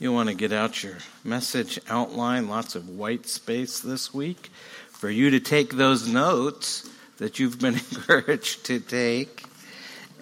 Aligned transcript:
You 0.00 0.14
want 0.14 0.30
to 0.30 0.34
get 0.34 0.50
out 0.50 0.82
your 0.82 0.96
message 1.24 1.78
outline, 1.90 2.48
lots 2.48 2.74
of 2.74 2.88
white 2.88 3.26
space 3.26 3.80
this 3.80 4.14
week 4.14 4.50
for 4.88 5.10
you 5.10 5.28
to 5.32 5.40
take 5.40 5.74
those 5.74 6.08
notes 6.08 6.88
that 7.18 7.38
you've 7.38 7.58
been 7.58 7.74
encouraged 7.92 8.64
to 8.64 8.80
take. 8.80 9.44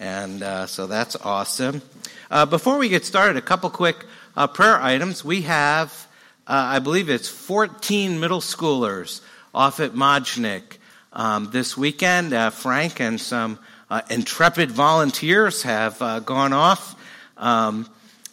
And 0.00 0.42
uh, 0.42 0.66
so 0.66 0.88
that's 0.88 1.14
awesome. 1.14 1.80
Uh, 2.28 2.44
before 2.44 2.76
we 2.76 2.88
get 2.88 3.04
started, 3.04 3.36
a 3.36 3.40
couple 3.40 3.70
quick 3.70 4.04
uh, 4.36 4.48
prayer 4.48 4.82
items. 4.82 5.24
We 5.24 5.42
have, 5.42 6.08
uh, 6.48 6.54
I 6.54 6.80
believe 6.80 7.08
it's 7.08 7.28
14 7.28 8.18
middle 8.18 8.40
schoolers 8.40 9.20
off 9.54 9.78
at 9.78 9.92
Modgnik 9.92 10.78
um, 11.12 11.50
this 11.52 11.76
weekend. 11.76 12.32
Uh, 12.32 12.50
Frank 12.50 13.00
and 13.00 13.20
some 13.20 13.60
uh, 13.88 14.02
intrepid 14.10 14.72
volunteers 14.72 15.62
have 15.62 16.00
gone 16.26 16.52
off. 16.52 16.96
Um, 17.36 17.88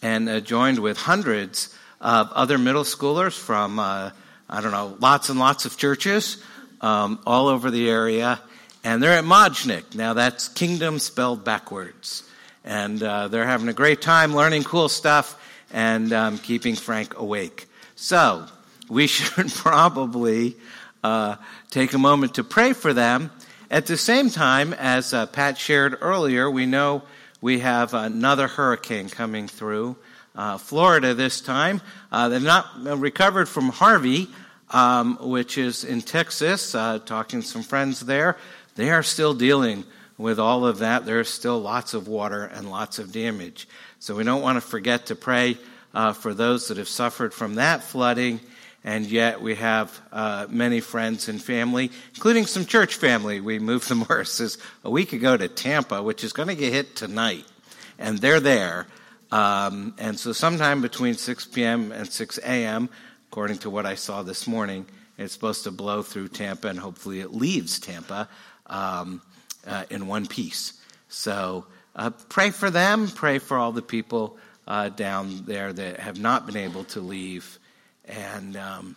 and 0.05 0.29
uh, 0.29 0.39
joined 0.39 0.77
with 0.77 0.97
hundreds 0.97 1.75
of 1.99 2.31
other 2.33 2.59
middle 2.59 2.83
schoolers 2.83 3.35
from, 3.35 3.79
uh, 3.79 4.11
I 4.47 4.61
don't 4.61 4.71
know, 4.71 4.95
lots 4.99 5.29
and 5.29 5.39
lots 5.39 5.65
of 5.65 5.77
churches 5.77 6.43
um, 6.81 7.17
all 7.25 7.47
over 7.47 7.71
the 7.71 7.89
area. 7.89 8.39
And 8.83 9.01
they're 9.01 9.17
at 9.17 9.23
Modgnik. 9.23 9.95
Now, 9.95 10.13
that's 10.13 10.47
kingdom 10.47 10.99
spelled 10.99 11.43
backwards. 11.43 12.21
And 12.63 13.01
uh, 13.01 13.29
they're 13.29 13.47
having 13.47 13.67
a 13.67 13.73
great 13.73 13.99
time 13.99 14.35
learning 14.35 14.63
cool 14.63 14.89
stuff 14.89 15.41
and 15.73 16.13
um, 16.13 16.37
keeping 16.37 16.75
Frank 16.75 17.17
awake. 17.17 17.65
So, 17.95 18.45
we 18.87 19.07
should 19.15 19.51
probably 19.53 20.55
uh, 21.03 21.37
take 21.71 21.93
a 21.93 21.97
moment 21.97 22.35
to 22.35 22.43
pray 22.43 22.73
for 22.73 22.93
them. 22.93 23.31
At 23.71 23.87
the 23.87 23.97
same 23.97 24.29
time, 24.29 24.73
as 24.73 25.15
uh, 25.15 25.25
Pat 25.25 25.57
shared 25.57 25.97
earlier, 25.99 26.47
we 26.51 26.67
know 26.67 27.01
we 27.45 27.59
have 27.59 27.93
another 27.93 28.47
hurricane 28.47 29.07
coming 29.07 29.47
through 29.47 29.95
uh, 30.35 30.57
Florida 30.57 31.13
this 31.13 31.41
time. 31.41 31.79
Uh, 32.11 32.27
they've 32.27 32.41
not 32.41 32.65
recovered 32.99 33.47
from 33.47 33.69
Harvey, 33.69 34.27
um, 34.71 35.15
which 35.21 35.59
is 35.59 35.83
in 35.83 36.01
Texas, 36.01 36.73
uh, 36.73 36.97
talking 36.97 37.41
to 37.41 37.47
some 37.47 37.61
friends 37.61 37.99
there. 37.99 38.35
They 38.73 38.89
are 38.89 39.03
still 39.03 39.35
dealing 39.35 39.83
with 40.17 40.39
all 40.39 40.65
of 40.65 40.79
that. 40.79 41.05
There's 41.05 41.29
still 41.29 41.59
lots 41.59 41.93
of 41.93 42.07
water 42.07 42.45
and 42.45 42.71
lots 42.71 42.97
of 42.97 43.11
damage. 43.11 43.67
So 43.99 44.15
we 44.15 44.23
don't 44.23 44.41
want 44.41 44.55
to 44.55 44.67
forget 44.67 45.05
to 45.05 45.15
pray 45.15 45.59
uh, 45.93 46.13
for 46.13 46.33
those 46.33 46.69
that 46.69 46.77
have 46.77 46.87
suffered 46.87 47.31
from 47.31 47.55
that 47.55 47.83
flooding. 47.83 48.39
And 48.85 49.07
yet 49.07 49.41
we 49.41 49.55
have 49.55 49.99
uh, 50.11 50.45
many 50.47 50.79
friends 50.79 51.27
and 51.27 51.41
family, 51.41 51.91
including 52.13 52.45
some 52.45 52.65
church 52.65 52.95
family. 52.95 53.41
We 53.41 53.57
moved 53.57 53.89
the 53.89 53.95
Morrises 53.95 54.59
a 54.83 54.91
week 54.91 55.11
ago 55.11 55.35
to 55.35 55.47
Tampa, 55.47 56.03
which 56.03 56.23
is 56.23 56.33
going 56.33 56.49
to 56.49 56.55
get 56.55 56.71
hit 56.71 56.95
tonight. 56.95 57.45
And 57.97 58.19
they're 58.19 58.39
there. 58.39 58.85
Um, 59.31 59.95
and 59.97 60.19
so 60.19 60.33
sometime 60.33 60.83
between 60.83 61.15
6 61.15 61.45
p.m. 61.47 61.91
and 61.91 62.07
6 62.07 62.37
a.m., 62.37 62.89
according 63.31 63.57
to 63.59 63.71
what 63.71 63.87
I 63.87 63.95
saw 63.95 64.21
this 64.21 64.45
morning, 64.45 64.85
it's 65.17 65.33
supposed 65.33 65.63
to 65.63 65.71
blow 65.71 66.03
through 66.03 66.27
Tampa 66.27 66.67
and 66.67 66.77
hopefully 66.77 67.21
it 67.21 67.33
leaves 67.33 67.79
Tampa 67.79 68.29
um, 68.67 69.19
uh, 69.65 69.85
in 69.89 70.05
one 70.05 70.27
piece. 70.27 70.73
So 71.09 71.65
uh, 71.95 72.11
pray 72.29 72.51
for 72.51 72.69
them, 72.69 73.07
pray 73.07 73.39
for 73.39 73.57
all 73.57 73.71
the 73.71 73.81
people 73.81 74.37
uh, 74.67 74.89
down 74.89 75.45
there 75.45 75.73
that 75.73 75.99
have 76.01 76.19
not 76.19 76.45
been 76.45 76.57
able 76.57 76.83
to 76.85 76.99
leave 76.99 77.57
and 78.07 78.55
um, 78.57 78.95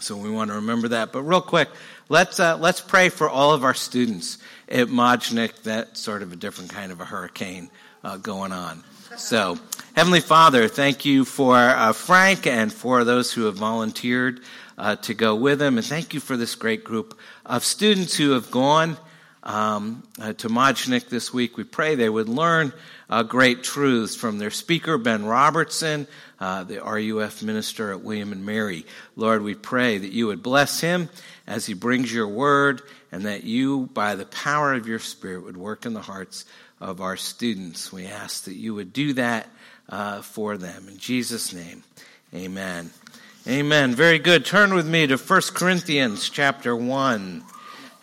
so 0.00 0.16
we 0.16 0.30
want 0.30 0.50
to 0.50 0.56
remember 0.56 0.88
that. 0.88 1.12
But 1.12 1.22
real 1.22 1.40
quick, 1.40 1.68
let's 2.08 2.40
uh, 2.40 2.56
let's 2.58 2.80
pray 2.80 3.08
for 3.08 3.28
all 3.28 3.52
of 3.52 3.64
our 3.64 3.74
students 3.74 4.38
at 4.68 4.88
Modgnik. 4.88 5.62
That's 5.62 6.00
sort 6.00 6.22
of 6.22 6.32
a 6.32 6.36
different 6.36 6.70
kind 6.70 6.92
of 6.92 7.00
a 7.00 7.04
hurricane 7.04 7.70
uh, 8.02 8.16
going 8.16 8.52
on. 8.52 8.84
So, 9.16 9.58
Heavenly 9.94 10.20
Father, 10.20 10.66
thank 10.66 11.04
you 11.04 11.24
for 11.24 11.56
uh, 11.56 11.92
Frank 11.92 12.46
and 12.46 12.72
for 12.72 13.04
those 13.04 13.32
who 13.32 13.44
have 13.44 13.54
volunteered 13.54 14.40
uh, 14.76 14.96
to 14.96 15.14
go 15.14 15.36
with 15.36 15.62
him, 15.62 15.78
and 15.78 15.86
thank 15.86 16.14
you 16.14 16.20
for 16.20 16.36
this 16.36 16.54
great 16.54 16.82
group 16.82 17.16
of 17.46 17.64
students 17.64 18.16
who 18.16 18.32
have 18.32 18.50
gone 18.50 18.96
um, 19.44 20.02
uh, 20.20 20.32
to 20.34 20.48
Modgnik 20.48 21.08
this 21.08 21.32
week. 21.32 21.56
We 21.56 21.64
pray 21.64 21.94
they 21.94 22.08
would 22.08 22.28
learn 22.28 22.72
uh, 23.08 23.22
great 23.22 23.62
truths 23.62 24.16
from 24.16 24.38
their 24.38 24.50
speaker, 24.50 24.98
Ben 24.98 25.24
Robertson, 25.24 26.08
uh, 26.40 26.64
the 26.64 26.80
RUF 26.80 27.42
minister 27.42 27.92
at 27.92 28.02
William 28.02 28.32
and 28.32 28.44
Mary. 28.44 28.86
Lord, 29.16 29.42
we 29.42 29.54
pray 29.54 29.98
that 29.98 30.12
you 30.12 30.26
would 30.26 30.42
bless 30.42 30.80
him 30.80 31.10
as 31.46 31.66
he 31.66 31.74
brings 31.74 32.12
your 32.12 32.28
word 32.28 32.82
and 33.12 33.26
that 33.26 33.44
you, 33.44 33.88
by 33.92 34.16
the 34.16 34.26
power 34.26 34.72
of 34.72 34.88
your 34.88 34.98
spirit, 34.98 35.44
would 35.44 35.56
work 35.56 35.86
in 35.86 35.92
the 35.92 36.00
hearts 36.00 36.46
of 36.80 37.00
our 37.00 37.16
students. 37.16 37.92
We 37.92 38.06
ask 38.06 38.44
that 38.44 38.54
you 38.54 38.74
would 38.74 38.92
do 38.92 39.12
that 39.12 39.46
uh, 39.88 40.22
for 40.22 40.56
them. 40.56 40.88
In 40.88 40.96
Jesus' 40.96 41.52
name, 41.52 41.84
amen. 42.34 42.90
Amen. 43.46 43.94
Very 43.94 44.18
good. 44.18 44.46
Turn 44.46 44.72
with 44.74 44.86
me 44.86 45.06
to 45.06 45.18
1 45.18 45.40
Corinthians 45.54 46.30
chapter 46.30 46.74
1. 46.74 47.44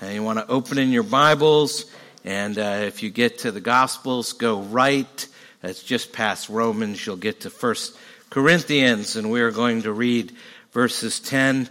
And 0.02 0.16
you 0.16 0.24
want 0.24 0.40
to 0.40 0.48
open 0.48 0.80
in 0.80 0.90
your 0.90 1.04
Bibles 1.04 1.86
and 2.26 2.58
uh, 2.58 2.80
if 2.82 3.04
you 3.04 3.12
get 3.12 3.40
to 3.40 3.52
the 3.52 3.62
Gospels, 3.62 4.34
go 4.34 4.62
right. 4.62 5.28
That's 5.62 5.84
just 5.84 6.12
past 6.12 6.50
Romans. 6.50 7.06
You'll 7.06 7.18
get 7.18 7.42
to 7.42 7.52
First 7.52 7.96
Corinthians, 8.32 9.16
and 9.16 9.30
we 9.30 9.42
are 9.42 9.52
going 9.52 9.84
to 9.84 9.94
read 9.94 10.32
verses 10.72 11.20
10 11.20 11.70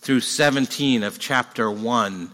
through 0.00 0.20
17 0.20 1.02
of 1.02 1.18
chapter 1.18 1.70
1 1.70 2.30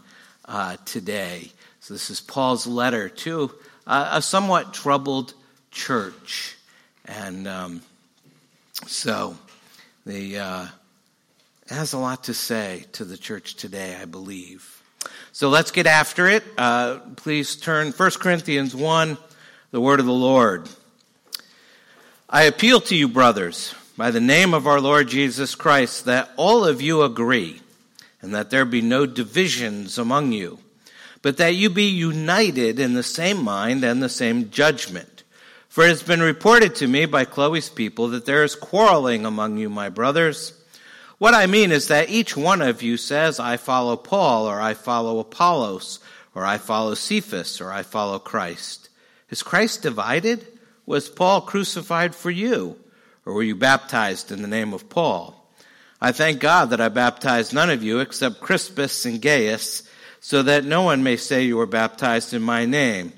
uh, 0.47 0.77
today. 0.85 1.53
So 1.81 1.95
this 1.95 2.11
is 2.11 2.21
Paul's 2.21 2.67
letter 2.67 3.09
to 3.09 3.53
uh, 3.87 4.11
a 4.15 4.23
somewhat 4.23 4.75
troubled 4.75 5.35
church. 5.71 6.57
And 7.05 7.47
um, 7.47 7.83
so 8.89 9.39
the, 10.05 10.39
uh, 10.39 10.67
has 11.69 11.93
a 11.93 11.99
lot 11.99 12.25
to 12.25 12.35
say 12.35 12.87
to 12.93 13.05
the 13.05 13.17
church 13.17 13.55
today, 13.55 13.97
I 14.03 14.05
believe. 14.05 14.78
So 15.33 15.49
let's 15.49 15.71
get 15.71 15.87
after 15.87 16.27
it. 16.27 16.43
Uh, 16.57 16.99
please 17.17 17.57
turn 17.57 17.93
1 17.93 18.11
Corinthians 18.13 18.75
1, 18.75 19.19
the 19.71 19.81
word 19.81 20.01
of 20.01 20.07
the 20.07 20.13
Lord. 20.13 20.69
I 22.29 22.45
appeal 22.45 22.81
to 22.83 22.97
you, 22.97 23.09
brothers, 23.09 23.75
by 23.97 24.11
the 24.11 24.21
name 24.21 24.55
of 24.55 24.67
our 24.67 24.81
Lord 24.81 25.09
Jesus 25.09 25.55
Christ, 25.55 26.07
that 26.07 26.31
all 26.37 26.65
of 26.65 26.83
you 26.83 27.03
agree, 27.03 27.61
and 28.21 28.35
that 28.35 28.51
there 28.51 28.65
be 28.65 28.83
no 28.83 29.07
divisions 29.07 29.99
among 29.99 30.33
you, 30.33 30.59
but 31.23 31.37
that 31.37 31.55
you 31.55 31.71
be 31.71 31.89
united 31.89 32.81
in 32.81 32.95
the 32.95 33.03
same 33.03 33.43
mind 33.43 33.85
and 33.85 34.03
the 34.03 34.09
same 34.09 34.51
judgment. 34.51 35.23
For 35.69 35.85
it 35.85 35.91
has 35.91 36.03
been 36.03 36.21
reported 36.21 36.75
to 36.77 36.89
me 36.89 37.07
by 37.07 37.25
Chloe's 37.25 37.69
people 37.69 38.09
that 38.09 38.27
there 38.27 38.43
is 38.43 38.57
quarreling 38.57 39.25
among 39.25 39.59
you, 39.59 39.69
my 39.69 39.91
brothers. 39.91 40.58
What 41.19 41.35
I 41.35 41.47
mean 41.47 41.73
is 41.73 41.89
that 41.89 42.11
each 42.11 42.37
one 42.37 42.63
of 42.63 42.81
you 42.81 42.97
says, 42.97 43.41
I 43.41 43.57
follow 43.57 43.97
Paul, 43.97 44.47
or 44.47 44.61
I 44.61 44.75
follow 44.75 45.19
Apollos, 45.19 45.99
or 46.35 46.47
I 46.47 46.59
follow 46.59 46.95
Cephas, 46.95 47.61
or 47.61 47.73
I 47.73 47.83
follow 47.83 48.21
Christ. 48.21 48.89
Is 49.29 49.43
Christ 49.43 49.83
divided? 49.83 50.47
Was 50.87 51.09
Paul 51.09 51.41
crucified 51.41 52.15
for 52.15 52.31
you? 52.31 52.77
Or 53.27 53.35
were 53.35 53.43
you 53.43 53.57
baptized 53.57 54.31
in 54.31 54.43
the 54.43 54.49
name 54.49 54.73
of 54.73 54.89
Paul? 54.89 55.35
I 56.01 56.13
thank 56.13 56.39
God 56.39 56.71
that 56.71 56.81
I 56.81 56.89
baptized 56.89 57.53
none 57.53 57.69
of 57.69 57.83
you 57.83 57.99
except 57.99 58.41
Crispus 58.41 59.05
and 59.05 59.21
Gaius, 59.21 59.83
so 60.21 60.43
that 60.43 60.65
no 60.65 60.83
one 60.83 61.03
may 61.03 61.17
say 61.17 61.43
you 61.43 61.57
were 61.57 61.67
baptized 61.67 62.33
in 62.33 62.43
my 62.43 62.65
name. 62.65 63.13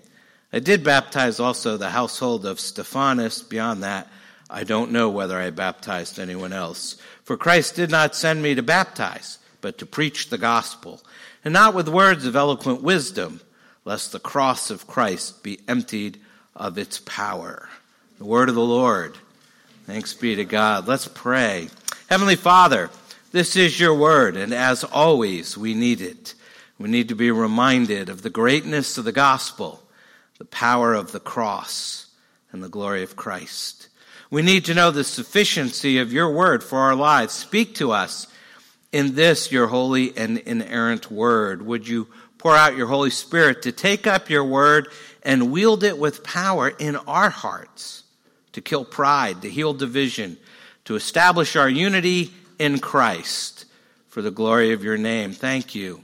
I 0.53 0.59
did 0.59 0.83
baptize 0.83 1.39
also 1.39 1.77
the 1.77 1.91
household 1.91 2.47
of 2.47 2.59
Stephanas. 2.59 3.43
Beyond 3.43 3.83
that, 3.83 4.09
I 4.49 4.65
don't 4.65 4.91
know 4.91 5.11
whether 5.11 5.39
I 5.39 5.51
baptized 5.51 6.19
anyone 6.19 6.53
else. 6.53 6.97
For 7.31 7.37
Christ 7.37 7.77
did 7.77 7.93
not 7.93 8.17
send 8.17 8.43
me 8.43 8.57
to 8.57 8.61
baptize, 8.61 9.39
but 9.61 9.79
to 9.79 9.87
preach 9.87 10.31
the 10.31 10.37
gospel, 10.37 11.01
and 11.45 11.55
not 11.55 11.75
with 11.75 11.89
words 11.89 12.27
of 12.27 12.35
eloquent 12.35 12.83
wisdom, 12.83 13.41
lest 13.85 14.11
the 14.11 14.19
cross 14.19 14.69
of 14.69 14.89
Christ 14.89 15.45
be 15.45 15.61
emptied 15.69 16.19
of 16.57 16.77
its 16.77 16.99
power. 16.99 17.69
The 18.19 18.25
word 18.25 18.49
of 18.49 18.57
the 18.57 18.61
Lord. 18.61 19.17
Thanks 19.87 20.13
be 20.13 20.35
to 20.35 20.45
God. 20.45 20.89
Let's 20.89 21.07
pray. 21.07 21.69
Heavenly 22.09 22.35
Father, 22.35 22.91
this 23.31 23.55
is 23.55 23.79
your 23.79 23.95
word, 23.95 24.37
and 24.37 24.53
as 24.53 24.83
always, 24.83 25.57
we 25.57 25.73
need 25.73 26.01
it. 26.01 26.35
We 26.81 26.89
need 26.89 27.11
to 27.11 27.15
be 27.15 27.31
reminded 27.31 28.09
of 28.09 28.23
the 28.23 28.31
greatness 28.31 28.99
of 28.99 29.05
the 29.05 29.13
gospel, 29.13 29.85
the 30.39 30.47
power 30.47 30.95
of 30.95 31.13
the 31.13 31.21
cross, 31.21 32.09
and 32.51 32.61
the 32.61 32.69
glory 32.69 33.05
of 33.05 33.15
Christ. 33.15 33.87
We 34.31 34.43
need 34.43 34.65
to 34.67 34.75
know 34.75 34.93
the 34.93 35.03
sufficiency 35.03 35.99
of 35.99 36.13
your 36.13 36.31
word 36.33 36.63
for 36.63 36.79
our 36.79 36.95
lives. 36.95 37.35
Speak 37.35 37.75
to 37.77 37.91
us 37.91 38.29
in 38.93 39.17
this, 39.17 39.51
your 39.51 39.67
holy 39.67 40.17
and 40.17 40.39
inerrant 40.39 41.11
word. 41.11 41.63
Would 41.63 41.89
you 41.89 42.07
pour 42.39 42.55
out 42.55 42.77
your 42.77 42.87
Holy 42.87 43.11
Spirit 43.11 43.63
to 43.63 43.73
take 43.73 44.07
up 44.07 44.31
your 44.31 44.45
word 44.45 44.89
and 45.25 45.51
wield 45.51 45.83
it 45.83 45.99
with 45.99 46.23
power 46.23 46.69
in 46.69 46.97
our 46.97 47.29
hearts 47.29 48.05
to 48.53 48.61
kill 48.61 48.85
pride, 48.85 49.43
to 49.43 49.51
heal 49.51 49.75
division, 49.75 50.37
to 50.85 50.95
establish 50.95 51.57
our 51.57 51.69
unity 51.69 52.31
in 52.59 52.79
Christ 52.79 53.65
for 54.09 54.23
the 54.23 54.31
glory 54.31 54.73
of 54.73 54.85
your 54.85 54.97
name. 54.97 55.33
Thank 55.33 55.75
you. 55.75 56.03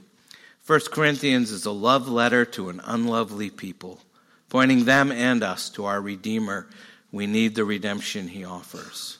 First 0.61 0.91
Corinthians 0.91 1.51
is 1.51 1.65
a 1.65 1.71
love 1.71 2.09
letter 2.09 2.45
to 2.45 2.69
an 2.69 2.81
unlovely 2.83 3.49
people, 3.49 4.01
pointing 4.49 4.83
them 4.85 5.11
and 5.11 5.43
us 5.43 5.69
to 5.71 5.85
our 5.85 6.01
Redeemer 6.01 6.67
we 7.17 7.27
need 7.27 7.55
the 7.55 7.65
redemption 7.65 8.29
he 8.29 8.45
offers. 8.45 9.17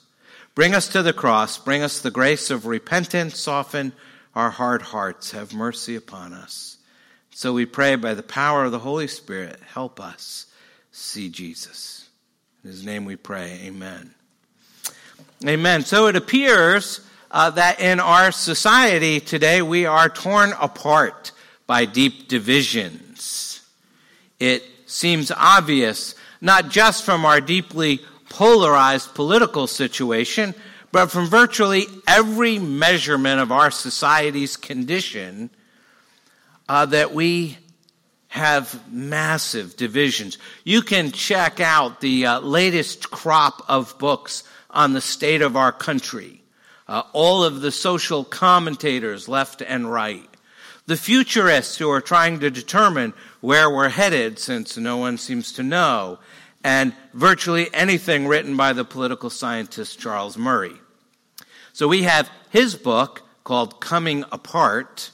Bring 0.56 0.74
us 0.74 0.88
to 0.90 1.04
the 1.04 1.14
cross. 1.14 1.58
Bring 1.58 1.84
us 1.84 2.00
the 2.00 2.12
grace 2.12 2.50
of 2.50 2.66
repentance. 2.66 3.38
Soften 3.38 3.92
our 4.34 4.50
hard 4.50 4.82
hearts. 4.82 5.32
Have 5.32 5.54
mercy 5.54 5.96
upon 5.96 6.34
us. 6.34 6.78
So 7.32 7.54
we 7.54 7.68
pray 7.68 7.96
by 7.96 8.16
the 8.16 8.24
power 8.24 8.66
of 8.66 8.72
the 8.72 8.80
Holy 8.80 9.06
Spirit, 9.06 9.60
help 9.74 10.00
us 10.00 10.48
see 10.92 11.30
Jesus. 11.30 12.10
In 12.64 12.72
his 12.72 12.84
name 12.84 13.06
we 13.06 13.16
pray. 13.16 13.60
Amen. 13.66 14.10
Amen. 15.46 15.86
So 15.86 16.08
it 16.08 16.16
appears 16.16 17.02
uh, 17.30 17.52
that 17.52 17.80
in 17.80 18.00
our 18.00 18.32
society 18.32 19.20
today 19.20 19.62
we 19.62 19.86
are 19.86 20.10
torn 20.10 20.54
apart 20.60 21.32
by 21.68 21.86
deep 21.86 22.28
divisions. 22.28 23.62
It 24.40 24.64
seems 24.88 25.32
obvious, 25.32 26.16
not 26.42 26.70
just 26.70 27.04
from 27.04 27.26
our 27.26 27.42
deeply 27.42 28.02
polarized 28.30 29.16
political 29.16 29.68
situation, 29.68 30.54
but 30.92 31.08
from 31.08 31.28
virtually 31.28 31.86
every 32.08 32.60
measurement 32.60 33.40
of 33.40 33.52
our 33.52 33.72
society's 33.72 34.58
condition, 34.58 35.50
uh, 36.70 36.86
that 36.86 37.14
we 37.14 37.58
have 38.30 38.92
massive 38.92 39.76
divisions. 39.78 40.38
You 40.64 40.82
can 40.82 41.12
check 41.12 41.60
out 41.60 42.02
the 42.02 42.26
uh, 42.26 42.40
latest 42.42 43.10
crop 43.10 43.64
of 43.68 43.98
books 43.98 44.44
on 44.70 44.94
the 44.94 45.02
state 45.02 45.42
of 45.42 45.56
our 45.56 45.72
country. 45.72 46.44
Uh, 46.88 47.04
all 47.14 47.44
of 47.44 47.62
the 47.62 47.72
social 47.72 48.24
commentators, 48.24 49.28
left 49.28 49.62
and 49.62 49.92
right. 49.92 50.30
The 50.86 50.96
futurists 50.96 51.78
who 51.78 51.90
are 51.90 52.00
trying 52.00 52.40
to 52.40 52.50
determine 52.50 53.14
where 53.42 53.70
we're 53.70 53.90
headed, 53.90 54.40
since 54.40 54.78
no 54.78 54.98
one 54.98 55.18
seems 55.18 55.52
to 55.54 55.64
know. 55.64 56.20
And 56.64 56.94
virtually 57.14 57.70
anything 57.74 58.28
written 58.28 58.58
by 58.58 58.74
the 58.74 58.84
political 58.84 59.30
scientist 59.30 60.00
Charles 60.00 60.38
Murray. 60.38 60.76
So 61.74 61.88
we 61.88 62.04
have 62.04 62.30
his 62.50 62.76
book 62.76 63.22
called 63.44 63.80
Coming 63.80 64.26
Apart, 64.32 65.12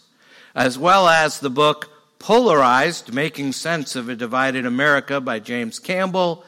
as 0.56 0.78
well 0.78 1.08
as 1.08 1.40
the 1.40 1.50
book 1.50 1.90
Polarized 2.20 3.14
Making 3.14 3.52
Sense 3.52 3.96
of 3.98 4.08
a 4.08 4.16
Divided 4.16 4.66
America 4.66 5.20
by 5.20 5.40
James 5.40 5.78
Campbell, 5.78 6.46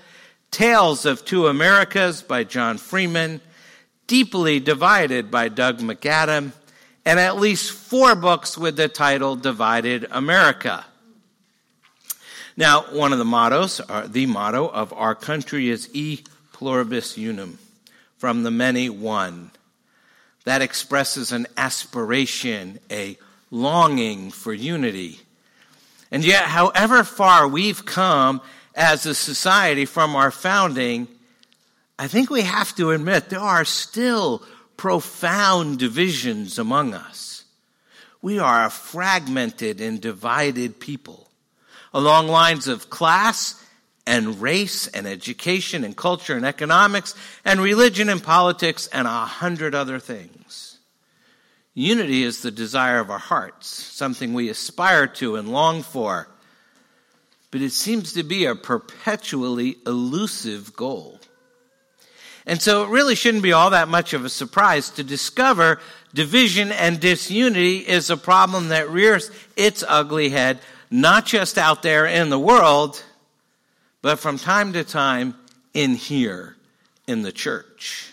Tales 0.49 1.05
of 1.05 1.25
Two 1.25 1.47
Americas 1.47 2.21
by 2.21 2.45
John 2.45 2.77
Freeman, 2.77 3.41
Deeply 4.07 4.61
Divided 4.61 5.29
by 5.29 5.49
Doug 5.49 5.79
McAdam, 5.79 6.53
and 7.03 7.19
at 7.19 7.35
least 7.35 7.71
four 7.71 8.15
books 8.15 8.57
with 8.57 8.77
the 8.77 8.87
title 8.87 9.35
Divided 9.35 10.07
America. 10.11 10.85
Now, 12.57 12.83
one 12.83 13.11
of 13.11 13.19
the 13.19 13.25
mottos, 13.25 13.81
uh, 13.81 14.07
the 14.09 14.27
motto 14.27 14.67
of 14.67 14.93
our 14.93 15.13
country 15.13 15.69
is 15.69 15.89
E 15.93 16.23
pluribus 16.53 17.17
unum, 17.17 17.59
from 18.17 18.43
the 18.43 18.51
many 18.51 18.89
one. 18.89 19.51
That 20.45 20.61
expresses 20.61 21.33
an 21.33 21.47
aspiration, 21.57 22.79
a 22.89 23.17
longing 23.51 24.31
for 24.31 24.53
unity. 24.53 25.19
And 26.11 26.23
yet, 26.23 26.45
however 26.45 27.03
far 27.03 27.45
we've 27.45 27.83
come 27.83 28.41
as 28.73 29.05
a 29.05 29.15
society 29.15 29.83
from 29.85 30.15
our 30.15 30.31
founding, 30.31 31.09
I 31.99 32.07
think 32.07 32.29
we 32.29 32.43
have 32.43 32.73
to 32.75 32.91
admit 32.91 33.29
there 33.29 33.39
are 33.39 33.65
still 33.65 34.43
profound 34.77 35.79
divisions 35.79 36.57
among 36.57 36.93
us. 36.93 37.43
We 38.21 38.39
are 38.39 38.65
a 38.65 38.69
fragmented 38.69 39.81
and 39.81 39.99
divided 39.99 40.79
people 40.79 41.24
along 41.95 42.27
lines 42.27 42.67
of 42.67 42.91
class 42.91 43.59
and 44.05 44.39
race 44.39 44.85
and 44.85 45.07
education 45.07 45.83
and 45.83 45.97
culture 45.97 46.35
and 46.35 46.45
economics 46.45 47.15
and 47.43 47.59
religion 47.59 48.07
and 48.09 48.21
politics 48.21 48.85
and 48.93 49.07
a 49.07 49.25
hundred 49.25 49.73
other 49.73 49.97
things. 49.97 50.77
Unity 51.73 52.21
is 52.21 52.43
the 52.43 52.51
desire 52.51 52.99
of 52.99 53.09
our 53.09 53.17
hearts, 53.17 53.67
something 53.67 54.35
we 54.35 54.49
aspire 54.49 55.07
to 55.07 55.37
and 55.37 55.49
long 55.49 55.81
for 55.81 56.27
but 57.55 57.61
it 57.61 57.71
seems 57.71 58.11
to 58.11 58.23
be 58.23 58.43
a 58.43 58.53
perpetually 58.53 59.77
elusive 59.85 60.75
goal. 60.75 61.21
And 62.45 62.61
so 62.61 62.83
it 62.83 62.89
really 62.89 63.15
shouldn't 63.15 63.43
be 63.43 63.53
all 63.53 63.69
that 63.69 63.87
much 63.87 64.11
of 64.11 64.25
a 64.25 64.29
surprise 64.29 64.89
to 64.89 65.05
discover 65.05 65.79
division 66.13 66.73
and 66.73 66.99
disunity 66.99 67.77
is 67.77 68.09
a 68.09 68.17
problem 68.17 68.67
that 68.67 68.89
rears 68.89 69.31
its 69.55 69.85
ugly 69.87 70.27
head, 70.27 70.59
not 70.89 71.25
just 71.25 71.57
out 71.57 71.81
there 71.81 72.05
in 72.05 72.29
the 72.29 72.39
world, 72.39 73.03
but 74.01 74.19
from 74.19 74.37
time 74.37 74.73
to 74.73 74.83
time 74.83 75.35
in 75.73 75.95
here 75.95 76.55
in 77.07 77.21
the 77.21 77.31
church. 77.31 78.11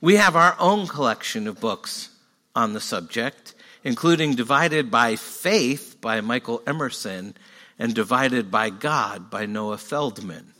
We 0.00 0.16
have 0.16 0.36
our 0.36 0.56
own 0.58 0.86
collection 0.86 1.46
of 1.48 1.60
books 1.60 2.10
on 2.54 2.72
the 2.72 2.80
subject, 2.80 3.54
including 3.84 4.34
Divided 4.34 4.90
by 4.90 5.16
Faith 5.16 5.96
by 6.00 6.20
Michael 6.20 6.62
Emerson 6.66 7.34
and 7.78 7.94
Divided 7.94 8.50
by 8.50 8.70
God 8.70 9.30
by 9.30 9.46
Noah 9.46 9.78
Feldman. 9.78 10.52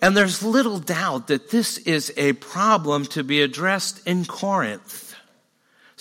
And 0.00 0.16
there's 0.16 0.42
little 0.42 0.80
doubt 0.80 1.28
that 1.28 1.50
this 1.50 1.78
is 1.78 2.12
a 2.16 2.32
problem 2.34 3.06
to 3.06 3.22
be 3.22 3.40
addressed 3.40 4.04
in 4.06 4.24
Corinth. 4.24 5.11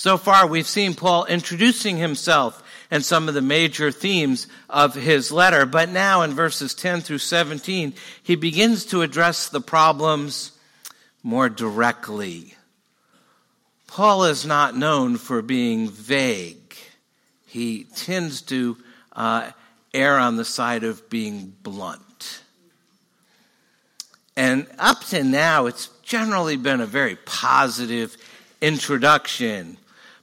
So 0.01 0.17
far, 0.17 0.47
we've 0.47 0.67
seen 0.67 0.95
Paul 0.95 1.25
introducing 1.25 1.97
himself 1.97 2.63
and 2.89 3.05
some 3.05 3.27
of 3.27 3.35
the 3.35 3.41
major 3.43 3.91
themes 3.91 4.47
of 4.67 4.95
his 4.95 5.31
letter, 5.31 5.67
but 5.67 5.89
now 5.89 6.23
in 6.23 6.31
verses 6.31 6.73
10 6.73 7.01
through 7.01 7.19
17, 7.19 7.93
he 8.23 8.35
begins 8.35 8.85
to 8.85 9.03
address 9.03 9.47
the 9.47 9.61
problems 9.61 10.53
more 11.21 11.49
directly. 11.49 12.55
Paul 13.85 14.23
is 14.23 14.43
not 14.43 14.75
known 14.75 15.17
for 15.17 15.43
being 15.43 15.87
vague 15.87 16.75
he 17.45 17.83
tends 17.95 18.41
to 18.41 18.77
uh, 19.13 19.51
err 19.93 20.17
on 20.17 20.35
the 20.35 20.45
side 20.45 20.83
of 20.83 21.11
being 21.11 21.53
blunt. 21.61 22.41
And 24.35 24.65
up 24.79 25.03
to 25.09 25.23
now, 25.23 25.67
it's 25.67 25.89
generally 26.01 26.57
been 26.57 26.81
a 26.81 26.87
very 26.87 27.17
positive 27.17 28.17
introduction. 28.61 29.77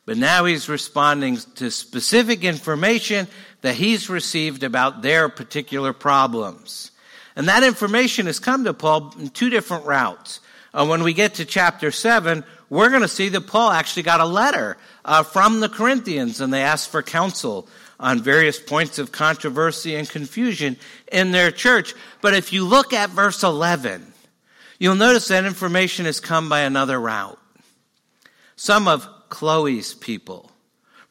But 0.09 0.17
now 0.17 0.47
he's 0.47 0.71
responding 0.71 1.37
to 1.57 1.71
specific 1.71 2.43
information 2.43 3.29
that 3.61 3.75
he's 3.75 4.09
received 4.09 4.63
about 4.63 5.03
their 5.03 5.29
particular 5.29 5.93
problems. 5.93 6.93
And 7.37 7.49
that 7.49 7.63
information 7.63 8.25
has 8.25 8.41
come 8.41 8.65
to 8.65 8.73
Paul 8.73 9.15
in 9.19 9.29
two 9.29 9.51
different 9.51 9.85
routes. 9.85 10.41
Uh, 10.73 10.87
when 10.87 11.03
we 11.03 11.13
get 11.13 11.35
to 11.35 11.45
chapter 11.45 11.91
7, 11.91 12.43
we're 12.71 12.89
going 12.89 13.03
to 13.03 13.07
see 13.07 13.29
that 13.29 13.49
Paul 13.49 13.71
actually 13.71 14.05
got 14.05 14.23
a 14.23 14.25
letter 14.25 14.79
uh, 15.05 15.25
from 15.25 15.61
the 15.61 15.69
Corinthians 15.69 16.41
and 16.41 16.55
they 16.55 16.63
asked 16.63 16.89
for 16.89 17.03
counsel 17.03 17.69
on 18.01 18.23
various 18.23 18.59
points 18.59 18.99
of 18.99 19.13
controversy 19.13 19.95
and 19.95 20.09
confusion 20.09 20.79
in 21.13 21.33
their 21.33 21.51
church. 21.51 21.93
But 22.23 22.33
if 22.33 22.51
you 22.55 22.65
look 22.65 22.95
at 22.95 23.11
verse 23.11 23.43
11, 23.43 24.11
you'll 24.79 24.95
notice 24.95 25.29
that 25.29 25.45
information 25.45 26.07
has 26.07 26.19
come 26.19 26.49
by 26.49 26.61
another 26.61 26.99
route. 26.99 27.39
Some 28.57 28.89
of 28.89 29.07
Chloe's 29.29 29.95
people, 29.95 30.51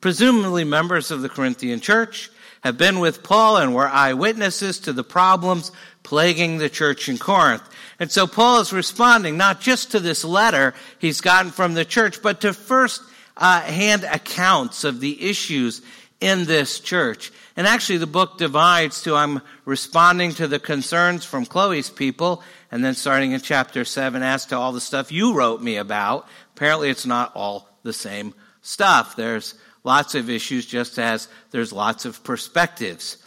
presumably 0.01 0.63
members 0.63 1.11
of 1.11 1.21
the 1.21 1.29
Corinthian 1.29 1.79
church, 1.79 2.29
have 2.61 2.77
been 2.77 2.99
with 2.99 3.23
Paul 3.23 3.57
and 3.57 3.73
were 3.73 3.87
eyewitnesses 3.87 4.79
to 4.79 4.93
the 4.93 5.03
problems 5.03 5.71
plaguing 6.03 6.57
the 6.57 6.69
church 6.69 7.09
in 7.09 7.17
Corinth. 7.17 7.63
And 7.99 8.11
so 8.11 8.27
Paul 8.27 8.61
is 8.61 8.73
responding 8.73 9.37
not 9.37 9.61
just 9.61 9.91
to 9.91 9.99
this 9.99 10.23
letter 10.23 10.73
he's 10.99 11.21
gotten 11.21 11.51
from 11.51 11.73
the 11.73 11.85
church, 11.85 12.21
but 12.21 12.41
to 12.41 12.53
first 12.53 13.01
uh, 13.35 13.61
hand 13.61 14.03
accounts 14.03 14.83
of 14.83 14.99
the 14.99 15.29
issues 15.29 15.81
in 16.19 16.45
this 16.45 16.79
church. 16.79 17.31
And 17.55 17.67
actually, 17.67 17.97
the 17.97 18.07
book 18.07 18.37
divides 18.37 19.01
to 19.03 19.15
I'm 19.15 19.41
responding 19.65 20.31
to 20.35 20.47
the 20.47 20.59
concerns 20.59 21.25
from 21.25 21.45
Chloe's 21.45 21.89
people, 21.89 22.43
and 22.71 22.83
then 22.83 22.93
starting 22.93 23.31
in 23.31 23.41
chapter 23.41 23.83
7, 23.83 24.21
as 24.21 24.45
to 24.47 24.57
all 24.57 24.71
the 24.71 24.81
stuff 24.81 25.11
you 25.11 25.33
wrote 25.33 25.61
me 25.61 25.77
about. 25.77 26.27
Apparently, 26.55 26.89
it's 26.89 27.05
not 27.05 27.31
all 27.35 27.66
the 27.87 27.93
same 27.93 28.35
stuff. 28.61 29.15
There's 29.15 29.55
lots 29.83 30.13
of 30.13 30.29
issues, 30.29 30.65
just 30.67 30.99
as 30.99 31.27
there's 31.49 31.73
lots 31.73 32.05
of 32.05 32.23
perspectives. 32.23 33.17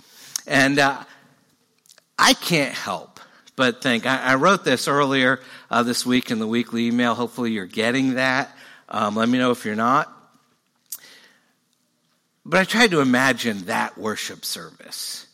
And 0.47 0.79
uh, 0.79 1.03
I 2.19 2.35
can't 2.35 2.75
help 2.75 3.19
but 3.57 3.83
think. 3.83 4.07
I, 4.07 4.19
I 4.19 4.35
wrote 4.37 4.65
this 4.65 4.87
earlier 4.87 5.41
uh, 5.71 5.83
this 5.83 6.07
week 6.07 6.31
in 6.31 6.39
the 6.39 6.47
weekly 6.47 6.87
email. 6.87 7.15
Hopefully, 7.15 7.51
you're 7.53 7.67
getting 7.67 8.15
that. 8.15 8.55
Um, 8.89 9.17
let 9.17 9.29
me 9.29 9.39
know 9.39 9.51
if 9.51 9.65
you're 9.65 9.75
not. 9.75 10.13
But 12.45 12.61
I 12.61 12.65
tried 12.65 12.91
to 12.93 13.01
imagine 13.01 13.67
that 13.67 13.97
worship 13.99 14.45
service. 14.45 15.27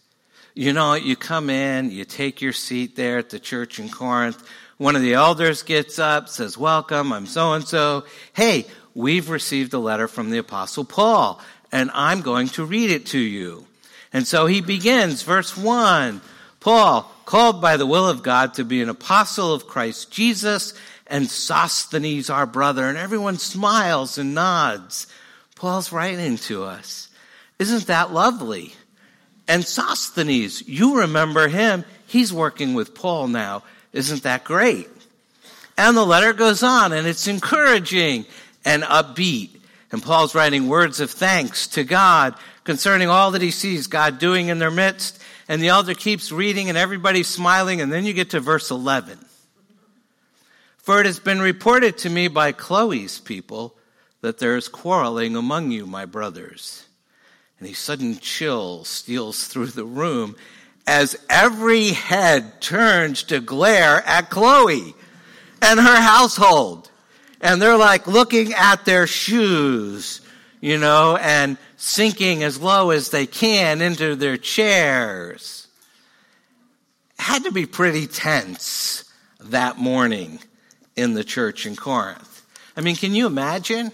You 0.55 0.73
know, 0.73 0.95
you 0.95 1.17
come 1.17 1.51
in, 1.51 1.91
you 1.91 2.05
take 2.05 2.41
your 2.41 2.53
seat 2.53 2.97
there 2.97 3.19
at 3.19 3.31
the 3.31 3.39
church 3.39 3.79
in 3.79 3.89
Corinth. 3.89 4.43
One 4.79 4.97
of 4.97 5.03
the 5.03 5.15
elders 5.15 5.63
gets 5.63 5.99
up, 5.99 6.29
says, 6.29 6.59
Welcome, 6.59 7.13
I'm 7.13 7.27
so 7.27 7.53
and 7.53 7.67
so. 7.67 8.05
Hey, 8.33 8.67
we've 8.97 9.29
received 9.29 9.75
a 9.75 9.79
letter 9.79 10.09
from 10.09 10.31
the 10.31 10.39
Apostle 10.39 10.85
Paul, 10.85 11.41
and 11.71 11.91
I'm 11.93 12.23
going 12.23 12.49
to 12.51 12.65
read 12.65 12.91
it 12.91 13.07
to 13.07 13.19
you. 13.19 13.67
And 14.13 14.27
so 14.27 14.47
he 14.47 14.63
begins, 14.63 15.23
verse 15.23 15.57
1 15.57 16.23
Paul, 16.59 17.13
called 17.27 17.61
by 17.61 17.77
the 17.77 17.87
will 17.87 18.09
of 18.09 18.25
God 18.25 18.55
to 18.55 18.65
be 18.65 18.83
an 18.83 18.89
apostle 18.89 19.53
of 19.53 19.69
Christ 19.69 20.11
Jesus, 20.11 20.75
and 21.07 21.31
Sosthenes, 21.31 22.29
our 22.29 22.47
brother. 22.47 22.89
And 22.89 22.99
everyone 22.99 23.39
smiles 23.39 24.19
and 24.19 24.35
nods. 24.35 25.07
Paul's 25.55 25.93
writing 25.93 26.39
to 26.39 26.65
us. 26.65 27.09
Isn't 27.61 27.87
that 27.87 28.13
lovely? 28.13 28.75
And 29.47 29.65
Sosthenes, 29.65 30.67
you 30.67 30.99
remember 31.01 31.47
him. 31.47 31.85
He's 32.09 32.33
working 32.33 32.75
with 32.75 32.95
Paul 32.95 33.29
now. 33.29 33.63
Isn't 33.93 34.25
that 34.25 34.43
great? 34.43 34.89
And 35.79 35.97
the 35.97 36.05
letter 36.05 36.33
goes 36.33 36.65
on, 36.65 36.93
and 36.93 37.07
it's 37.07 37.29
encouraging 37.29 38.25
and 38.67 38.83
upbeat. 38.83 39.51
And 39.93 40.03
Paul's 40.03 40.35
writing 40.35 40.69
words 40.69 41.01
of 41.01 41.11
thanks 41.11 41.69
to 41.69 41.85
God 41.85 42.35
concerning 42.65 43.09
all 43.09 43.31
that 43.31 43.41
he 43.41 43.53
sees 43.53 43.87
God 43.87 44.19
doing 44.19 44.49
in 44.49 44.59
their 44.59 44.71
midst. 44.71 45.23
And 45.49 45.63
the 45.63 45.69
elder 45.69 45.95
keeps 45.95 46.33
reading, 46.33 46.69
and 46.69 46.77
everybody's 46.77 47.29
smiling. 47.29 47.81
And 47.81 47.91
then 47.91 48.05
you 48.05 48.13
get 48.13 48.31
to 48.31 48.41
verse 48.41 48.71
11. 48.71 49.19
For 50.77 51.01
it 51.01 51.07
has 51.07 51.21
been 51.21 51.41
reported 51.41 51.97
to 51.99 52.11
me 52.11 52.29
by 52.29 52.53
Chloe's 52.53 53.19
people 53.21 53.77
that 54.21 54.39
there 54.39 54.57
is 54.57 54.69
quarreling 54.69 55.37
among 55.37 55.71
you, 55.71 55.87
my 55.87 56.05
brothers. 56.05 56.85
And 57.59 57.69
a 57.69 57.73
sudden 57.73 58.19
chill 58.19 58.85
steals 58.85 59.47
through 59.47 59.69
the 59.69 59.85
room 59.85 60.37
as 60.87 61.17
every 61.31 61.89
head 61.89 62.61
turns 62.61 63.23
to 63.25 63.41
glare 63.41 64.03
at 64.07 64.31
Chloe 64.31 64.95
and 65.63 65.81
her 65.81 66.01
household. 66.01 66.91
And 67.41 67.61
they're 67.61 67.77
like 67.77 68.07
looking 68.07 68.55
at 68.55 68.85
their 68.85 69.07
shoes, 69.07 70.21
you 70.61 70.79
know, 70.79 71.17
and 71.17 71.59
sinking 71.77 72.43
as 72.43 72.61
low 72.61 72.91
as 72.91 73.11
they 73.11 73.27
can 73.27 73.83
into 73.83 74.17
their 74.17 74.37
chairs. 74.37 75.69
Had 77.19 77.45
to 77.45 77.53
be 77.53 77.67
pretty 77.67 78.07
tense 78.07 79.05
that 79.41 79.79
morning 79.79 80.39
in 80.97 81.15
the 81.15 81.25
church 81.25 81.67
in 81.67 81.77
Corinth. 81.77 82.45
I 82.77 82.81
mean, 82.81 82.97
can 82.97 83.15
you 83.15 83.27
imagine? 83.27 83.93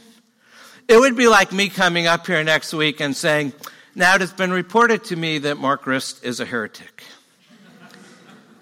It 0.88 0.98
would 0.98 1.16
be 1.16 1.28
like 1.28 1.52
me 1.52 1.68
coming 1.68 2.06
up 2.06 2.26
here 2.26 2.42
next 2.42 2.72
week 2.72 3.00
and 3.00 3.16
saying, 3.16 3.52
Now 3.94 4.14
it 4.14 4.20
has 4.20 4.32
been 4.32 4.50
reported 4.50 5.04
to 5.04 5.16
me 5.16 5.38
that 5.38 5.58
Mark 5.58 5.86
Rist 5.86 6.24
is 6.24 6.40
a 6.40 6.44
heretic. 6.44 7.04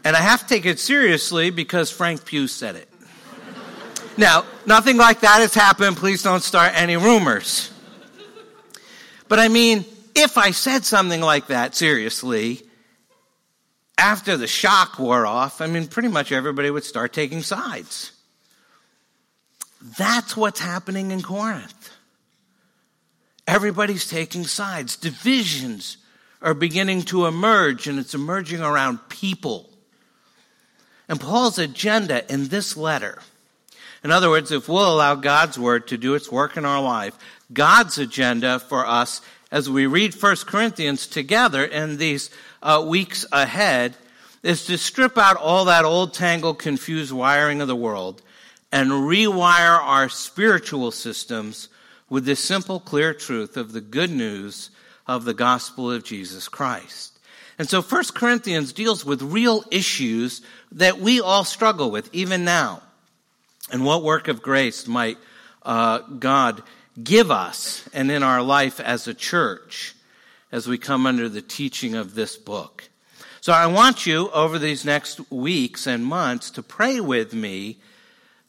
And 0.05 0.17
I 0.17 0.21
have 0.21 0.41
to 0.41 0.47
take 0.47 0.65
it 0.65 0.79
seriously 0.79 1.51
because 1.51 1.91
Frank 1.91 2.25
Pugh 2.25 2.49
said 2.49 2.77
it. 2.77 2.89
Now, 4.17 4.45
nothing 4.71 4.97
like 4.97 5.21
that 5.21 5.41
has 5.41 5.53
happened. 5.53 5.97
Please 5.97 6.23
don't 6.23 6.43
start 6.43 6.73
any 6.75 6.97
rumors. 6.97 7.73
But 9.29 9.41
I 9.41 9.49
mean, 9.49 9.85
if 10.15 10.39
I 10.39 10.53
said 10.53 10.85
something 10.85 11.21
like 11.21 11.49
that 11.49 11.75
seriously, 11.75 12.63
after 13.99 14.37
the 14.37 14.47
shock 14.47 14.99
wore 14.99 15.27
off, 15.27 15.61
I 15.61 15.67
mean, 15.67 15.89
pretty 15.89 16.09
much 16.09 16.31
everybody 16.31 16.71
would 16.71 16.85
start 16.85 17.13
taking 17.13 17.43
sides. 17.43 18.13
That's 19.99 20.37
what's 20.37 20.61
happening 20.61 21.11
in 21.11 21.21
Corinth. 21.21 21.91
Everybody's 23.49 24.09
taking 24.09 24.45
sides. 24.45 24.97
Divisions 24.97 25.97
are 26.41 26.55
beginning 26.55 27.03
to 27.03 27.27
emerge, 27.27 27.89
and 27.89 27.99
it's 27.99 28.15
emerging 28.15 28.61
around 28.61 28.99
people. 29.09 29.69
And 31.09 31.21
Paul's 31.21 31.59
agenda 31.59 32.31
in 32.33 32.49
this 32.49 32.77
letter, 32.77 33.21
in 34.03 34.11
other 34.11 34.31
words, 34.31 34.51
if 34.51 34.69
we'll 34.69 34.93
allow 34.93 35.15
God's 35.15 35.59
word 35.59 35.89
to 35.89 35.99
do 35.99 36.15
its 36.15 36.33
work 36.33 36.57
in 36.57 36.65
our 36.65 36.81
life, 36.81 37.17
God's 37.53 37.99
agenda 37.99 38.59
for 38.59 38.87
us 38.87 39.21
as 39.51 39.69
we 39.69 39.87
read 39.87 40.15
1 40.15 40.37
Corinthians 40.47 41.07
together 41.07 41.65
in 41.65 41.97
these 41.97 42.31
uh, 42.63 42.85
weeks 42.87 43.27
ahead 43.33 43.97
is 44.43 44.65
to 44.67 44.79
strip 44.79 45.19
out 45.19 45.37
all 45.37 45.67
that 45.67 45.85
old, 45.85 46.15
tangled, 46.15 46.59
confused 46.59 47.13
wiring 47.13 47.61
of 47.61 47.69
the 47.69 47.77
world 47.77 48.23
and 48.73 48.91
rewire 48.91 49.79
our 49.81 50.09
spiritual 50.09 50.91
systems 50.91 51.69
with 52.09 52.25
the 52.25 52.37
simple, 52.37 52.81
clear 52.81 53.13
truth 53.13 53.57
of 53.57 53.73
the 53.73 53.81
good 53.81 54.11
news 54.11 54.71
of 55.07 55.25
the 55.25 55.35
gospel 55.35 55.91
of 55.91 56.05
Jesus 56.05 56.49
Christ. 56.49 57.19
And 57.59 57.69
so 57.69 57.83
1 57.83 58.05
Corinthians 58.15 58.73
deals 58.73 59.05
with 59.05 59.21
real 59.21 59.65
issues 59.71 60.41
that 60.73 60.99
we 60.99 61.21
all 61.21 61.45
struggle 61.45 61.91
with, 61.91 62.09
even 62.15 62.45
now. 62.45 62.83
And 63.73 63.85
what 63.85 64.03
work 64.03 64.29
of 64.29 64.43
grace 64.43 64.87
might 64.87 65.19
uh, 65.63 65.99
God 65.99 66.63
give 67.03 67.31
us 67.31 67.89
and 67.93 68.11
in 68.11 68.23
our 68.23 68.43
life 68.43 68.81
as 68.81 69.07
a 69.07 69.15
church 69.15 69.95
as 70.53 70.67
we 70.67 70.79
come 70.79 71.07
under 71.07 71.29
the 71.29 71.43
teaching 71.43 71.95
of 71.95 72.15
this 72.15 72.37
book? 72.37 72.89
So 73.41 73.53
I 73.53 73.67
want 73.67 74.05
you 74.07 74.31
over 74.31 74.59
these 74.59 74.85
next 74.85 75.31
weeks 75.31 75.87
and 75.87 76.05
months 76.05 76.51
to 76.53 76.63
pray 76.63 77.01
with 77.01 77.33
me 77.33 77.79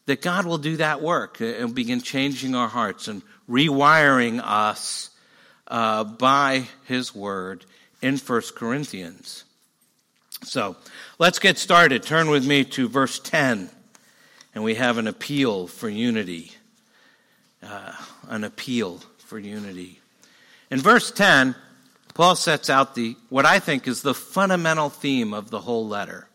that 0.05 0.21
God 0.21 0.45
will 0.45 0.57
do 0.57 0.77
that 0.77 1.01
work 1.01 1.39
and 1.39 1.73
begin 1.73 2.01
changing 2.01 2.55
our 2.55 2.67
hearts 2.67 3.07
and 3.07 3.21
rewiring 3.49 4.41
us 4.43 5.11
uh, 5.67 6.03
by 6.03 6.67
His 6.85 7.15
Word 7.15 7.65
in 8.01 8.17
1 8.17 8.41
Corinthians. 8.55 9.45
So 10.43 10.75
let's 11.19 11.39
get 11.39 11.57
started. 11.57 12.03
Turn 12.03 12.29
with 12.29 12.45
me 12.45 12.65
to 12.65 12.89
verse 12.89 13.19
10, 13.19 13.69
and 14.53 14.63
we 14.63 14.75
have 14.75 14.97
an 14.97 15.07
appeal 15.07 15.67
for 15.67 15.89
unity. 15.89 16.51
Uh, 17.63 17.93
an 18.27 18.43
appeal 18.43 19.01
for 19.19 19.37
unity. 19.37 19.99
In 20.69 20.79
verse 20.79 21.11
10, 21.11 21.55
Paul 22.13 22.35
sets 22.35 22.69
out 22.69 22.95
the 22.95 23.15
what 23.29 23.45
I 23.45 23.59
think 23.59 23.87
is 23.87 24.01
the 24.01 24.13
fundamental 24.13 24.89
theme 24.89 25.33
of 25.33 25.49
the 25.49 25.61
whole 25.61 25.87
letter. 25.87 26.27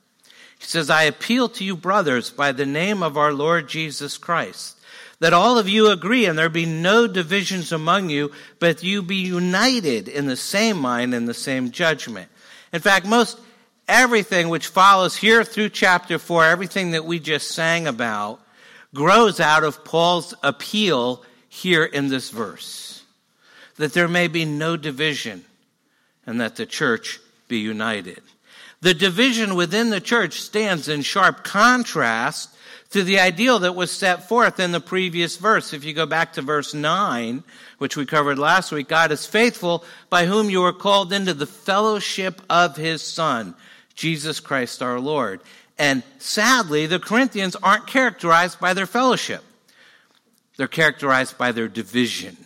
He 0.58 0.64
says, 0.64 0.88
I 0.88 1.02
appeal 1.02 1.48
to 1.50 1.64
you, 1.64 1.76
brothers, 1.76 2.30
by 2.30 2.52
the 2.52 2.66
name 2.66 3.02
of 3.02 3.16
our 3.16 3.32
Lord 3.32 3.68
Jesus 3.68 4.16
Christ, 4.16 4.78
that 5.20 5.32
all 5.32 5.58
of 5.58 5.68
you 5.68 5.90
agree 5.90 6.26
and 6.26 6.38
there 6.38 6.48
be 6.48 6.66
no 6.66 7.06
divisions 7.06 7.72
among 7.72 8.08
you, 8.08 8.32
but 8.58 8.82
you 8.82 9.02
be 9.02 9.16
united 9.16 10.08
in 10.08 10.26
the 10.26 10.36
same 10.36 10.78
mind 10.78 11.14
and 11.14 11.28
the 11.28 11.34
same 11.34 11.70
judgment. 11.70 12.30
In 12.72 12.80
fact, 12.80 13.06
most 13.06 13.38
everything 13.88 14.48
which 14.48 14.68
follows 14.68 15.16
here 15.16 15.44
through 15.44 15.70
chapter 15.70 16.18
4, 16.18 16.44
everything 16.44 16.92
that 16.92 17.04
we 17.04 17.18
just 17.18 17.52
sang 17.52 17.86
about, 17.86 18.40
grows 18.94 19.40
out 19.40 19.64
of 19.64 19.84
Paul's 19.84 20.34
appeal 20.42 21.22
here 21.48 21.84
in 21.84 22.08
this 22.08 22.30
verse. 22.30 23.02
That 23.76 23.92
there 23.92 24.08
may 24.08 24.28
be 24.28 24.44
no 24.44 24.76
division 24.76 25.44
and 26.26 26.40
that 26.40 26.56
the 26.56 26.66
church 26.66 27.20
be 27.48 27.58
united. 27.58 28.22
The 28.80 28.94
division 28.94 29.54
within 29.54 29.90
the 29.90 30.00
church 30.00 30.40
stands 30.40 30.88
in 30.88 31.02
sharp 31.02 31.44
contrast 31.44 32.50
to 32.90 33.02
the 33.02 33.18
ideal 33.18 33.58
that 33.60 33.74
was 33.74 33.90
set 33.90 34.28
forth 34.28 34.60
in 34.60 34.72
the 34.72 34.80
previous 34.80 35.36
verse. 35.36 35.72
If 35.72 35.84
you 35.84 35.92
go 35.92 36.06
back 36.06 36.34
to 36.34 36.42
verse 36.42 36.72
9, 36.74 37.42
which 37.78 37.96
we 37.96 38.06
covered 38.06 38.38
last 38.38 38.72
week, 38.72 38.88
God 38.88 39.12
is 39.12 39.26
faithful 39.26 39.84
by 40.08 40.26
whom 40.26 40.50
you 40.50 40.60
were 40.60 40.72
called 40.72 41.12
into 41.12 41.34
the 41.34 41.46
fellowship 41.46 42.40
of 42.48 42.76
his 42.76 43.02
Son, 43.02 43.54
Jesus 43.96 44.38
Christ 44.40 44.82
our 44.82 45.00
Lord. 45.00 45.40
And 45.78 46.02
sadly, 46.18 46.86
the 46.86 47.00
Corinthians 47.00 47.56
aren't 47.56 47.86
characterized 47.86 48.60
by 48.60 48.74
their 48.74 48.86
fellowship. 48.86 49.42
They're 50.56 50.68
characterized 50.68 51.36
by 51.36 51.52
their 51.52 51.68
division. 51.68 52.36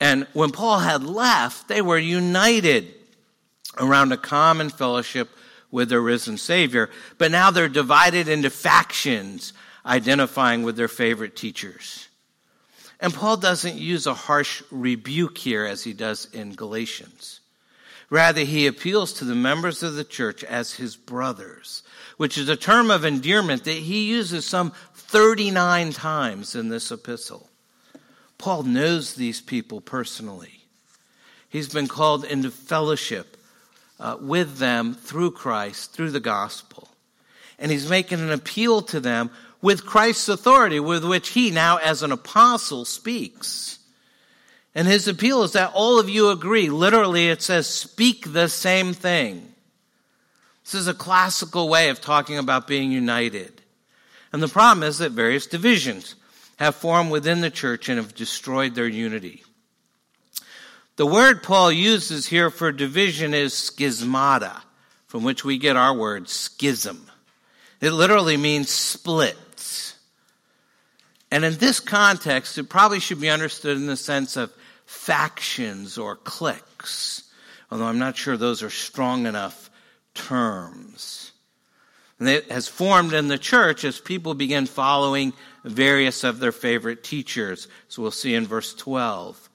And 0.00 0.26
when 0.32 0.50
Paul 0.50 0.80
had 0.80 1.02
left, 1.02 1.68
they 1.68 1.80
were 1.80 1.98
united 1.98 2.92
around 3.78 4.12
a 4.12 4.16
common 4.16 4.68
fellowship 4.68 5.30
with 5.70 5.88
their 5.88 6.00
risen 6.00 6.36
Savior. 6.36 6.90
But 7.16 7.30
now 7.30 7.50
they're 7.50 7.68
divided 7.68 8.28
into 8.28 8.50
factions, 8.50 9.52
identifying 9.86 10.62
with 10.62 10.76
their 10.76 10.88
favorite 10.88 11.36
teachers. 11.36 12.08
And 13.00 13.12
Paul 13.12 13.36
doesn't 13.36 13.76
use 13.76 14.06
a 14.06 14.14
harsh 14.14 14.62
rebuke 14.70 15.38
here 15.38 15.64
as 15.64 15.82
he 15.82 15.92
does 15.92 16.26
in 16.32 16.54
Galatians. 16.54 17.40
Rather, 18.14 18.42
he 18.42 18.68
appeals 18.68 19.12
to 19.14 19.24
the 19.24 19.34
members 19.34 19.82
of 19.82 19.96
the 19.96 20.04
church 20.04 20.44
as 20.44 20.74
his 20.74 20.94
brothers, 20.94 21.82
which 22.16 22.38
is 22.38 22.48
a 22.48 22.54
term 22.54 22.88
of 22.88 23.04
endearment 23.04 23.64
that 23.64 23.72
he 23.72 24.08
uses 24.08 24.46
some 24.46 24.72
39 24.94 25.90
times 25.90 26.54
in 26.54 26.68
this 26.68 26.92
epistle. 26.92 27.50
Paul 28.38 28.62
knows 28.62 29.16
these 29.16 29.40
people 29.40 29.80
personally. 29.80 30.62
He's 31.48 31.68
been 31.68 31.88
called 31.88 32.24
into 32.24 32.52
fellowship 32.52 33.36
uh, 33.98 34.16
with 34.20 34.58
them 34.58 34.94
through 34.94 35.32
Christ, 35.32 35.92
through 35.92 36.12
the 36.12 36.20
gospel. 36.20 36.86
And 37.58 37.72
he's 37.72 37.90
making 37.90 38.20
an 38.20 38.30
appeal 38.30 38.82
to 38.82 39.00
them 39.00 39.28
with 39.60 39.84
Christ's 39.84 40.28
authority, 40.28 40.78
with 40.78 41.04
which 41.04 41.30
he 41.30 41.50
now, 41.50 41.78
as 41.78 42.04
an 42.04 42.12
apostle, 42.12 42.84
speaks. 42.84 43.80
And 44.74 44.88
his 44.88 45.06
appeal 45.06 45.42
is 45.44 45.52
that 45.52 45.72
all 45.72 46.00
of 46.00 46.08
you 46.08 46.30
agree. 46.30 46.68
Literally, 46.68 47.28
it 47.28 47.42
says, 47.42 47.66
speak 47.68 48.32
the 48.32 48.48
same 48.48 48.92
thing. 48.92 49.54
This 50.64 50.74
is 50.74 50.88
a 50.88 50.94
classical 50.94 51.68
way 51.68 51.90
of 51.90 52.00
talking 52.00 52.38
about 52.38 52.66
being 52.66 52.90
united. 52.90 53.62
And 54.32 54.42
the 54.42 54.48
problem 54.48 54.82
is 54.82 54.98
that 54.98 55.12
various 55.12 55.46
divisions 55.46 56.16
have 56.56 56.74
formed 56.74 57.10
within 57.10 57.40
the 57.40 57.50
church 57.50 57.88
and 57.88 57.98
have 57.98 58.14
destroyed 58.14 58.74
their 58.74 58.88
unity. 58.88 59.44
The 60.96 61.06
word 61.06 61.42
Paul 61.42 61.70
uses 61.70 62.26
here 62.26 62.50
for 62.50 62.72
division 62.72 63.34
is 63.34 63.52
schismata, 63.52 64.62
from 65.06 65.22
which 65.22 65.44
we 65.44 65.58
get 65.58 65.76
our 65.76 65.94
word 65.94 66.28
schism. 66.28 67.06
It 67.80 67.90
literally 67.90 68.36
means 68.36 68.70
splits. 68.70 69.96
And 71.30 71.44
in 71.44 71.56
this 71.56 71.80
context, 71.80 72.58
it 72.58 72.68
probably 72.68 73.00
should 73.00 73.20
be 73.20 73.30
understood 73.30 73.76
in 73.76 73.86
the 73.86 73.96
sense 73.96 74.36
of 74.36 74.52
factions 74.94 75.98
or 75.98 76.16
cliques, 76.16 77.24
although 77.70 77.84
I'm 77.84 77.98
not 77.98 78.16
sure 78.16 78.36
those 78.36 78.62
are 78.62 78.70
strong 78.70 79.26
enough 79.26 79.70
terms. 80.14 81.32
And 82.18 82.28
it 82.28 82.50
has 82.50 82.68
formed 82.68 83.12
in 83.12 83.28
the 83.28 83.36
church 83.36 83.84
as 83.84 84.00
people 84.00 84.34
begin 84.34 84.66
following 84.66 85.32
various 85.64 86.24
of 86.24 86.38
their 86.38 86.52
favorite 86.52 87.02
teachers. 87.02 87.68
So 87.88 88.02
we'll 88.02 88.12
see 88.12 88.34
in 88.34 88.46
verse 88.46 88.72
12. 88.74 89.50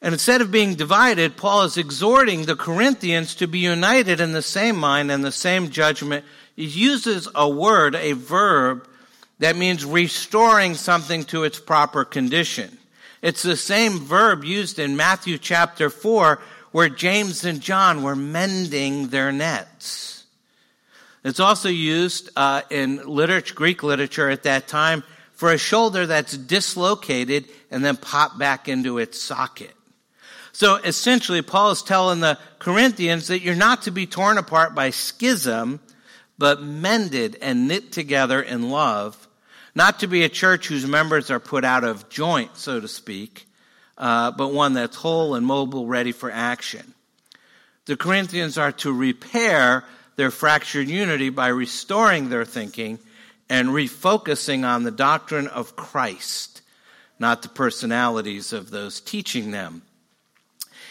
And 0.00 0.14
instead 0.14 0.40
of 0.40 0.50
being 0.50 0.76
divided, 0.76 1.36
Paul 1.36 1.64
is 1.64 1.76
exhorting 1.76 2.46
the 2.46 2.56
Corinthians 2.56 3.34
to 3.34 3.46
be 3.46 3.58
united 3.58 4.20
in 4.20 4.32
the 4.32 4.40
same 4.40 4.76
mind 4.76 5.10
and 5.10 5.22
the 5.22 5.32
same 5.32 5.68
judgment. 5.68 6.24
He 6.56 6.64
uses 6.64 7.28
a 7.34 7.48
word, 7.48 7.94
a 7.94 8.12
verb, 8.12 8.88
that 9.40 9.56
means 9.56 9.84
restoring 9.84 10.74
something 10.74 11.24
to 11.24 11.44
its 11.44 11.58
proper 11.58 12.04
condition. 12.04 12.78
It's 13.22 13.42
the 13.42 13.56
same 13.56 13.98
verb 13.98 14.44
used 14.44 14.78
in 14.78 14.96
Matthew 14.96 15.36
chapter 15.36 15.90
4 15.90 16.40
where 16.72 16.88
James 16.88 17.44
and 17.44 17.60
John 17.60 18.02
were 18.02 18.16
mending 18.16 19.08
their 19.08 19.32
nets. 19.32 20.24
It's 21.22 21.40
also 21.40 21.68
used 21.68 22.30
uh, 22.34 22.62
in 22.70 23.06
literature, 23.06 23.54
Greek 23.54 23.82
literature 23.82 24.30
at 24.30 24.44
that 24.44 24.68
time 24.68 25.04
for 25.34 25.52
a 25.52 25.58
shoulder 25.58 26.06
that's 26.06 26.36
dislocated 26.36 27.46
and 27.70 27.84
then 27.84 27.96
popped 27.96 28.38
back 28.38 28.68
into 28.68 28.98
its 28.98 29.20
socket. 29.20 29.74
So 30.52 30.76
essentially, 30.76 31.42
Paul 31.42 31.72
is 31.72 31.82
telling 31.82 32.20
the 32.20 32.38
Corinthians 32.58 33.28
that 33.28 33.40
you're 33.40 33.54
not 33.54 33.82
to 33.82 33.90
be 33.90 34.06
torn 34.06 34.38
apart 34.38 34.74
by 34.74 34.90
schism, 34.90 35.80
but 36.38 36.62
mended 36.62 37.36
and 37.40 37.68
knit 37.68 37.92
together 37.92 38.40
in 38.40 38.70
love. 38.70 39.28
Not 39.74 40.00
to 40.00 40.06
be 40.06 40.24
a 40.24 40.28
church 40.28 40.68
whose 40.68 40.86
members 40.86 41.30
are 41.30 41.40
put 41.40 41.64
out 41.64 41.84
of 41.84 42.08
joint, 42.08 42.56
so 42.56 42.80
to 42.80 42.88
speak, 42.88 43.46
uh, 43.96 44.32
but 44.32 44.52
one 44.52 44.74
that's 44.74 44.96
whole 44.96 45.34
and 45.34 45.46
mobile, 45.46 45.86
ready 45.86 46.12
for 46.12 46.30
action. 46.30 46.94
The 47.86 47.96
Corinthians 47.96 48.58
are 48.58 48.72
to 48.72 48.92
repair 48.92 49.84
their 50.16 50.30
fractured 50.30 50.88
unity 50.88 51.30
by 51.30 51.48
restoring 51.48 52.28
their 52.28 52.44
thinking 52.44 52.98
and 53.48 53.68
refocusing 53.70 54.64
on 54.64 54.82
the 54.84 54.90
doctrine 54.90 55.48
of 55.48 55.76
Christ, 55.76 56.62
not 57.18 57.42
the 57.42 57.48
personalities 57.48 58.52
of 58.52 58.70
those 58.70 59.00
teaching 59.00 59.50
them. 59.50 59.82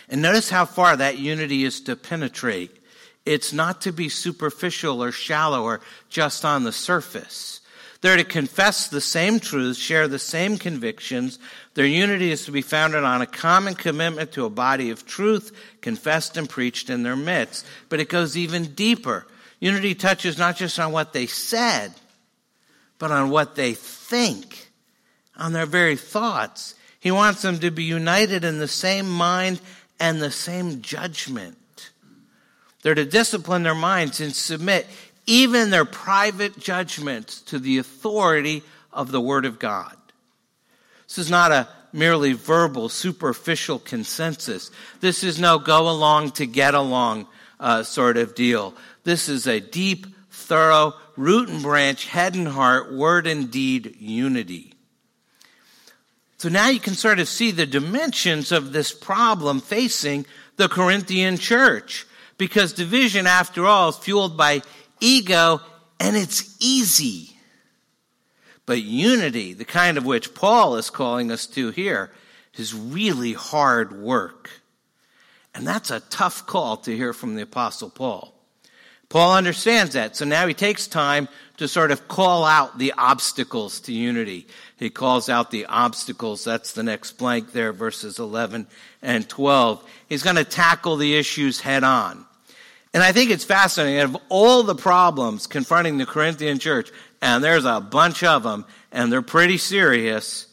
And 0.10 0.22
notice 0.22 0.50
how 0.50 0.66
far 0.66 0.98
that 0.98 1.20
unity 1.20 1.64
is 1.64 1.82
to 1.82 1.96
penetrate. 1.96 2.76
It's 3.26 3.54
not 3.54 3.82
to 3.82 3.92
be 3.92 4.10
superficial 4.10 5.04
or 5.04 5.12
shallow 5.12 5.64
or 5.64 5.82
just 6.10 6.44
on 6.44 6.64
the 6.64 6.72
surface. 6.72 7.62
They're 8.02 8.18
to 8.18 8.24
confess 8.24 8.88
the 8.88 9.02
same 9.02 9.40
truths, 9.40 9.78
share 9.78 10.08
the 10.08 10.20
same 10.20 10.58
convictions. 10.58 11.38
Their 11.74 11.86
unity 11.86 12.32
is 12.32 12.46
to 12.46 12.52
be 12.52 12.62
founded 12.62 13.04
on 13.04 13.22
a 13.22 13.28
common 13.28 13.76
commitment 13.76 14.32
to 14.34 14.46
a 14.46 14.50
body 14.50 14.90
of 14.90 15.06
truth 15.06 15.52
confessed 15.82 16.38
and 16.38 16.50
preached 16.50 16.90
in 16.90 17.04
their 17.04 17.18
midst. 17.18 17.66
But 17.90 18.00
it 18.00 18.08
goes 18.08 18.38
even 18.38 18.74
deeper. 18.74 19.28
Unity 19.60 19.96
touches 19.96 20.38
not 20.38 20.56
just 20.56 20.80
on 20.80 20.94
what 20.94 21.12
they 21.12 21.26
said, 21.26 21.94
but 23.00 23.12
on 23.12 23.30
what 23.30 23.56
they 23.56 23.74
think, 23.74 24.70
on 25.36 25.52
their 25.52 25.66
very 25.66 25.98
thoughts. 25.98 26.76
He 27.02 27.12
wants 27.12 27.42
them 27.42 27.60
to 27.60 27.72
be 27.72 27.84
united 27.84 28.46
in 28.46 28.60
the 28.60 28.68
same 28.68 29.10
mind 29.10 29.60
and 30.00 30.22
the 30.22 30.32
same 30.32 30.82
judgment. 30.82 31.58
They're 32.82 32.96
to 32.96 33.06
discipline 33.06 33.64
their 33.64 33.76
minds 33.76 34.22
and 34.22 34.34
submit 34.34 34.88
even 35.30 35.70
their 35.70 35.86
private 35.86 36.58
judgments 36.60 37.42
to 37.42 37.60
the 37.60 37.78
authority 37.78 38.64
of 38.92 39.12
the 39.12 39.22
Word 39.22 39.46
of 39.46 39.60
God. 39.60 39.96
This 41.08 41.20
is 41.20 41.30
not 41.30 41.52
a 41.52 41.68
merely 41.94 42.34
verbal, 42.34 42.90
superficial 42.90 43.78
consensus. 43.78 44.72
This 45.02 45.24
is 45.24 45.40
no 45.40 45.60
go 45.60 45.90
along 45.90 46.32
to 46.32 46.48
get 46.48 46.74
along 46.74 47.28
uh, 47.60 47.84
sort 47.84 48.18
of 48.18 48.34
deal. 48.34 48.74
This 49.04 49.30
is 49.30 49.46
a 49.46 49.60
deep, 49.60 50.08
thorough, 50.32 50.94
root 51.16 51.50
and 51.50 51.62
branch, 51.62 52.06
head 52.06 52.36
and 52.36 52.48
heart, 52.48 52.92
word 52.92 53.28
and 53.28 53.52
deed 53.52 53.98
unity. 54.00 54.74
So 56.38 56.50
now 56.50 56.70
you 56.70 56.80
can 56.80 56.96
sort 56.96 57.20
of 57.20 57.28
see 57.28 57.52
the 57.52 57.66
dimensions 57.66 58.52
of 58.52 58.72
this 58.72 58.94
problem 58.94 59.60
facing 59.62 60.26
the 60.56 60.70
Corinthian 60.70 61.38
church. 61.38 62.08
Because 62.38 62.72
division, 62.72 63.28
after 63.28 63.66
all, 63.66 63.90
is 63.90 63.98
fueled 63.98 64.38
by 64.38 64.62
ego 65.00 65.62
and 66.00 66.16
it's 66.16 66.56
easy. 66.60 67.36
But 68.66 68.82
unity, 68.82 69.54
the 69.54 69.66
kind 69.66 69.98
of 69.98 70.06
which 70.06 70.34
Paul 70.36 70.76
is 70.76 70.90
calling 70.90 71.32
us 71.32 71.48
to 71.48 71.72
here, 71.72 72.12
is 72.56 72.74
really 72.74 73.34
hard 73.34 74.00
work. 74.00 74.50
And 75.56 75.66
that's 75.66 75.92
a 75.92 76.00
tough 76.00 76.46
call 76.46 76.78
to 76.78 76.96
hear 76.96 77.14
from 77.14 77.36
the 77.36 77.42
Apostle 77.42 77.90
Paul. 77.90 78.34
Paul 79.10 79.36
understands 79.36 79.94
that. 79.94 80.16
So 80.16 80.24
now 80.24 80.46
he 80.46 80.54
takes 80.54 80.86
time 80.86 81.28
to 81.58 81.68
sort 81.68 81.92
of 81.92 82.08
call 82.08 82.46
out 82.46 82.78
the 82.78 82.94
obstacles 82.96 83.80
to 83.82 83.94
unity. 83.94 84.46
He 84.78 84.92
calls 84.92 85.30
out 85.30 85.50
the 85.50 85.66
obstacles. 85.66 86.44
That's 86.44 86.74
the 86.74 86.84
next 86.84 87.14
blank 87.14 87.52
there, 87.52 87.74
verses 87.74 88.20
11 88.20 88.68
and 89.02 89.28
12. 89.28 89.84
He's 90.08 90.22
going 90.22 90.36
to 90.36 90.44
tackle 90.44 90.96
the 90.96 91.18
issues 91.18 91.60
head 91.60 91.84
on. 91.84 92.26
And 92.94 93.04
I 93.04 93.12
think 93.12 93.30
it's 93.30 93.44
fascinating. 93.44 94.02
Of 94.02 94.18
all 94.30 94.64
the 94.64 94.76
problems 94.76 95.48
confronting 95.48 95.98
the 95.98 96.06
Corinthian 96.06 96.58
church, 96.58 96.92
and 97.22 97.44
there's 97.44 97.66
a 97.66 97.80
bunch 97.80 98.24
of 98.24 98.44
them, 98.44 98.66
and 98.92 99.12
they're 99.12 99.22
pretty 99.22 99.58
serious, 99.58 100.48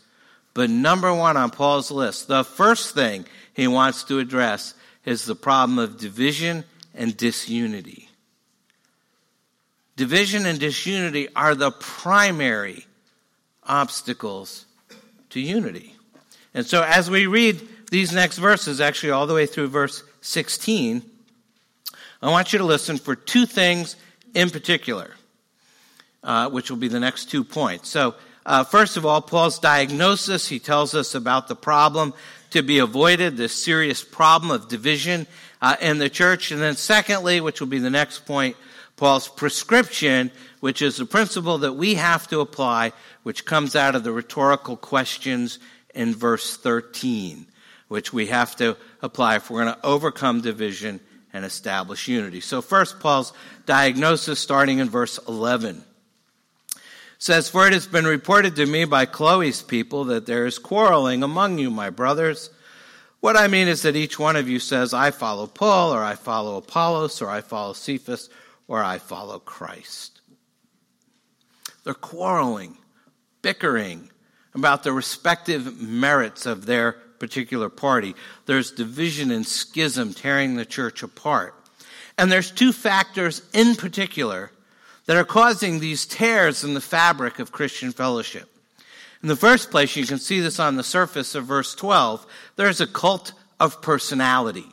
but 0.52 0.70
number 0.70 1.12
one 1.12 1.36
on 1.36 1.50
Paul's 1.50 1.90
list, 1.90 2.28
the 2.28 2.44
first 2.44 2.94
thing 2.94 3.26
he 3.54 3.66
wants 3.66 4.04
to 4.04 4.18
address 4.18 4.74
is 5.04 5.24
the 5.24 5.34
problem 5.34 5.78
of 5.78 5.98
division 5.98 6.64
and 6.94 7.16
disunity. 7.16 8.08
Division 9.96 10.44
and 10.44 10.58
disunity 10.58 11.28
are 11.34 11.54
the 11.54 11.70
primary 11.70 12.86
obstacles 13.64 14.66
to 15.30 15.40
unity. 15.40 15.94
And 16.52 16.66
so 16.66 16.82
as 16.82 17.10
we 17.10 17.26
read 17.26 17.60
these 17.90 18.12
next 18.12 18.38
verses, 18.38 18.80
actually 18.80 19.12
all 19.12 19.26
the 19.26 19.34
way 19.34 19.46
through 19.46 19.68
verse 19.68 20.02
16, 20.20 21.02
I 22.22 22.30
want 22.30 22.52
you 22.52 22.58
to 22.58 22.64
listen 22.64 22.96
for 22.96 23.14
two 23.14 23.44
things 23.44 23.96
in 24.34 24.50
particular, 24.50 25.10
uh, 26.22 26.48
which 26.48 26.70
will 26.70 26.78
be 26.78 26.88
the 26.88 27.00
next 27.00 27.30
two 27.30 27.44
points. 27.44 27.88
So, 27.88 28.14
uh, 28.46 28.64
first 28.64 28.96
of 28.96 29.04
all, 29.04 29.20
Paul's 29.20 29.58
diagnosis, 29.58 30.48
he 30.48 30.58
tells 30.58 30.94
us 30.94 31.14
about 31.14 31.48
the 31.48 31.56
problem 31.56 32.14
to 32.50 32.62
be 32.62 32.78
avoided, 32.78 33.36
this 33.36 33.52
serious 33.52 34.04
problem 34.04 34.50
of 34.50 34.68
division 34.68 35.26
uh, 35.60 35.76
in 35.80 35.98
the 35.98 36.08
church. 36.08 36.52
And 36.52 36.62
then, 36.62 36.76
secondly, 36.76 37.40
which 37.40 37.60
will 37.60 37.66
be 37.66 37.80
the 37.80 37.90
next 37.90 38.24
point, 38.24 38.56
Paul's 38.96 39.28
prescription, 39.28 40.30
which 40.60 40.80
is 40.80 40.96
the 40.96 41.04
principle 41.04 41.58
that 41.58 41.74
we 41.74 41.94
have 41.96 42.28
to 42.28 42.40
apply, 42.40 42.92
which 43.24 43.44
comes 43.44 43.76
out 43.76 43.94
of 43.94 44.04
the 44.04 44.12
rhetorical 44.12 44.76
questions 44.76 45.58
in 45.94 46.14
verse 46.14 46.56
13, 46.56 47.46
which 47.88 48.12
we 48.12 48.28
have 48.28 48.56
to 48.56 48.76
apply 49.02 49.36
if 49.36 49.50
we're 49.50 49.64
going 49.64 49.74
to 49.74 49.86
overcome 49.86 50.40
division 50.40 51.00
and 51.36 51.44
establish 51.44 52.08
unity. 52.08 52.40
So 52.40 52.62
first, 52.62 52.98
Paul's 52.98 53.34
diagnosis 53.66 54.40
starting 54.40 54.78
in 54.78 54.88
verse 54.88 55.18
11 55.28 55.84
says, 57.18 57.50
For 57.50 57.66
it 57.66 57.74
has 57.74 57.86
been 57.86 58.06
reported 58.06 58.56
to 58.56 58.64
me 58.64 58.86
by 58.86 59.04
Chloe's 59.04 59.62
people 59.62 60.04
that 60.04 60.24
there 60.24 60.46
is 60.46 60.58
quarreling 60.58 61.22
among 61.22 61.58
you, 61.58 61.70
my 61.70 61.90
brothers. 61.90 62.48
What 63.20 63.36
I 63.36 63.48
mean 63.48 63.68
is 63.68 63.82
that 63.82 63.96
each 63.96 64.18
one 64.18 64.34
of 64.34 64.48
you 64.48 64.58
says, 64.58 64.94
I 64.94 65.10
follow 65.10 65.46
Paul, 65.46 65.92
or 65.92 66.02
I 66.02 66.14
follow 66.14 66.56
Apollos, 66.56 67.20
or 67.20 67.28
I 67.28 67.42
follow 67.42 67.74
Cephas, 67.74 68.30
or 68.66 68.82
I 68.82 68.98
follow 68.98 69.38
Christ. 69.38 70.22
They're 71.84 71.92
quarreling, 71.92 72.78
bickering 73.42 74.10
about 74.54 74.84
the 74.84 74.92
respective 74.92 75.82
merits 75.82 76.46
of 76.46 76.64
their 76.64 76.96
particular 77.18 77.68
party. 77.68 78.14
There's 78.46 78.70
division 78.70 79.30
and 79.30 79.46
schism 79.46 80.14
tearing 80.14 80.56
the 80.56 80.64
church 80.64 81.02
apart. 81.02 81.54
And 82.18 82.30
there's 82.30 82.50
two 82.50 82.72
factors 82.72 83.42
in 83.52 83.74
particular 83.74 84.50
that 85.06 85.16
are 85.16 85.24
causing 85.24 85.78
these 85.78 86.06
tears 86.06 86.64
in 86.64 86.74
the 86.74 86.80
fabric 86.80 87.38
of 87.38 87.52
Christian 87.52 87.92
fellowship. 87.92 88.48
In 89.22 89.28
the 89.28 89.36
first 89.36 89.70
place, 89.70 89.96
you 89.96 90.06
can 90.06 90.18
see 90.18 90.40
this 90.40 90.60
on 90.60 90.76
the 90.76 90.82
surface 90.82 91.34
of 91.34 91.46
verse 91.46 91.74
12. 91.74 92.26
There's 92.56 92.80
a 92.80 92.86
cult 92.86 93.32
of 93.58 93.80
personality. 93.82 94.66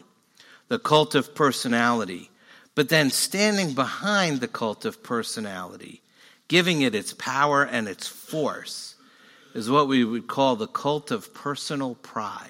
The 0.68 0.80
cult 0.80 1.16
of 1.16 1.36
personality. 1.36 2.30
But 2.76 2.90
then 2.90 3.10
standing 3.10 3.74
behind 3.74 4.40
the 4.40 4.48
cult 4.48 4.86
of 4.86 5.04
personality, 5.04 6.02
giving 6.48 6.82
it 6.82 6.96
its 6.96 7.14
power 7.14 7.64
and 7.64 7.88
its 7.88 8.08
force, 8.08 8.93
is 9.54 9.70
what 9.70 9.88
we 9.88 10.04
would 10.04 10.28
call 10.28 10.56
the 10.56 10.68
cult 10.68 11.12
of 11.12 11.34
personal 11.34 11.96
pride. 11.96 12.50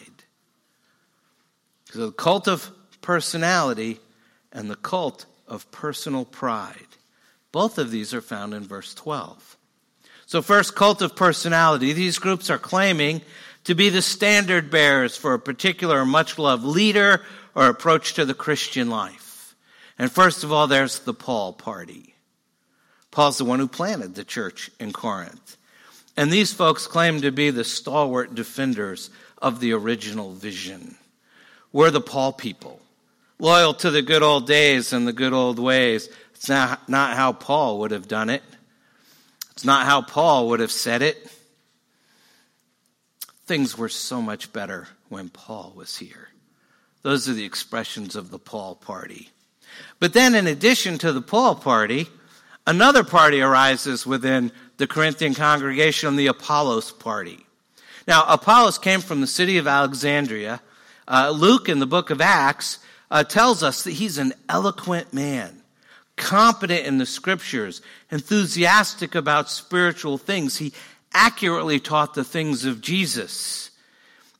So 1.91 2.07
the 2.07 2.11
cult 2.11 2.47
of 2.47 2.71
personality 3.01 3.99
and 4.51 4.69
the 4.69 4.75
cult 4.75 5.25
of 5.47 5.69
personal 5.71 6.25
pride. 6.25 6.87
Both 7.51 7.77
of 7.77 7.91
these 7.91 8.13
are 8.13 8.21
found 8.21 8.53
in 8.53 8.63
verse 8.63 8.93
12. 8.95 9.57
So, 10.25 10.41
first, 10.41 10.73
cult 10.73 11.01
of 11.01 11.15
personality. 11.15 11.93
These 11.93 12.17
groups 12.17 12.49
are 12.49 12.57
claiming 12.57 13.21
to 13.65 13.75
be 13.75 13.89
the 13.89 14.01
standard 14.01 14.71
bearers 14.71 15.15
for 15.15 15.33
a 15.33 15.39
particular 15.39 16.05
much 16.05 16.39
loved 16.39 16.63
leader 16.63 17.21
or 17.53 17.67
approach 17.67 18.15
to 18.15 18.25
the 18.25 18.33
Christian 18.33 18.89
life. 18.89 19.55
And 19.99 20.11
first 20.11 20.43
of 20.43 20.51
all, 20.51 20.65
there's 20.65 20.99
the 20.99 21.13
Paul 21.13 21.53
party. 21.53 22.15
Paul's 23.11 23.37
the 23.37 23.45
one 23.45 23.59
who 23.59 23.67
planted 23.67 24.15
the 24.15 24.23
church 24.23 24.71
in 24.79 24.91
Corinth. 24.91 25.57
And 26.15 26.32
these 26.32 26.54
folks 26.54 26.88
claim 26.88 27.21
to 27.21 27.32
be 27.32 27.49
the 27.49 27.63
stalwart 27.63 28.36
defenders 28.36 29.10
of 29.39 29.60
the 29.60 29.73
original 29.73 30.32
vision. 30.32 30.95
We're 31.71 31.91
the 31.91 32.02
Paul 32.02 32.34
people, 32.34 32.80
loyal 33.39 33.73
to 33.76 33.89
the 33.89 34.04
good 34.04 34.21
old 34.21 34.45
days 34.45 34.93
and 34.93 35.08
the 35.08 35.13
good 35.13 35.34
old 35.34 35.58
ways. 35.58 36.10
It's 36.36 36.49
not, 36.49 36.88
not 36.88 37.15
how 37.15 37.34
Paul 37.34 37.80
would 37.80 37.91
have 37.91 38.08
done 38.08 38.30
it. 38.30 38.43
It's 39.52 39.65
not 39.65 39.86
how 39.86 40.02
Paul 40.02 40.49
would 40.49 40.60
have 40.60 40.71
said 40.71 41.02
it. 41.02 41.30
Things 43.45 43.78
were 43.78 43.89
so 43.89 44.21
much 44.21 44.54
better 44.54 44.88
when 45.10 45.30
Paul 45.30 45.73
was 45.76 45.97
here. 45.97 46.30
Those 47.02 47.28
are 47.28 47.34
the 47.34 47.43
expressions 47.43 48.15
of 48.15 48.30
the 48.30 48.39
Paul 48.39 48.76
party. 48.76 49.30
But 49.99 50.13
then, 50.13 50.36
in 50.36 50.47
addition 50.47 50.97
to 50.99 51.12
the 51.12 51.21
Paul 51.21 51.56
party, 51.56 52.08
another 52.65 53.04
party 53.04 53.41
arises 53.41 54.06
within 54.06 54.52
the 54.77 54.88
Corinthian 54.88 55.33
congregation, 55.33 56.15
the 56.15 56.27
Apollos 56.27 56.91
party. 56.91 57.45
Now, 58.07 58.25
Apollos 58.27 58.77
came 58.77 59.01
from 59.01 59.21
the 59.21 59.27
city 59.27 59.57
of 59.57 59.67
Alexandria. 59.67 60.62
Uh, 61.07 61.29
Luke, 61.29 61.69
in 61.69 61.79
the 61.79 61.86
book 61.86 62.09
of 62.09 62.21
Acts, 62.21 62.79
uh, 63.09 63.23
tells 63.23 63.63
us 63.63 63.83
that 63.83 63.91
he's 63.91 64.17
an 64.17 64.33
eloquent 64.49 65.13
man, 65.13 65.62
competent 66.15 66.86
in 66.86 66.97
the 66.97 67.05
scriptures, 67.05 67.81
enthusiastic 68.12 69.15
about 69.15 69.49
spiritual 69.49 70.17
things. 70.17 70.57
He 70.57 70.73
accurately 71.13 71.79
taught 71.79 72.13
the 72.13 72.23
things 72.23 72.65
of 72.65 72.81
Jesus. 72.81 73.71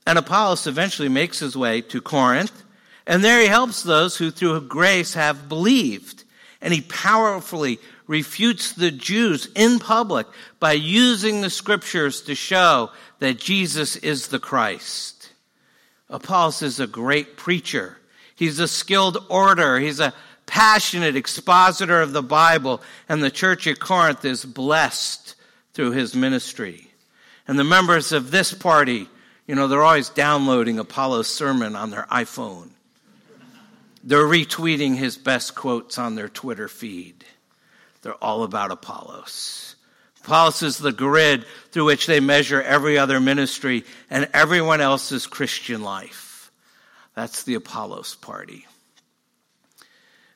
And 0.06 0.18
Apollos 0.18 0.68
eventually 0.68 1.10
makes 1.10 1.40
his 1.40 1.56
way 1.56 1.82
to 1.82 2.02
Corinth, 2.02 2.64
and 3.06 3.24
there 3.24 3.42
he 3.42 3.48
helps 3.48 3.84
those 3.84 4.18
who 4.18 4.32
through 4.32 4.62
grace 4.62 5.14
have 5.14 5.48
believed. 5.48 6.24
And 6.62 6.74
he 6.74 6.82
powerfully 6.82 7.80
refutes 8.14 8.74
the 8.74 8.92
Jews 8.92 9.50
in 9.56 9.80
public 9.80 10.28
by 10.60 10.74
using 10.74 11.42
the 11.42 11.50
scriptures 11.50 12.22
to 12.22 12.36
show 12.36 12.92
that 13.18 13.40
Jesus 13.40 13.96
is 13.96 14.28
the 14.28 14.38
Christ. 14.38 15.32
Apollos 16.12 16.62
is 16.62 16.80
a 16.80 16.86
great 16.86 17.38
preacher. 17.38 17.98
He's 18.36 18.60
a 18.60 18.68
skilled 18.68 19.18
orator. 19.32 19.80
He's 19.80 20.00
a 20.00 20.14
passionate 20.46 21.16
expositor 21.16 22.02
of 22.02 22.14
the 22.14 22.22
Bible. 22.22 22.84
And 23.10 23.24
the 23.24 23.32
church 23.32 23.66
at 23.66 23.80
Corinth 23.80 24.24
is 24.26 24.46
blessed 24.46 25.34
through 25.74 25.94
his 25.94 26.14
ministry. 26.14 26.92
And 27.48 27.58
the 27.58 27.64
members 27.64 28.12
of 28.12 28.30
this 28.30 28.54
party, 28.54 29.10
you 29.48 29.56
know, 29.56 29.68
they're 29.68 29.82
always 29.82 30.10
downloading 30.10 30.78
Apollos' 30.78 31.30
sermon 31.30 31.76
on 31.76 31.90
their 31.90 32.06
iPhone. 32.12 32.70
They're 34.04 34.20
retweeting 34.20 34.98
his 34.98 35.18
best 35.18 35.56
quotes 35.56 35.98
on 35.98 36.14
their 36.14 36.30
Twitter 36.30 36.68
feed. 36.68 37.26
They're 38.04 38.14
all 38.16 38.44
about 38.44 38.72
Apollos. 38.72 39.76
Apollos 40.24 40.62
is 40.62 40.78
the 40.78 40.92
grid 40.92 41.46
through 41.72 41.86
which 41.86 42.06
they 42.06 42.20
measure 42.20 42.62
every 42.62 42.98
other 42.98 43.20
ministry 43.20 43.84
and 44.10 44.30
everyone 44.34 44.82
else's 44.82 45.26
Christian 45.26 45.82
life. 45.82 46.52
That's 47.16 47.44
the 47.44 47.56
Apollos 47.56 48.16
party. 48.16 48.66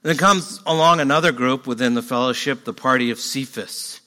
And 0.03 0.11
then 0.11 0.17
comes 0.17 0.61
along 0.65 0.99
another 0.99 1.31
group 1.31 1.67
within 1.67 1.93
the 1.93 2.01
fellowship, 2.01 2.63
the 2.63 2.73
party 2.73 3.11
of 3.11 3.19
Cephas. 3.19 4.01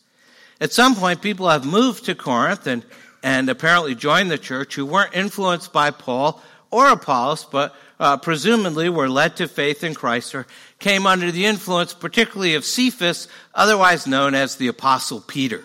At 0.61 0.73
some 0.73 0.94
point, 0.94 1.23
people 1.23 1.49
have 1.49 1.64
moved 1.64 2.05
to 2.07 2.14
Corinth 2.14 2.66
and, 2.66 2.85
and 3.23 3.49
apparently 3.49 3.94
joined 3.94 4.31
the 4.31 4.38
church 4.38 4.75
who 4.75 4.87
weren't 4.87 5.14
influenced 5.14 5.73
by 5.73 5.90
Paul 5.90 6.42
or 6.70 6.88
Apollos, 6.88 7.44
but 7.44 7.75
uh, 7.99 8.16
presumably 8.16 8.88
were 8.88 9.09
led 9.09 9.37
to 9.37 9.49
faith 9.49 9.83
in 9.83 9.94
Christ 9.94 10.35
or 10.35 10.46
came 10.81 11.07
under 11.07 11.31
the 11.31 11.47
influence, 11.47 11.95
particularly 11.95 12.55
of 12.55 12.64
Cephas, 12.64 13.29
otherwise 13.55 14.07
known 14.07 14.35
as 14.35 14.57
the 14.57 14.69
Apostle 14.69 15.21
Peter. 15.21 15.62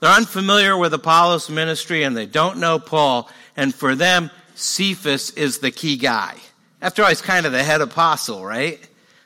They're 0.00 0.12
unfamiliar 0.12 0.76
with 0.76 0.92
Apollos' 0.92 1.48
ministry 1.48 2.02
and 2.02 2.16
they 2.16 2.26
don't 2.26 2.58
know 2.58 2.78
Paul, 2.78 3.28
and 3.56 3.74
for 3.74 3.94
them, 3.94 4.30
Cephas 4.54 5.30
is 5.30 5.58
the 5.58 5.70
key 5.70 5.96
guy. 5.96 6.36
After 6.80 7.02
all, 7.02 7.08
he's 7.08 7.22
kind 7.22 7.46
of 7.46 7.52
the 7.52 7.62
head 7.62 7.80
apostle, 7.80 8.44
right? 8.44 8.78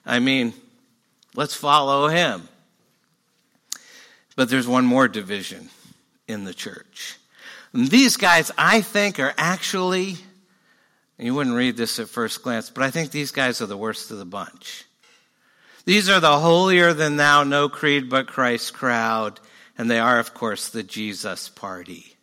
I 0.06 0.20
mean, 0.20 0.54
let's 1.34 1.54
follow 1.54 2.06
him. 2.06 2.48
But 4.36 4.48
there's 4.48 4.68
one 4.68 4.86
more 4.86 5.08
division 5.08 5.68
in 6.28 6.44
the 6.44 6.54
church. 6.54 7.18
And 7.72 7.88
these 7.88 8.16
guys, 8.16 8.52
I 8.56 8.80
think, 8.80 9.18
are 9.18 9.34
actually 9.36 10.18
you 11.26 11.34
wouldn't 11.34 11.56
read 11.56 11.76
this 11.76 11.98
at 11.98 12.08
first 12.08 12.42
glance, 12.42 12.70
but 12.70 12.84
I 12.84 12.90
think 12.90 13.10
these 13.10 13.32
guys 13.32 13.60
are 13.60 13.66
the 13.66 13.76
worst 13.76 14.10
of 14.10 14.18
the 14.18 14.24
bunch. 14.24 14.84
These 15.84 16.08
are 16.08 16.20
the 16.20 16.38
holier 16.38 16.92
than 16.92 17.16
thou, 17.16 17.44
no 17.44 17.68
creed 17.68 18.08
but 18.08 18.28
Christ 18.28 18.74
crowd, 18.74 19.40
and 19.76 19.90
they 19.90 19.98
are, 19.98 20.18
of 20.18 20.34
course, 20.34 20.68
the 20.68 20.82
Jesus 20.82 21.48
party. 21.48 22.14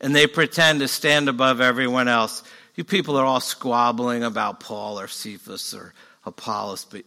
And 0.00 0.14
they 0.14 0.26
pretend 0.26 0.80
to 0.80 0.88
stand 0.88 1.28
above 1.28 1.60
everyone 1.60 2.08
else. 2.08 2.42
You 2.76 2.84
people 2.84 3.16
are 3.16 3.26
all 3.26 3.40
squabbling 3.40 4.22
about 4.22 4.60
Paul 4.60 5.00
or 5.00 5.08
Cephas 5.08 5.74
or 5.74 5.92
Apollos, 6.24 6.84
but 6.84 7.04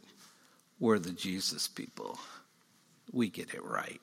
we're 0.80 1.00
the 1.00 1.12
Jesus 1.12 1.68
people. 1.68 2.20
We 3.14 3.30
get 3.30 3.54
it 3.54 3.64
right. 3.64 4.02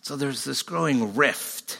So 0.00 0.16
there's 0.16 0.44
this 0.44 0.62
growing 0.62 1.14
rift 1.14 1.78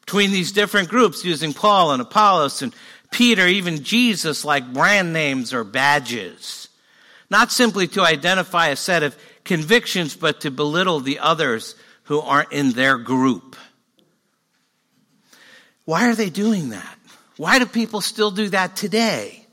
between 0.00 0.30
these 0.30 0.52
different 0.52 0.88
groups 0.88 1.24
using 1.24 1.52
Paul 1.52 1.92
and 1.92 2.00
Apollos 2.00 2.62
and 2.62 2.74
Peter, 3.14 3.46
even 3.46 3.84
Jesus, 3.84 4.44
like 4.44 4.72
brand 4.72 5.12
names 5.12 5.54
or 5.54 5.62
badges. 5.62 6.68
Not 7.30 7.52
simply 7.52 7.86
to 7.88 8.02
identify 8.02 8.68
a 8.68 8.76
set 8.76 9.04
of 9.04 9.16
convictions, 9.44 10.16
but 10.16 10.40
to 10.40 10.50
belittle 10.50 10.98
the 10.98 11.20
others 11.20 11.76
who 12.04 12.18
aren't 12.18 12.52
in 12.52 12.72
their 12.72 12.98
group. 12.98 13.54
Why 15.84 16.08
are 16.08 16.16
they 16.16 16.28
doing 16.28 16.70
that? 16.70 16.98
Why 17.36 17.60
do 17.60 17.66
people 17.66 18.00
still 18.00 18.32
do 18.32 18.48
that 18.48 18.74
today? 18.74 19.46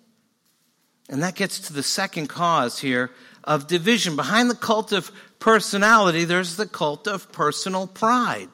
And 1.07 1.21
that 1.21 1.35
gets 1.35 1.59
to 1.67 1.73
the 1.73 1.83
second 1.83 2.27
cause 2.27 2.79
here 2.79 3.11
of 3.43 3.67
division. 3.67 4.15
Behind 4.15 4.49
the 4.49 4.55
cult 4.55 4.91
of 4.91 5.11
personality, 5.37 6.23
there's 6.23 6.55
the 6.55 6.67
cult 6.67 7.07
of 7.07 7.31
personal 7.31 7.85
pride. 7.85 8.49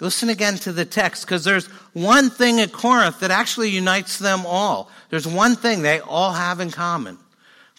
Listen 0.00 0.28
again 0.28 0.56
to 0.56 0.72
the 0.72 0.84
text 0.84 1.24
because 1.24 1.44
there's 1.44 1.66
one 1.92 2.28
thing 2.28 2.60
at 2.60 2.72
Corinth 2.72 3.20
that 3.20 3.30
actually 3.30 3.70
unites 3.70 4.18
them 4.18 4.44
all. 4.44 4.90
There's 5.10 5.26
one 5.26 5.54
thing 5.54 5.82
they 5.82 6.00
all 6.00 6.32
have 6.32 6.60
in 6.60 6.70
common. 6.70 7.18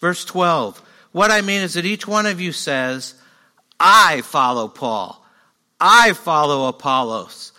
Verse 0.00 0.24
12. 0.24 0.80
What 1.12 1.30
I 1.30 1.42
mean 1.42 1.62
is 1.62 1.74
that 1.74 1.84
each 1.84 2.06
one 2.06 2.26
of 2.26 2.40
you 2.40 2.52
says, 2.52 3.14
I 3.78 4.22
follow 4.22 4.68
Paul. 4.68 5.22
I 5.78 6.14
follow 6.14 6.68
Apollos. 6.68 7.52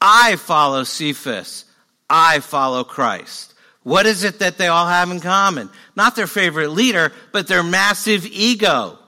I 0.00 0.36
follow 0.36 0.84
Cephas. 0.84 1.64
I 2.08 2.38
follow 2.40 2.84
Christ. 2.84 3.54
What 3.82 4.06
is 4.06 4.24
it 4.24 4.38
that 4.40 4.58
they 4.58 4.68
all 4.68 4.86
have 4.86 5.10
in 5.10 5.20
common? 5.20 5.70
Not 5.96 6.16
their 6.16 6.26
favorite 6.26 6.70
leader, 6.70 7.12
but 7.32 7.48
their 7.48 7.62
massive 7.62 8.26
ego. 8.26 8.98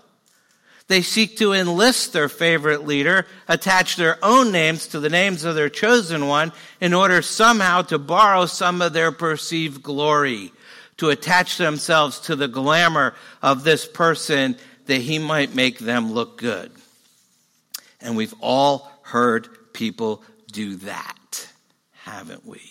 They 0.88 1.02
seek 1.02 1.36
to 1.36 1.52
enlist 1.52 2.12
their 2.12 2.30
favorite 2.30 2.86
leader, 2.86 3.26
attach 3.46 3.96
their 3.96 4.18
own 4.22 4.50
names 4.50 4.88
to 4.88 5.00
the 5.00 5.10
names 5.10 5.44
of 5.44 5.54
their 5.54 5.68
chosen 5.68 6.26
one 6.26 6.52
in 6.80 6.94
order 6.94 7.20
somehow 7.20 7.82
to 7.82 7.98
borrow 7.98 8.46
some 8.46 8.80
of 8.80 8.94
their 8.94 9.12
perceived 9.12 9.82
glory, 9.82 10.50
to 10.96 11.10
attach 11.10 11.58
themselves 11.58 12.20
to 12.20 12.36
the 12.36 12.48
glamour 12.48 13.14
of 13.42 13.64
this 13.64 13.86
person 13.86 14.56
that 14.86 15.02
he 15.02 15.18
might 15.18 15.54
make 15.54 15.78
them 15.78 16.12
look 16.12 16.38
good. 16.38 16.72
And 18.00 18.16
we've 18.16 18.34
all 18.40 18.90
heard 19.02 19.72
people 19.74 20.22
do 20.50 20.76
that, 20.76 21.48
haven't 21.92 22.46
we? 22.46 22.62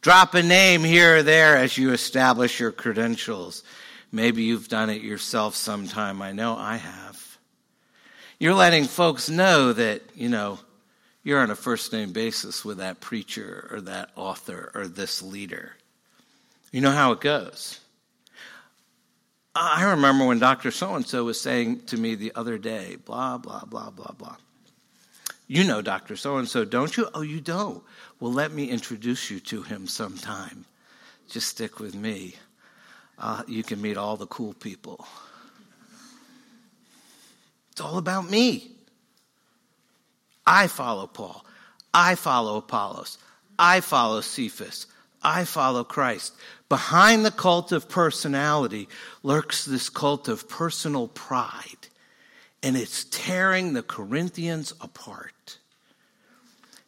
Drop 0.00 0.34
a 0.34 0.42
name 0.42 0.82
here 0.82 1.18
or 1.18 1.22
there 1.22 1.58
as 1.58 1.76
you 1.76 1.92
establish 1.92 2.58
your 2.58 2.72
credentials. 2.72 3.62
Maybe 4.10 4.42
you've 4.42 4.68
done 4.68 4.88
it 4.88 5.02
yourself 5.02 5.54
sometime. 5.54 6.22
I 6.22 6.32
know 6.32 6.56
I 6.56 6.76
have. 6.76 7.09
You're 8.40 8.54
letting 8.54 8.84
folks 8.84 9.30
know 9.30 9.72
that, 9.74 10.02
you 10.16 10.28
know, 10.28 10.58
you're 11.22 11.40
on 11.40 11.50
a 11.50 11.56
first 11.56 11.92
name 11.92 12.12
basis 12.12 12.64
with 12.64 12.78
that 12.78 13.00
preacher 13.00 13.68
or 13.70 13.82
that 13.82 14.10
author 14.16 14.72
or 14.74 14.88
this 14.88 15.22
leader. 15.22 15.76
You 16.72 16.80
know 16.80 16.90
how 16.90 17.12
it 17.12 17.20
goes. 17.20 17.80
I 19.54 19.84
remember 19.90 20.26
when 20.26 20.38
Dr. 20.40 20.70
So 20.70 20.94
and 20.94 21.06
so 21.06 21.24
was 21.24 21.40
saying 21.40 21.82
to 21.86 21.98
me 21.98 22.14
the 22.14 22.32
other 22.34 22.58
day, 22.58 22.96
blah, 23.04 23.38
blah, 23.38 23.64
blah, 23.64 23.90
blah, 23.90 24.12
blah. 24.18 24.36
You 25.46 25.64
know 25.64 25.82
Dr. 25.82 26.16
So 26.16 26.38
and 26.38 26.48
so, 26.48 26.64
don't 26.64 26.96
you? 26.96 27.08
Oh, 27.14 27.22
you 27.22 27.40
don't. 27.40 27.82
Well, 28.20 28.32
let 28.32 28.52
me 28.52 28.70
introduce 28.70 29.30
you 29.30 29.40
to 29.40 29.62
him 29.62 29.86
sometime. 29.86 30.64
Just 31.28 31.48
stick 31.48 31.80
with 31.80 31.94
me. 31.94 32.36
uh, 33.18 33.42
you 33.46 33.62
can 33.62 33.80
meet 33.82 33.96
all 33.96 34.16
the 34.16 34.26
cool 34.26 34.54
people. 34.54 35.06
It's 37.80 37.88
all 37.88 37.96
about 37.96 38.28
me. 38.28 38.72
I 40.46 40.66
follow 40.66 41.06
Paul. 41.06 41.46
I 41.94 42.14
follow 42.14 42.58
Apollos. 42.58 43.16
I 43.58 43.80
follow 43.80 44.20
Cephas. 44.20 44.86
I 45.22 45.44
follow 45.44 45.82
Christ. 45.82 46.34
Behind 46.68 47.24
the 47.24 47.30
cult 47.30 47.72
of 47.72 47.88
personality 47.88 48.86
lurks 49.22 49.64
this 49.64 49.88
cult 49.88 50.28
of 50.28 50.46
personal 50.46 51.08
pride, 51.08 51.88
and 52.62 52.76
it's 52.76 53.04
tearing 53.04 53.72
the 53.72 53.82
Corinthians 53.82 54.74
apart. 54.82 55.56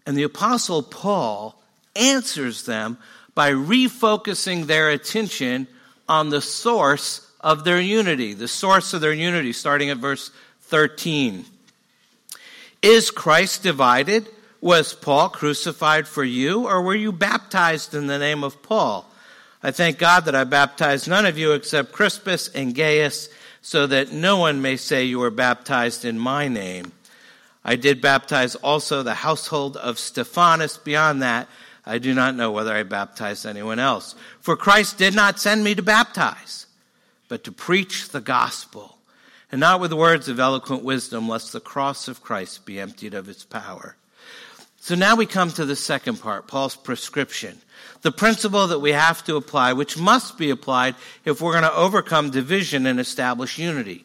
And 0.04 0.14
the 0.14 0.24
Apostle 0.24 0.82
Paul 0.82 1.58
answers 1.96 2.66
them 2.66 2.98
by 3.34 3.50
refocusing 3.52 4.66
their 4.66 4.90
attention 4.90 5.68
on 6.06 6.28
the 6.28 6.42
source 6.42 7.26
of 7.40 7.64
their 7.64 7.80
unity, 7.80 8.34
the 8.34 8.46
source 8.46 8.92
of 8.92 9.00
their 9.00 9.14
unity, 9.14 9.54
starting 9.54 9.88
at 9.88 9.96
verse 9.96 10.30
13. 10.72 11.44
Is 12.80 13.10
Christ 13.10 13.62
divided? 13.62 14.26
Was 14.62 14.94
Paul 14.94 15.28
crucified 15.28 16.08
for 16.08 16.24
you, 16.24 16.66
or 16.66 16.80
were 16.80 16.94
you 16.94 17.12
baptized 17.12 17.92
in 17.92 18.06
the 18.06 18.18
name 18.18 18.42
of 18.42 18.62
Paul? 18.62 19.04
I 19.62 19.70
thank 19.70 19.98
God 19.98 20.24
that 20.24 20.34
I 20.34 20.44
baptized 20.44 21.06
none 21.06 21.26
of 21.26 21.36
you 21.36 21.52
except 21.52 21.92
Crispus 21.92 22.48
and 22.54 22.74
Gaius, 22.74 23.28
so 23.60 23.86
that 23.86 24.12
no 24.12 24.38
one 24.38 24.62
may 24.62 24.78
say 24.78 25.04
you 25.04 25.18
were 25.18 25.30
baptized 25.30 26.06
in 26.06 26.18
my 26.18 26.48
name. 26.48 26.92
I 27.62 27.76
did 27.76 28.00
baptize 28.00 28.54
also 28.54 29.02
the 29.02 29.12
household 29.12 29.76
of 29.76 29.98
Stephanas. 29.98 30.78
Beyond 30.78 31.20
that, 31.20 31.48
I 31.84 31.98
do 31.98 32.14
not 32.14 32.34
know 32.34 32.50
whether 32.50 32.72
I 32.72 32.82
baptized 32.84 33.44
anyone 33.44 33.78
else. 33.78 34.14
For 34.40 34.56
Christ 34.56 34.96
did 34.96 35.14
not 35.14 35.38
send 35.38 35.64
me 35.64 35.74
to 35.74 35.82
baptize, 35.82 36.64
but 37.28 37.44
to 37.44 37.52
preach 37.52 38.08
the 38.08 38.22
gospel 38.22 38.91
and 39.52 39.60
not 39.60 39.80
with 39.80 39.92
words 39.92 40.28
of 40.28 40.40
eloquent 40.40 40.82
wisdom, 40.82 41.28
lest 41.28 41.52
the 41.52 41.60
cross 41.60 42.08
of 42.08 42.22
Christ 42.22 42.64
be 42.64 42.80
emptied 42.80 43.12
of 43.12 43.28
its 43.28 43.44
power. 43.44 43.96
So 44.80 44.94
now 44.96 45.14
we 45.14 45.26
come 45.26 45.50
to 45.52 45.64
the 45.66 45.76
second 45.76 46.16
part, 46.16 46.48
Paul's 46.48 46.74
prescription. 46.74 47.60
The 48.00 48.10
principle 48.10 48.66
that 48.66 48.80
we 48.80 48.92
have 48.92 49.22
to 49.24 49.36
apply, 49.36 49.74
which 49.74 49.98
must 49.98 50.38
be 50.38 50.50
applied 50.50 50.96
if 51.24 51.40
we're 51.40 51.52
going 51.52 51.62
to 51.62 51.76
overcome 51.76 52.30
division 52.30 52.86
and 52.86 52.98
establish 52.98 53.58
unity. 53.58 54.04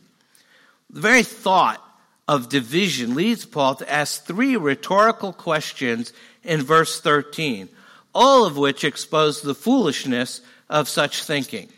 The 0.90 1.02
very 1.02 1.24
thought 1.24 1.84
of 2.28 2.50
division 2.50 3.16
leads 3.16 3.46
Paul 3.46 3.76
to 3.76 3.92
ask 3.92 4.24
three 4.24 4.58
rhetorical 4.58 5.34
questions 5.34 6.14
in 6.44 6.62
verse 6.62 7.00
13, 7.00 7.70
all 8.14 8.46
of 8.46 8.58
which 8.58 8.84
expose 8.84 9.42
the 9.42 9.56
foolishness 9.56 10.42
of 10.70 10.90
such 10.90 11.24
thinking. 11.24 11.70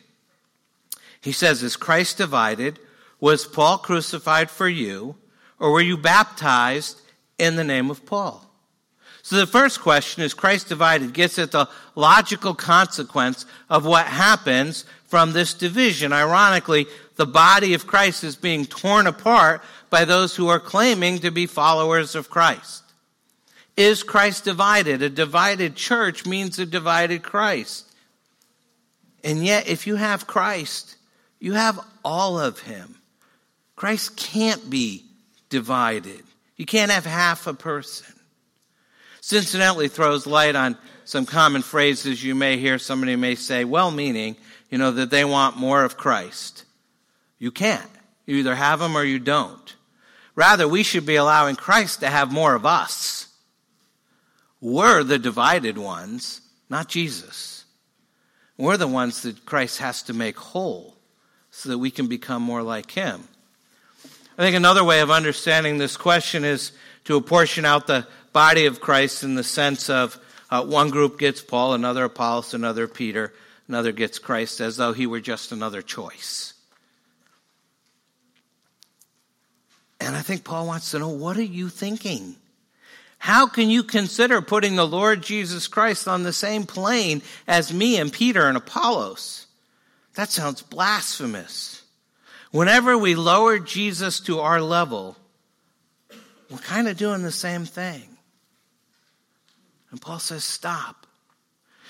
He 1.21 1.31
says, 1.31 1.61
Is 1.61 1.75
Christ 1.75 2.17
divided? 2.17 2.79
Was 3.19 3.45
Paul 3.45 3.79
crucified 3.79 4.49
for 4.49 4.67
you, 4.67 5.15
or 5.59 5.71
were 5.71 5.81
you 5.81 5.97
baptized 5.97 7.01
in 7.37 7.55
the 7.55 7.63
name 7.63 7.89
of 7.89 8.05
Paul? 8.05 8.45
So 9.21 9.35
the 9.35 9.47
first 9.47 9.81
question 9.81 10.23
is 10.23 10.33
Christ 10.33 10.69
divided 10.69 11.13
gets 11.13 11.37
at 11.37 11.51
the 11.51 11.69
logical 11.95 12.55
consequence 12.55 13.45
of 13.69 13.85
what 13.85 14.07
happens 14.07 14.85
from 15.05 15.33
this 15.33 15.53
division. 15.53 16.13
Ironically, 16.13 16.87
the 17.15 17.25
body 17.25 17.73
of 17.73 17.85
Christ 17.85 18.23
is 18.23 18.35
being 18.35 18.65
torn 18.65 19.07
apart 19.07 19.61
by 19.89 20.05
those 20.05 20.35
who 20.35 20.47
are 20.47 20.59
claiming 20.59 21.19
to 21.19 21.31
be 21.31 21.45
followers 21.45 22.15
of 22.15 22.29
Christ. 22.29 22.83
Is 23.75 24.03
Christ 24.03 24.45
divided? 24.45 25.01
A 25.01 25.09
divided 25.09 25.75
church 25.75 26.25
means 26.25 26.59
a 26.59 26.65
divided 26.65 27.23
Christ. 27.23 27.85
And 29.23 29.45
yet, 29.45 29.67
if 29.67 29.85
you 29.85 29.95
have 29.95 30.27
Christ, 30.27 30.95
you 31.39 31.53
have 31.53 31.79
all 32.03 32.39
of 32.39 32.59
him. 32.59 32.98
Christ 33.79 34.17
can't 34.17 34.69
be 34.69 35.05
divided. 35.47 36.21
You 36.57 36.65
can't 36.65 36.91
have 36.91 37.05
half 37.05 37.47
a 37.47 37.53
person. 37.53 38.13
This 39.19 39.31
incidentally 39.31 39.87
throws 39.87 40.27
light 40.27 40.57
on 40.57 40.77
some 41.05 41.25
common 41.25 41.61
phrases 41.61 42.21
you 42.21 42.35
may 42.35 42.57
hear 42.57 42.77
somebody 42.77 43.15
may 43.15 43.35
say, 43.35 43.63
well 43.63 43.89
meaning, 43.89 44.35
you 44.69 44.77
know, 44.77 44.91
that 44.91 45.11
they 45.11 45.23
want 45.23 45.55
more 45.55 45.85
of 45.85 45.95
Christ. 45.95 46.65
You 47.37 47.51
can't. 47.51 47.89
You 48.25 48.35
either 48.35 48.53
have 48.53 48.81
him 48.81 48.97
or 48.97 49.03
you 49.05 49.17
don't. 49.17 49.73
Rather, 50.35 50.67
we 50.67 50.83
should 50.83 51.05
be 51.05 51.15
allowing 51.15 51.55
Christ 51.55 52.01
to 52.01 52.09
have 52.09 52.33
more 52.33 52.55
of 52.55 52.65
us. 52.65 53.29
We're 54.59 55.05
the 55.05 55.19
divided 55.19 55.77
ones, 55.77 56.41
not 56.69 56.89
Jesus. 56.89 57.63
We're 58.57 58.75
the 58.75 58.89
ones 58.89 59.21
that 59.21 59.45
Christ 59.45 59.77
has 59.77 60.03
to 60.03 60.13
make 60.13 60.37
whole 60.37 60.97
so 61.49 61.69
that 61.69 61.77
we 61.77 61.91
can 61.91 62.07
become 62.07 62.41
more 62.41 62.61
like 62.61 62.91
him. 62.91 63.23
I 64.39 64.43
think 64.43 64.55
another 64.55 64.85
way 64.85 65.01
of 65.01 65.11
understanding 65.11 65.77
this 65.79 65.97
question 65.97 66.45
is 66.45 66.71
to 67.03 67.17
apportion 67.17 67.65
out 67.65 67.87
the 67.87 68.07
body 68.31 68.67
of 68.67 68.79
Christ 68.79 69.25
in 69.25 69.35
the 69.35 69.43
sense 69.43 69.89
of 69.89 70.17
uh, 70.49 70.63
one 70.63 70.91
group 70.91 71.19
gets 71.19 71.41
Paul, 71.41 71.73
another 71.73 72.05
Apollos, 72.05 72.53
another 72.53 72.87
Peter, 72.87 73.33
another 73.67 73.91
gets 73.91 74.17
Christ, 74.17 74.61
as 74.61 74.77
though 74.77 74.93
he 74.93 75.07
were 75.07 75.19
just 75.19 75.51
another 75.51 75.81
choice. 75.81 76.53
And 79.99 80.15
I 80.15 80.21
think 80.21 80.45
Paul 80.45 80.67
wants 80.67 80.91
to 80.91 80.99
know 80.99 81.09
what 81.09 81.35
are 81.35 81.41
you 81.41 81.67
thinking? 81.67 82.37
How 83.17 83.45
can 83.45 83.69
you 83.69 83.83
consider 83.83 84.41
putting 84.41 84.77
the 84.77 84.87
Lord 84.87 85.21
Jesus 85.21 85.67
Christ 85.67 86.07
on 86.07 86.23
the 86.23 86.31
same 86.31 86.65
plane 86.65 87.23
as 87.45 87.73
me 87.73 87.97
and 87.97 88.09
Peter 88.11 88.47
and 88.47 88.55
Apollos? 88.55 89.47
That 90.13 90.29
sounds 90.29 90.61
blasphemous. 90.61 91.78
Whenever 92.51 92.97
we 92.97 93.15
lower 93.15 93.59
Jesus 93.59 94.19
to 94.21 94.39
our 94.39 94.61
level, 94.61 95.15
we're 96.49 96.57
kind 96.57 96.87
of 96.87 96.97
doing 96.97 97.21
the 97.21 97.31
same 97.31 97.65
thing. 97.65 98.17
And 99.91 100.01
Paul 100.01 100.19
says, 100.19 100.43
stop. 100.43 101.05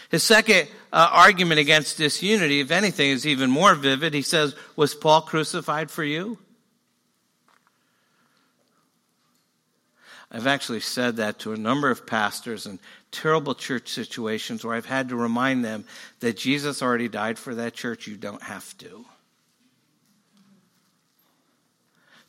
His 0.09 0.23
second 0.23 0.67
uh, 0.91 1.09
argument 1.11 1.59
against 1.59 1.97
disunity, 1.97 2.61
if 2.61 2.71
anything, 2.71 3.11
is 3.11 3.27
even 3.27 3.51
more 3.51 3.75
vivid. 3.75 4.13
He 4.13 4.23
says, 4.23 4.55
Was 4.75 4.95
Paul 4.95 5.21
crucified 5.21 5.91
for 5.91 6.03
you? 6.03 6.39
I've 10.31 10.47
actually 10.47 10.79
said 10.79 11.17
that 11.17 11.39
to 11.39 11.53
a 11.53 11.57
number 11.57 11.89
of 11.89 12.05
pastors 12.05 12.65
in 12.65 12.79
terrible 13.11 13.55
church 13.55 13.89
situations 13.89 14.63
where 14.63 14.75
I've 14.75 14.85
had 14.85 15.09
to 15.09 15.15
remind 15.15 15.63
them 15.63 15.85
that 16.19 16.37
Jesus 16.37 16.81
already 16.81 17.07
died 17.07 17.37
for 17.37 17.55
that 17.55 17.73
church. 17.73 18.07
You 18.07 18.15
don't 18.15 18.43
have 18.43 18.77
to. 18.79 19.05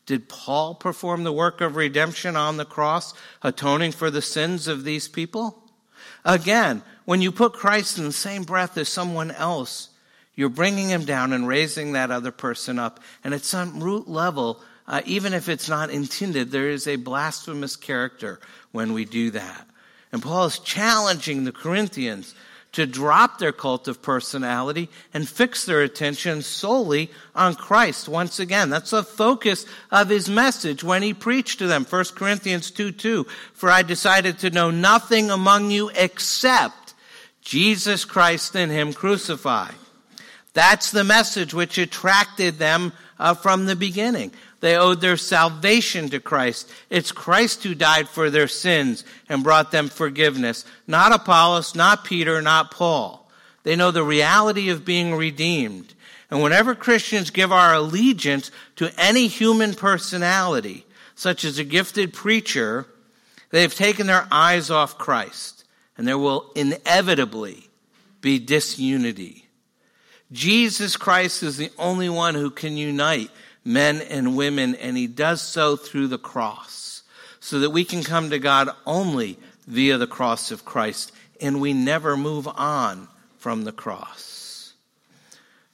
Did 0.07 0.29
Paul 0.29 0.75
perform 0.75 1.25
the 1.25 1.33
work 1.33 1.61
of 1.61 1.77
redemption 1.77 2.37
on 2.37 2.57
the 2.57 2.65
cross, 2.65 3.15
atoning 3.43 3.93
for 3.93 4.11
the 4.11 4.23
sins 4.23 4.67
of 4.67 4.85
these 4.85 5.09
people? 5.09 5.63
Again, 6.25 6.83
when 7.05 7.23
you 7.23 7.33
put 7.33 7.53
Christ 7.53 7.99
in 7.99 8.05
the 8.05 8.13
same 8.13 8.43
breath 8.43 8.77
as 8.77 8.89
someone 8.89 9.31
else, 9.31 9.91
you're 10.35 10.49
bringing 10.49 10.89
him 10.89 11.05
down 11.05 11.33
and 11.33 11.47
raising 11.47 11.93
that 11.93 12.11
other 12.11 12.31
person 12.31 12.79
up. 12.79 13.01
And 13.23 13.35
at 13.35 13.45
some 13.45 13.83
root 13.83 14.09
level, 14.09 14.61
uh, 14.87 15.03
even 15.05 15.35
if 15.35 15.49
it's 15.49 15.69
not 15.69 15.91
intended, 15.91 16.51
there 16.51 16.69
is 16.69 16.89
a 16.89 16.97
blasphemous 16.97 17.77
character 17.77 18.41
when 18.73 18.93
we 18.93 19.05
do 19.05 19.31
that. 19.31 19.67
And 20.13 20.23
Paul 20.23 20.47
is 20.47 20.59
challenging 20.59 21.45
the 21.45 21.53
Corinthians 21.53 22.35
to 22.73 22.87
drop 22.87 23.39
their 23.39 23.53
cult 23.53 23.89
of 23.89 24.01
personality 24.01 24.89
and 25.13 25.29
fix 25.29 25.65
their 25.65 25.83
attention 25.83 26.43
solely 26.43 27.11
on 27.35 27.55
Christ. 27.55 28.09
Once 28.09 28.39
again, 28.39 28.71
that's 28.71 28.91
the 28.91 29.03
focus 29.03 29.67
of 29.91 30.09
his 30.09 30.29
message 30.29 30.85
when 30.85 31.03
he 31.03 31.13
preached 31.13 31.59
to 31.59 31.67
them. 31.67 31.85
1 31.85 32.05
Corinthians 32.15 32.71
2 32.71 32.93
2. 32.93 33.27
For 33.55 33.71
I 33.71 33.83
decided 33.83 34.39
to 34.39 34.51
know 34.51 34.71
nothing 34.71 35.31
among 35.31 35.71
you 35.71 35.91
except 35.95 36.95
Jesus 37.43 38.05
Christ 38.05 38.55
and 38.55 38.71
him 38.71 38.93
crucified. 38.93 39.75
That's 40.53 40.91
the 40.91 41.05
message 41.05 41.55
which 41.55 41.79
attracted 41.79 42.59
them 42.59 42.93
uh, 43.19 43.35
from 43.35 43.67
the 43.67 43.77
beginning. 43.77 44.33
They 44.61 44.77
owed 44.77 45.01
their 45.01 45.17
salvation 45.17 46.11
to 46.11 46.21
Christ. 46.21 46.71
It's 46.91 47.13
Christ 47.13 47.65
who 47.65 47.75
died 47.75 48.09
for 48.09 48.29
their 48.29 48.49
sins 48.49 49.05
and 49.29 49.43
brought 49.43 49.73
them 49.73 49.89
forgiveness. 49.89 50.65
Not 50.87 51.13
Apollos, 51.13 51.75
not 51.75 52.05
Peter, 52.05 52.43
not 52.43 52.71
Paul. 52.71 53.29
They 53.63 53.75
know 53.75 53.91
the 53.91 54.03
reality 54.03 54.69
of 54.69 54.85
being 54.85 55.15
redeemed. 55.15 55.95
And 56.31 56.43
whenever 56.43 56.75
Christians 56.75 57.31
give 57.31 57.51
our 57.51 57.75
allegiance 57.75 58.51
to 58.77 58.93
any 58.99 59.27
human 59.27 59.75
personality, 59.75 60.87
such 61.15 61.45
as 61.45 61.59
a 61.59 61.65
gifted 61.65 62.13
preacher, 62.13 62.87
they 63.51 63.63
have 63.63 63.75
taken 63.75 64.07
their 64.07 64.29
eyes 64.31 64.71
off 64.71 64.99
Christ. 64.99 65.65
And 65.97 66.07
there 66.07 66.19
will 66.19 66.51
inevitably 66.55 67.69
be 68.21 68.39
disunity. 68.39 69.47
Jesus 70.33 70.97
Christ 70.97 71.43
is 71.43 71.57
the 71.57 71.71
only 71.79 72.09
one 72.09 72.35
who 72.35 72.51
can 72.51 72.77
unite 72.77 73.31
men 73.73 74.01
and 74.03 74.37
women, 74.37 74.75
and 74.75 74.97
he 74.97 75.07
does 75.07 75.41
so 75.41 75.77
through 75.77 76.09
the 76.09 76.19
cross, 76.19 77.03
so 77.39 77.61
that 77.61 77.71
we 77.71 77.85
can 77.85 78.03
come 78.03 78.31
to 78.31 78.39
God 78.39 78.69
only 78.87 79.39
via 79.67 79.97
the 79.99 80.07
cross 80.07 80.51
of 80.51 80.65
Christ, 80.65 81.13
and 81.41 81.61
we 81.61 81.73
never 81.73 82.17
move 82.17 82.49
on 82.49 83.09
from 83.39 83.65
the 83.65 83.73
cross. 83.73 84.73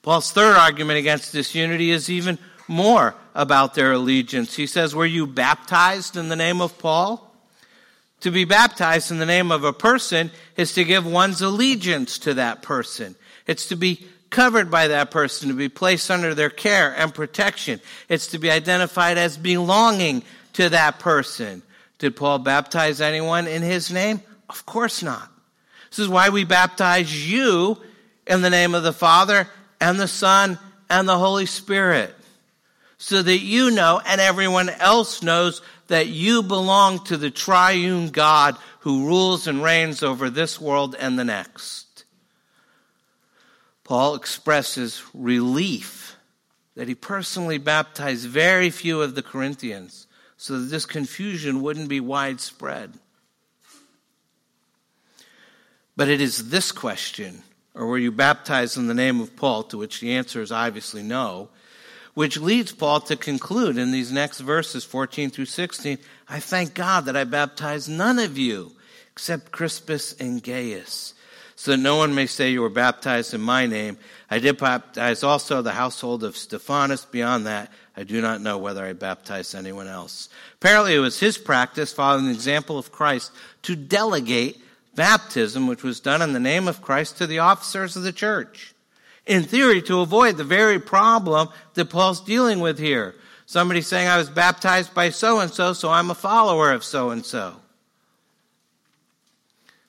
Paul's 0.01 0.31
third 0.31 0.55
argument 0.55 0.99
against 0.99 1.33
disunity 1.33 1.91
is 1.91 2.09
even 2.09 2.37
more 2.67 3.15
about 3.35 3.73
their 3.73 3.93
allegiance. 3.93 4.55
He 4.55 4.67
says, 4.67 4.95
Were 4.95 5.05
you 5.05 5.27
baptized 5.27 6.15
in 6.15 6.29
the 6.29 6.35
name 6.35 6.61
of 6.61 6.77
Paul? 6.77 7.23
To 8.21 8.31
be 8.31 8.45
baptized 8.45 9.11
in 9.11 9.19
the 9.19 9.25
name 9.25 9.51
of 9.51 9.63
a 9.63 9.73
person 9.73 10.31
is 10.55 10.73
to 10.73 10.83
give 10.83 11.05
one's 11.05 11.41
allegiance 11.41 12.17
to 12.19 12.33
that 12.35 12.61
person. 12.61 13.15
It's 13.45 13.67
to 13.67 13.75
be 13.75 14.07
covered 14.29 14.69
by 14.69 14.89
that 14.89 15.11
person, 15.11 15.49
to 15.49 15.55
be 15.55 15.69
placed 15.69 16.11
under 16.11 16.33
their 16.33 16.49
care 16.49 16.93
and 16.95 17.13
protection. 17.13 17.79
It's 18.09 18.27
to 18.27 18.39
be 18.39 18.51
identified 18.51 19.17
as 19.17 19.37
belonging 19.37 20.23
to 20.53 20.69
that 20.69 20.99
person. 20.99 21.61
Did 21.99 22.15
Paul 22.15 22.39
baptize 22.39 23.01
anyone 23.01 23.47
in 23.47 23.61
his 23.61 23.91
name? 23.91 24.21
Of 24.49 24.65
course 24.65 25.01
not. 25.01 25.31
This 25.89 25.99
is 25.99 26.09
why 26.09 26.29
we 26.29 26.43
baptize 26.43 27.29
you 27.29 27.77
in 28.25 28.41
the 28.41 28.49
name 28.49 28.75
of 28.75 28.83
the 28.83 28.93
Father 28.93 29.47
and 29.79 29.99
the 29.99 30.07
Son 30.07 30.59
and 30.89 31.07
the 31.07 31.17
Holy 31.17 31.45
Spirit. 31.45 32.13
So 32.99 33.21
that 33.21 33.39
you 33.39 33.71
know 33.71 34.01
and 34.05 34.19
everyone 34.19 34.69
else 34.69 35.21
knows 35.21 35.61
that 35.87 36.07
you 36.07 36.43
belong 36.43 37.03
to 37.05 37.17
the 37.17 37.31
triune 37.31 38.09
God 38.09 38.57
who 38.79 39.05
rules 39.05 39.47
and 39.47 39.63
reigns 39.63 40.03
over 40.03 40.29
this 40.29 40.59
world 40.59 40.95
and 40.99 41.17
the 41.17 41.25
next. 41.25 41.86
Paul 43.87 44.15
expresses 44.15 45.01
relief 45.13 46.17
that 46.75 46.89
he 46.89 46.93
personally 46.93 47.57
baptized 47.57 48.27
very 48.27 48.69
few 48.69 49.01
of 49.01 49.15
the 49.15 49.23
Corinthians 49.23 50.07
so 50.35 50.59
that 50.59 50.65
this 50.65 50.85
confusion 50.85 51.61
wouldn't 51.61 51.87
be 51.87 52.01
widespread. 52.01 52.93
But 55.95 56.09
it 56.09 56.19
is 56.19 56.49
this 56.49 56.73
question, 56.73 57.43
or 57.73 57.87
were 57.87 57.97
you 57.97 58.11
baptized 58.11 58.75
in 58.75 58.87
the 58.87 58.93
name 58.93 59.21
of 59.21 59.37
Paul, 59.37 59.63
to 59.63 59.77
which 59.77 60.01
the 60.01 60.11
answer 60.11 60.41
is 60.41 60.51
obviously 60.51 61.01
no, 61.01 61.47
which 62.13 62.37
leads 62.37 62.73
Paul 62.73 62.99
to 63.01 63.15
conclude 63.15 63.77
in 63.77 63.91
these 63.91 64.11
next 64.11 64.41
verses, 64.41 64.83
14 64.83 65.29
through 65.29 65.45
16, 65.45 65.97
I 66.27 66.41
thank 66.41 66.73
God 66.73 67.05
that 67.05 67.15
I 67.15 67.23
baptized 67.23 67.87
none 67.87 68.19
of 68.19 68.37
you 68.37 68.73
except 69.13 69.53
Crispus 69.53 70.13
and 70.19 70.43
Gaius, 70.43 71.13
so 71.57 71.71
that 71.71 71.77
no 71.77 71.95
one 71.95 72.13
may 72.13 72.27
say 72.27 72.51
you 72.51 72.61
were 72.61 72.69
baptized 72.69 73.33
in 73.33 73.41
my 73.41 73.65
name. 73.65 73.97
I 74.29 74.37
did 74.37 74.59
baptize 74.59 75.23
also 75.23 75.63
the 75.63 75.71
household 75.71 76.23
of 76.23 76.37
Stephanas. 76.37 77.05
Beyond 77.05 77.47
that, 77.47 77.71
I 77.97 78.03
do 78.03 78.21
not 78.21 78.41
know 78.41 78.59
whether 78.59 78.85
I 78.85 78.93
baptized 78.93 79.55
anyone 79.55 79.87
else. 79.87 80.29
Apparently, 80.61 80.93
it 80.93 80.99
was 80.99 81.19
his 81.19 81.39
practice, 81.39 81.91
following 81.91 82.25
the 82.25 82.31
example 82.31 82.77
of 82.77 82.91
Christ, 82.91 83.31
to 83.63 83.75
delegate 83.75 84.61
baptism, 84.93 85.65
which 85.65 85.81
was 85.81 85.99
done 85.99 86.21
in 86.21 86.31
the 86.31 86.39
name 86.39 86.67
of 86.67 86.83
Christ, 86.83 87.17
to 87.17 87.25
the 87.25 87.39
officers 87.39 87.95
of 87.95 88.03
the 88.03 88.13
church 88.13 88.75
in 89.25 89.41
theory, 89.41 89.81
to 89.81 90.01
avoid 90.01 90.37
the 90.37 90.43
very 90.43 90.79
problem 90.79 91.49
that 91.73 91.89
Paul's 91.89 92.21
dealing 92.21 92.59
with 92.59 92.77
here. 92.77 93.15
Somebody 93.47 93.81
saying, 93.81 94.07
I 94.07 94.17
was 94.17 94.29
baptized 94.29 94.93
by 94.93 95.09
so 95.09 95.39
and 95.39 95.51
so, 95.51 95.73
so 95.73 95.89
I'm 95.89 96.11
a 96.11 96.15
follower 96.15 96.71
of 96.71 96.83
so 96.83 97.09
and 97.09 97.25
so. 97.25 97.55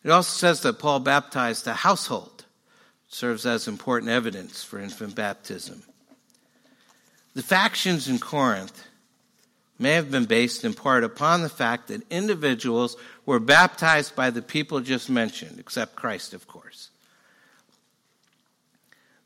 It 0.08 0.12
also 0.12 0.38
says 0.38 0.62
that 0.62 0.78
Paul 0.78 1.00
baptized 1.00 1.66
the 1.66 1.74
household, 1.74 2.46
serves 3.08 3.44
as 3.44 3.68
important 3.68 4.10
evidence 4.10 4.64
for 4.64 4.80
infant 4.80 5.14
baptism. 5.14 5.82
The 7.34 7.42
factions 7.42 8.08
in 8.08 8.18
Corinth 8.18 8.84
may 9.78 9.92
have 9.92 10.10
been 10.10 10.24
based 10.24 10.64
in 10.64 10.72
part 10.72 11.04
upon 11.04 11.42
the 11.42 11.50
fact 11.50 11.88
that 11.88 12.10
individuals 12.10 12.96
were 13.26 13.38
baptized 13.38 14.16
by 14.16 14.30
the 14.30 14.40
people 14.40 14.80
just 14.80 15.10
mentioned, 15.10 15.60
except 15.60 15.94
Christ, 15.94 16.32
of 16.32 16.46
course. 16.46 16.88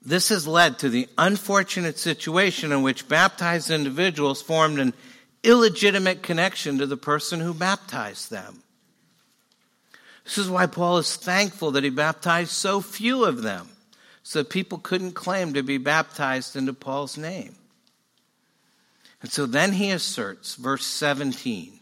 This 0.04 0.30
has 0.30 0.48
led 0.48 0.80
to 0.80 0.88
the 0.88 1.08
unfortunate 1.16 1.96
situation 1.96 2.72
in 2.72 2.82
which 2.82 3.06
baptized 3.06 3.70
individuals 3.70 4.42
formed 4.42 4.80
an 4.80 4.94
illegitimate 5.44 6.24
connection 6.24 6.78
to 6.78 6.86
the 6.86 6.96
person 6.96 7.38
who 7.38 7.54
baptized 7.54 8.32
them. 8.32 8.61
This 10.32 10.46
is 10.46 10.50
why 10.50 10.64
Paul 10.64 10.96
is 10.96 11.14
thankful 11.14 11.72
that 11.72 11.84
he 11.84 11.90
baptized 11.90 12.52
so 12.52 12.80
few 12.80 13.26
of 13.26 13.42
them, 13.42 13.68
so 14.22 14.42
people 14.42 14.78
couldn't 14.78 15.12
claim 15.12 15.52
to 15.52 15.62
be 15.62 15.76
baptized 15.76 16.56
into 16.56 16.72
Paul's 16.72 17.18
name. 17.18 17.54
And 19.20 19.30
so 19.30 19.44
then 19.44 19.72
he 19.72 19.90
asserts, 19.90 20.54
verse 20.54 20.86
17. 20.86 21.78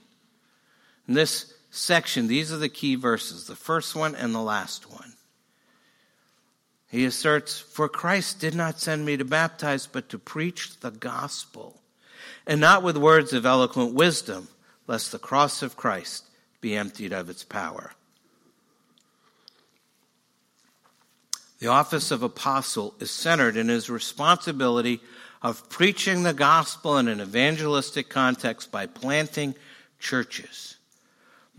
In 1.06 1.14
this 1.14 1.54
section, 1.70 2.26
these 2.26 2.52
are 2.52 2.56
the 2.56 2.68
key 2.68 2.96
verses, 2.96 3.46
the 3.46 3.54
first 3.54 3.94
one 3.94 4.16
and 4.16 4.34
the 4.34 4.40
last 4.40 4.90
one. 4.90 5.12
He 6.88 7.04
asserts, 7.04 7.60
For 7.60 7.88
Christ 7.88 8.40
did 8.40 8.56
not 8.56 8.80
send 8.80 9.06
me 9.06 9.16
to 9.16 9.24
baptize, 9.24 9.86
but 9.86 10.08
to 10.08 10.18
preach 10.18 10.80
the 10.80 10.90
gospel, 10.90 11.80
and 12.48 12.60
not 12.60 12.82
with 12.82 12.96
words 12.96 13.32
of 13.32 13.46
eloquent 13.46 13.94
wisdom, 13.94 14.48
lest 14.88 15.12
the 15.12 15.20
cross 15.20 15.62
of 15.62 15.76
Christ 15.76 16.24
be 16.60 16.76
emptied 16.76 17.12
of 17.12 17.30
its 17.30 17.44
power. 17.44 17.92
The 21.60 21.68
office 21.68 22.10
of 22.10 22.22
apostle 22.22 22.94
is 22.98 23.10
centered 23.10 23.56
in 23.56 23.68
his 23.68 23.88
responsibility 23.88 25.00
of 25.40 25.68
preaching 25.68 26.22
the 26.22 26.34
gospel 26.34 26.98
in 26.98 27.08
an 27.08 27.20
evangelistic 27.20 28.08
context 28.08 28.72
by 28.72 28.86
planting 28.86 29.54
churches 29.98 30.76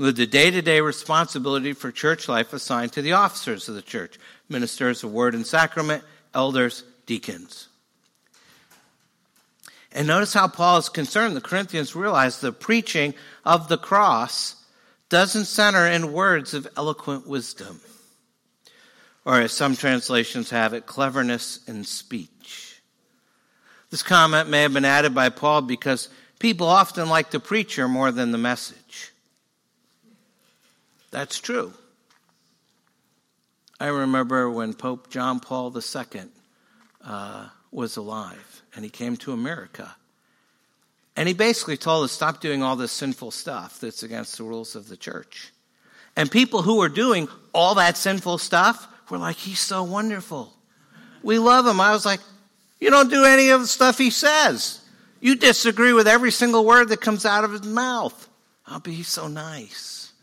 with 0.02 0.18
the 0.18 0.26
day 0.26 0.50
to 0.50 0.62
day 0.62 0.82
responsibility 0.82 1.74
for 1.74 1.92
church 1.92 2.28
life 2.28 2.54
assigned 2.54 2.92
to 2.94 3.02
the 3.04 3.14
officers 3.14 3.70
of 3.70 3.76
the 3.76 3.82
church 3.82 4.18
ministers 4.50 5.04
of 5.04 5.12
word 5.12 5.36
and 5.36 5.46
sacrament, 5.46 6.04
elders, 6.34 6.84
deacons. 7.06 7.68
And 9.92 10.08
notice 10.08 10.34
how 10.34 10.48
Paul 10.48 10.78
is 10.78 10.90
concerned. 10.90 11.36
The 11.36 11.42
Corinthians 11.42 11.96
realize 11.96 12.40
the 12.40 12.52
preaching 12.52 13.14
of 13.46 13.68
the 13.68 13.78
cross 13.78 14.56
doesn't 15.10 15.46
center 15.46 15.86
in 15.86 16.14
words 16.14 16.54
of 16.54 16.68
eloquent 16.78 17.28
wisdom, 17.28 17.80
or 19.26 19.42
as 19.42 19.52
some 19.52 19.76
translations 19.76 20.50
have 20.50 20.74
it, 20.74 20.86
cleverness 20.86 21.60
in 21.68 21.84
speech. 21.84 22.82
This 23.90 24.04
comment 24.04 24.50
may 24.50 24.62
have 24.64 24.74
been 24.74 24.86
added 24.86 25.14
by 25.14 25.30
Paul 25.30 25.62
because 25.62 26.10
people 26.40 26.68
often 26.68 27.10
like 27.10 27.32
the 27.32 27.40
preacher 27.40 27.88
more 27.88 28.12
than 28.12 28.32
the 28.32 28.38
message. 28.38 29.12
That's 31.12 31.40
true. 31.40 31.74
I 33.80 33.88
remember 33.88 34.50
when 34.50 34.74
Pope 34.74 35.10
John 35.10 35.40
Paul 35.40 35.76
II 35.76 36.22
uh, 37.04 37.50
was 37.72 37.98
alive 37.98 38.62
and 38.76 38.86
he 38.86 38.90
came 38.90 39.18
to 39.18 39.34
America. 39.34 39.96
And 41.16 41.28
he 41.28 41.34
basically 41.34 41.78
told 41.78 42.06
us 42.06 42.12
stop 42.12 42.40
doing 42.40 42.64
all 42.64 42.78
this 42.78 42.92
sinful 42.92 43.32
stuff 43.32 43.80
that's 43.80 44.04
against 44.04 44.38
the 44.38 44.44
rules 44.44 44.76
of 44.76 44.88
the 44.88 44.96
church. 44.96 45.52
And 46.16 46.32
people 46.32 46.62
who 46.62 46.78
were 46.78 46.90
doing 46.90 47.28
all 47.54 47.76
that 47.76 47.98
sinful 47.98 48.38
stuff 48.38 48.88
were 49.12 49.18
like, 49.18 49.36
he's 49.36 49.60
so 49.60 49.84
wonderful. 49.84 50.54
We 51.22 51.38
love 51.38 51.68
him. 51.68 51.80
I 51.80 51.92
was 51.92 52.06
like, 52.06 52.22
you 52.80 52.90
don't 52.90 53.10
do 53.10 53.26
any 53.26 53.50
of 53.50 53.62
the 53.62 53.68
stuff 53.68 53.98
he 53.98 54.10
says. 54.10 54.80
You 55.20 55.36
disagree 55.36 55.94
with 55.94 56.08
every 56.08 56.32
single 56.32 56.66
word 56.66 56.90
that 56.90 57.02
comes 57.02 57.26
out 57.26 57.44
of 57.44 57.52
his 57.52 57.64
mouth. 57.64 58.30
I'll 58.66 58.80
be 58.80 59.04
so 59.04 59.28
nice. 59.28 60.14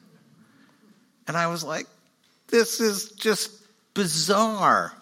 And 1.28 1.36
I 1.36 1.46
was 1.48 1.62
like, 1.62 1.86
this 2.48 2.80
is 2.80 3.10
just 3.10 3.52
bizarre. 3.94 4.92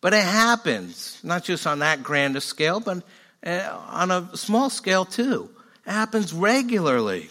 But 0.00 0.12
it 0.12 0.24
happens, 0.24 1.20
not 1.22 1.44
just 1.44 1.66
on 1.66 1.78
that 1.78 2.02
grand 2.02 2.42
scale, 2.42 2.80
but 2.80 3.04
uh, 3.46 3.80
on 3.88 4.10
a 4.10 4.36
small 4.36 4.68
scale 4.68 5.04
too. 5.04 5.48
It 5.86 5.92
happens 5.92 6.32
regularly. 6.32 7.28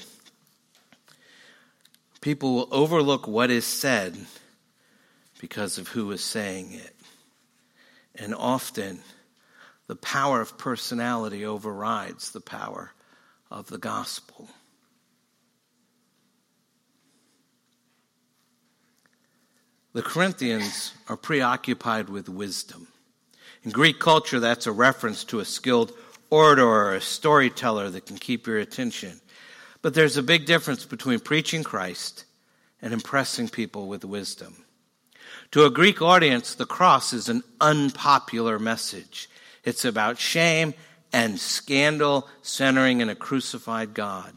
People 2.22 2.56
will 2.56 2.68
overlook 2.72 3.28
what 3.28 3.52
is 3.52 3.66
said 3.66 4.18
because 5.42 5.80
of 5.80 5.88
who 5.88 6.12
is 6.12 6.24
saying 6.24 6.72
it. 6.72 6.96
And 8.14 8.36
often, 8.36 9.00
the 9.88 9.96
power 9.96 10.40
of 10.40 10.58
personality 10.58 11.44
overrides 11.44 12.32
the 12.32 12.40
power 12.40 12.94
of 13.50 13.68
the 13.68 13.80
gospel. 13.80 14.48
The 19.94 20.04
Corinthians 20.04 20.94
are 21.10 21.18
preoccupied 21.18 22.08
with 22.08 22.30
wisdom. 22.30 22.88
In 23.64 23.72
Greek 23.72 24.00
culture, 24.00 24.40
that's 24.40 24.68
a 24.68 24.72
reference 24.72 25.24
to 25.26 25.40
a 25.40 25.46
skilled 25.46 25.92
orator 26.30 26.66
or 26.66 26.94
a 26.94 27.02
storyteller 27.02 27.90
that 27.90 28.06
can 28.06 28.18
keep 28.18 28.46
your 28.46 28.60
attention. 28.60 29.20
But 29.82 29.96
there's 29.96 30.18
a 30.18 30.24
big 30.24 30.46
difference 30.46 30.86
between 30.86 31.20
preaching 31.20 31.64
Christ 31.64 32.26
and 32.80 32.94
impressing 32.94 33.50
people 33.50 33.88
with 33.88 34.06
wisdom. 34.06 34.61
To 35.52 35.66
a 35.66 35.70
Greek 35.70 36.02
audience, 36.02 36.56
the 36.56 36.66
cross 36.66 37.12
is 37.12 37.28
an 37.28 37.44
unpopular 37.60 38.58
message. 38.58 39.30
It's 39.66 39.84
about 39.84 40.18
shame 40.18 40.74
and 41.12 41.40
scandal 41.40 42.28
centering 42.42 43.02
in 43.02 43.10
a 43.10 43.16
crucified 43.16 43.94
God. 43.94 44.34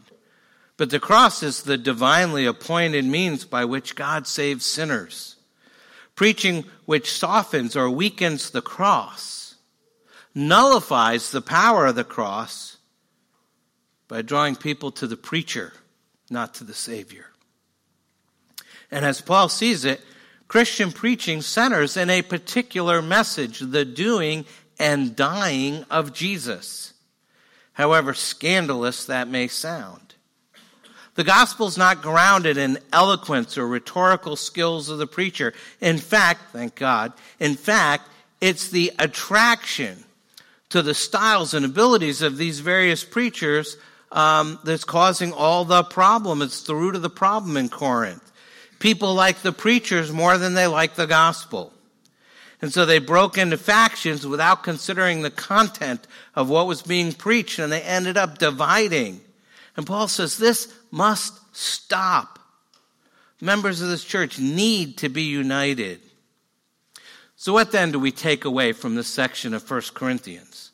But 0.75 0.89
the 0.89 0.99
cross 0.99 1.41
is 1.41 1.63
the 1.63 1.77
divinely 1.77 2.45
appointed 2.45 3.05
means 3.05 3.45
by 3.45 3.63
which 3.63 3.95
God 3.95 4.27
saves 4.27 4.65
sinners. 4.65 5.37
Preaching 6.15 6.65
which 6.85 7.11
softens 7.11 7.77
or 7.77 7.89
weakens 7.89 8.49
the 8.49 8.61
cross 8.61 9.55
nullifies 10.33 11.31
the 11.31 11.41
power 11.41 11.85
of 11.85 11.95
the 11.95 12.03
cross 12.03 12.75
by 14.09 14.21
drawing 14.21 14.57
people 14.57 14.91
to 14.91 15.07
the 15.07 15.17
preacher, 15.17 15.71
not 16.29 16.53
to 16.55 16.65
the 16.65 16.73
Savior. 16.73 17.27
And 18.91 19.05
as 19.05 19.21
Paul 19.21 19.47
sees 19.47 19.85
it, 19.85 20.01
Christian 20.55 20.93
preaching 20.93 21.41
centers 21.41 21.97
in 21.97 22.09
a 22.09 22.21
particular 22.21 23.01
message, 23.01 23.59
the 23.59 23.83
doing 23.83 24.45
and 24.79 25.13
dying 25.13 25.83
of 25.91 26.13
Jesus, 26.13 26.93
however 27.73 28.13
scandalous 28.13 29.03
that 29.03 29.27
may 29.27 29.49
sound. 29.49 30.15
The 31.15 31.25
gospel 31.25 31.67
is 31.67 31.77
not 31.77 32.01
grounded 32.01 32.55
in 32.55 32.79
eloquence 32.93 33.57
or 33.57 33.67
rhetorical 33.67 34.37
skills 34.37 34.87
of 34.87 34.97
the 34.97 35.05
preacher. 35.05 35.53
In 35.81 35.97
fact, 35.97 36.53
thank 36.53 36.75
God, 36.75 37.11
in 37.37 37.55
fact, 37.55 38.07
it's 38.39 38.69
the 38.69 38.93
attraction 38.97 40.05
to 40.69 40.81
the 40.81 40.93
styles 40.93 41.53
and 41.53 41.65
abilities 41.65 42.21
of 42.21 42.37
these 42.37 42.61
various 42.61 43.03
preachers 43.03 43.75
um, 44.13 44.57
that's 44.63 44.85
causing 44.85 45.33
all 45.33 45.65
the 45.65 45.83
problem. 45.83 46.41
It's 46.41 46.63
the 46.63 46.75
root 46.75 46.95
of 46.95 47.01
the 47.01 47.09
problem 47.09 47.57
in 47.57 47.67
Corinth. 47.67 48.31
People 48.79 49.13
like 49.13 49.41
the 49.41 49.51
preachers 49.51 50.11
more 50.11 50.37
than 50.37 50.53
they 50.53 50.67
like 50.67 50.95
the 50.95 51.07
gospel. 51.07 51.71
And 52.61 52.73
so 52.73 52.85
they 52.85 52.99
broke 52.99 53.37
into 53.37 53.57
factions 53.57 54.25
without 54.25 54.63
considering 54.63 55.21
the 55.21 55.29
content 55.29 56.07
of 56.35 56.49
what 56.49 56.67
was 56.67 56.81
being 56.81 57.13
preached, 57.13 57.59
and 57.59 57.71
they 57.71 57.81
ended 57.81 58.17
up 58.17 58.37
dividing. 58.37 59.21
And 59.77 59.85
Paul 59.85 60.07
says 60.07 60.37
this 60.37 60.73
must 60.91 61.39
stop. 61.55 62.39
Members 63.41 63.81
of 63.81 63.89
this 63.89 64.03
church 64.03 64.39
need 64.39 64.97
to 64.99 65.09
be 65.09 65.23
united. 65.23 65.99
So, 67.35 67.53
what 67.53 67.71
then 67.71 67.91
do 67.91 67.99
we 67.99 68.11
take 68.11 68.45
away 68.45 68.71
from 68.71 68.95
this 68.95 69.07
section 69.07 69.53
of 69.53 69.69
1 69.69 69.81
Corinthians? 69.93 70.71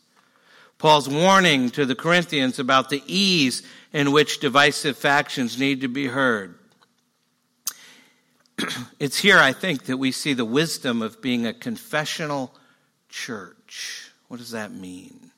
Paul's 0.77 1.09
warning 1.09 1.69
to 1.71 1.85
the 1.85 1.95
Corinthians 1.95 2.59
about 2.59 2.89
the 2.89 3.03
ease 3.05 3.63
in 3.91 4.11
which 4.11 4.39
divisive 4.39 4.97
factions 4.97 5.59
need 5.59 5.81
to 5.81 5.87
be 5.87 6.07
heard. 6.07 6.55
it's 8.99 9.19
here, 9.19 9.39
I 9.39 9.53
think, 9.53 9.85
that 9.85 9.97
we 9.97 10.11
see 10.11 10.33
the 10.33 10.45
wisdom 10.45 11.01
of 11.01 11.21
being 11.21 11.45
a 11.45 11.53
confessional 11.53 12.53
church. 13.09 14.11
What 14.27 14.37
does 14.37 14.51
that 14.51 14.71
mean? 14.71 15.31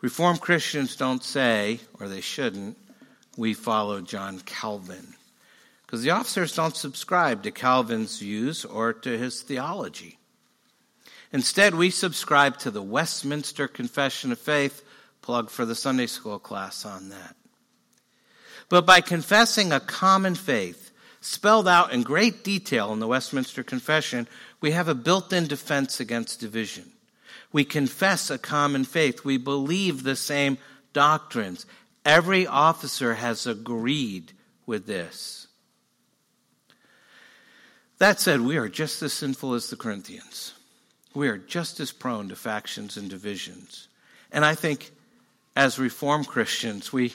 Reformed 0.00 0.40
Christians 0.40 0.96
don't 0.96 1.22
say, 1.22 1.80
or 2.00 2.08
they 2.08 2.20
shouldn't, 2.20 2.76
we 3.36 3.54
follow 3.54 4.00
John 4.00 4.40
Calvin. 4.40 5.14
Because 5.86 6.02
the 6.02 6.10
officers 6.10 6.54
don't 6.54 6.76
subscribe 6.76 7.42
to 7.42 7.50
Calvin's 7.50 8.18
views 8.18 8.64
or 8.64 8.92
to 8.92 9.16
his 9.16 9.42
theology. 9.42 10.18
Instead, 11.32 11.74
we 11.74 11.90
subscribe 11.90 12.58
to 12.58 12.70
the 12.70 12.82
Westminster 12.82 13.68
Confession 13.68 14.32
of 14.32 14.38
Faith, 14.38 14.82
plug 15.22 15.50
for 15.50 15.64
the 15.64 15.74
Sunday 15.74 16.06
school 16.06 16.38
class 16.38 16.84
on 16.84 17.08
that. 17.10 17.36
But 18.68 18.84
by 18.84 19.00
confessing 19.00 19.72
a 19.72 19.80
common 19.80 20.34
faith, 20.34 20.81
spelled 21.22 21.68
out 21.68 21.92
in 21.92 22.02
great 22.02 22.44
detail 22.44 22.92
in 22.92 22.98
the 22.98 23.06
Westminster 23.06 23.62
Confession, 23.62 24.28
we 24.60 24.72
have 24.72 24.88
a 24.88 24.94
built 24.94 25.32
in 25.32 25.46
defense 25.46 26.00
against 26.00 26.40
division. 26.40 26.92
We 27.52 27.64
confess 27.64 28.28
a 28.28 28.38
common 28.38 28.84
faith. 28.84 29.24
We 29.24 29.36
believe 29.36 30.02
the 30.02 30.16
same 30.16 30.58
doctrines. 30.92 31.64
Every 32.04 32.46
officer 32.46 33.14
has 33.14 33.46
agreed 33.46 34.32
with 34.66 34.86
this. 34.86 35.46
That 37.98 38.18
said, 38.18 38.40
we 38.40 38.56
are 38.56 38.68
just 38.68 39.00
as 39.02 39.12
sinful 39.12 39.54
as 39.54 39.70
the 39.70 39.76
Corinthians. 39.76 40.54
We 41.14 41.28
are 41.28 41.38
just 41.38 41.78
as 41.78 41.92
prone 41.92 42.28
to 42.30 42.36
factions 42.36 42.96
and 42.96 43.08
divisions. 43.08 43.86
And 44.32 44.44
I 44.44 44.56
think 44.56 44.90
as 45.54 45.78
Reformed 45.78 46.26
Christians, 46.26 46.92
we, 46.92 47.14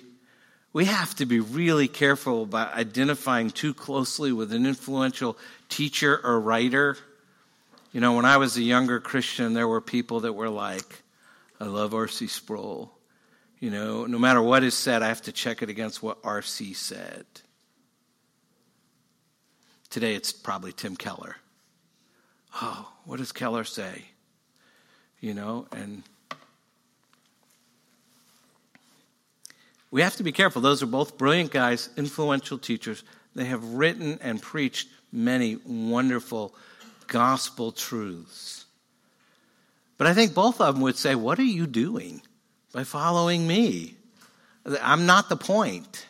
we 0.77 0.85
have 0.85 1.15
to 1.15 1.25
be 1.25 1.39
really 1.39 1.87
careful 1.87 2.43
about 2.43 2.75
identifying 2.75 3.49
too 3.49 3.73
closely 3.73 4.31
with 4.31 4.53
an 4.53 4.67
influential 4.67 5.35
teacher 5.69 6.21
or 6.23 6.39
writer. 6.39 6.95
You 7.91 7.99
know, 7.99 8.13
when 8.13 8.25
I 8.25 8.37
was 8.37 8.57
a 8.57 8.61
younger 8.61 8.99
Christian, 8.99 9.53
there 9.53 9.67
were 9.67 9.81
people 9.81 10.19
that 10.19 10.33
were 10.33 10.51
like, 10.51 11.01
I 11.59 11.65
love 11.65 11.95
R.C. 11.95 12.27
Sproul. 12.27 12.95
You 13.59 13.71
know, 13.71 14.05
no 14.05 14.19
matter 14.19 14.39
what 14.39 14.63
is 14.63 14.75
said, 14.75 15.01
I 15.01 15.07
have 15.07 15.23
to 15.23 15.31
check 15.31 15.63
it 15.63 15.69
against 15.69 16.03
what 16.03 16.19
R.C. 16.23 16.73
said. 16.73 17.25
Today 19.89 20.13
it's 20.13 20.31
probably 20.31 20.73
Tim 20.73 20.95
Keller. 20.95 21.37
Oh, 22.61 22.87
what 23.03 23.17
does 23.17 23.31
Keller 23.31 23.63
say? 23.63 24.05
You 25.21 25.33
know, 25.33 25.65
and 25.71 26.03
we 29.91 30.01
have 30.01 30.15
to 30.17 30.23
be 30.23 30.31
careful. 30.31 30.61
Those 30.61 30.83
are 30.83 30.87
both 30.87 31.17
brilliant 31.17 31.51
guys, 31.51 31.89
influential 31.97 32.57
teachers. 32.57 33.03
They 33.35 33.45
have 33.45 33.63
written 33.63 34.19
and 34.21 34.41
preached 34.41 34.89
many 35.11 35.57
wonderful 35.65 36.53
gospel 37.07 37.71
truths. 37.71 38.65
But 39.97 40.07
I 40.07 40.13
think 40.13 40.33
both 40.33 40.59
of 40.61 40.75
them 40.75 40.83
would 40.83 40.97
say, 40.97 41.15
What 41.15 41.39
are 41.39 41.43
you 41.43 41.67
doing? 41.67 42.21
by 42.73 42.83
following 42.83 43.47
me. 43.47 43.95
I'm 44.81 45.05
not 45.05 45.29
the 45.29 45.37
point. 45.37 46.05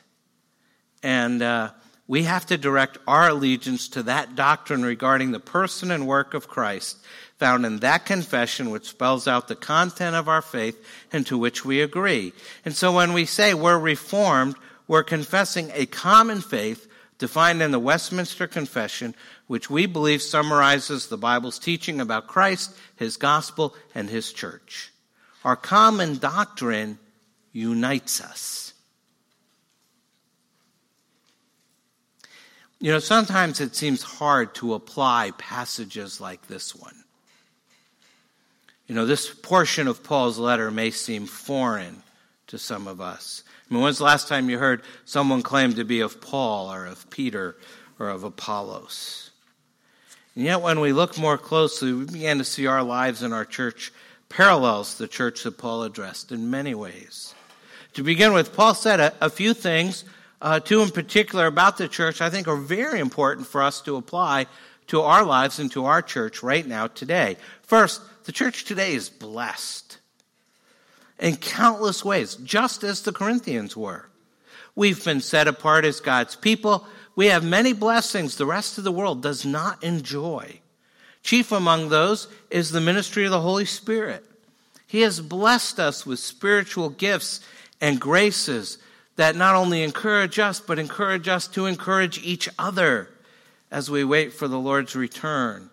And 1.02 1.42
uh, 1.42 1.72
we 2.08 2.24
have 2.24 2.46
to 2.48 2.58
direct 2.58 2.98
our 3.08 3.30
allegiance 3.30 3.88
to 3.90 4.04
that 4.04 4.36
doctrine 4.36 4.84
regarding 4.84 5.32
the 5.32 5.40
person 5.40 5.92
and 5.92 6.08
work 6.08 6.34
of 6.34 6.48
Christ 6.48 6.98
found 7.38 7.66
in 7.66 7.80
that 7.80 8.06
confession, 8.06 8.70
which 8.70 8.90
spells 8.90 9.28
out 9.28 9.48
the 9.48 9.56
content 9.56 10.16
of 10.16 10.28
our 10.28 10.42
faith 10.42 10.84
and 11.12 11.26
to 11.28 11.38
which 11.38 11.64
we 11.64 11.82
agree. 11.82 12.34
And 12.66 12.76
so 12.76 12.92
when 12.92 13.14
we 13.14 13.26
say 13.26 13.54
we're 13.54 13.78
reformed, 13.78 14.56
we're 14.88 15.04
confessing 15.04 15.72
a 15.74 15.86
common 15.86 16.42
faith 16.42 16.88
defined 17.18 17.62
in 17.62 17.72
the 17.72 17.80
Westminster 17.80 18.48
Confession, 18.48 19.16
which 19.48 19.70
we 19.70 19.86
believe 19.86 20.22
summarizes 20.22 21.08
the 21.08 21.18
Bible's 21.18 21.60
teaching 21.60 22.00
about 22.00 22.28
Christ, 22.28 22.76
His 22.96 23.18
gospel, 23.18 23.76
and 23.94 24.10
His 24.10 24.32
church. 24.32 24.92
Our 25.44 25.56
common 25.56 26.18
doctrine 26.18 27.00
unites 27.52 28.22
us. 28.22 28.74
You 32.80 32.92
know, 32.92 33.00
sometimes 33.00 33.60
it 33.60 33.76
seems 33.76 34.04
hard 34.04 34.54
to 34.56 34.76
apply 34.76 35.32
passages 35.38 36.22
like 36.22 36.48
this 36.48 36.76
one. 36.76 37.04
You 38.88 38.96
know, 38.96 39.06
this 39.06 39.30
portion 39.30 39.88
of 39.88 40.04
Paul's 40.04 40.40
letter 40.40 40.72
may 40.72 40.92
seem 40.92 41.26
foreign 41.26 42.02
to 42.48 42.58
some 42.58 42.88
of 42.88 43.02
us. 43.02 43.44
I 43.70 43.74
mean, 43.74 43.84
when's 43.84 43.98
the 43.98 44.06
last 44.06 44.30
time 44.30 44.50
you 44.50 44.58
heard 44.58 44.82
someone 45.04 45.42
claim 45.42 45.74
to 45.74 45.84
be 45.84 46.00
of 46.00 46.22
Paul 46.22 46.72
or 46.72 46.86
of 46.86 47.10
Peter 47.10 47.58
or 48.00 48.08
of 48.08 48.24
Apollos? 48.24 49.32
And 50.36 50.46
yet, 50.46 50.62
when 50.62 50.80
we 50.80 50.94
look 50.94 51.18
more 51.18 51.38
closely, 51.38 51.92
we 51.92 52.06
begin 52.06 52.38
to 52.38 52.46
see 52.46 52.66
our 52.66 52.84
lives 52.84 53.24
in 53.24 53.34
our 53.34 53.44
church 53.44 53.92
parallels 54.30 54.98
the 54.98 55.08
church 55.08 55.44
that 55.44 55.58
Paul 55.58 55.84
addressed 55.84 56.32
in 56.32 56.50
many 56.50 56.74
ways. 56.74 57.34
To 57.96 58.04
begin 58.04 58.34
with, 58.34 58.56
Paul 58.56 58.74
said 58.74 59.00
a, 59.00 59.14
a 59.20 59.30
few 59.30 59.54
things, 59.54 60.06
uh, 60.42 60.60
two 60.60 60.82
in 60.82 60.92
particular 60.92 61.48
about 61.48 61.78
the 61.78 61.88
church, 61.88 62.22
I 62.22 62.30
think 62.30 62.48
are 62.48 62.56
very 62.56 63.00
important 63.00 63.48
for 63.48 63.64
us 63.64 63.82
to 63.82 63.96
apply 63.96 64.46
to 64.88 65.02
our 65.02 65.24
lives 65.24 65.60
and 65.60 65.72
to 65.72 65.86
our 65.86 66.02
church 66.02 66.42
right 66.42 66.66
now 66.66 66.88
today. 66.88 67.38
First, 67.62 68.02
the 68.26 68.32
church 68.32 68.66
today 68.66 68.94
is 68.94 69.10
blessed 69.10 70.00
in 71.20 71.36
countless 71.36 72.06
ways, 72.06 72.36
just 72.36 72.84
as 72.84 73.02
the 73.02 73.12
Corinthians 73.12 73.76
were. 73.76 74.08
We've 74.76 75.04
been 75.04 75.22
set 75.22 75.48
apart 75.48 75.86
as 75.86 76.00
God's 76.00 76.36
people. 76.36 76.86
We 77.16 77.28
have 77.28 77.44
many 77.44 77.74
blessings 77.74 78.36
the 78.36 78.46
rest 78.46 78.78
of 78.78 78.84
the 78.84 78.92
world 78.92 79.24
does 79.24 79.46
not 79.46 79.84
enjoy. 79.84 80.60
Chief 81.24 81.52
among 81.52 81.90
those 81.90 82.28
is 82.50 82.72
the 82.72 82.80
ministry 82.80 83.26
of 83.26 83.32
the 83.32 83.42
Holy 83.42 83.66
Spirit. 83.66 84.24
He 84.86 85.02
has 85.02 85.20
blessed 85.20 85.80
us 85.80 86.06
with 86.06 86.20
spiritual 86.20 86.90
gifts 86.90 87.42
and 87.82 88.00
graces 88.00 88.78
that 89.18 89.36
not 89.36 89.56
only 89.56 89.84
encourage 89.84 90.40
us, 90.40 90.60
but 90.60 90.80
encourage 90.80 91.28
us 91.28 91.48
to 91.50 91.66
encourage 91.66 92.24
each 92.24 92.48
other 92.58 93.10
as 93.72 93.90
we 93.90 94.04
wait 94.04 94.34
for 94.34 94.48
the 94.48 94.60
Lord's 94.60 94.96
return. 94.96 95.70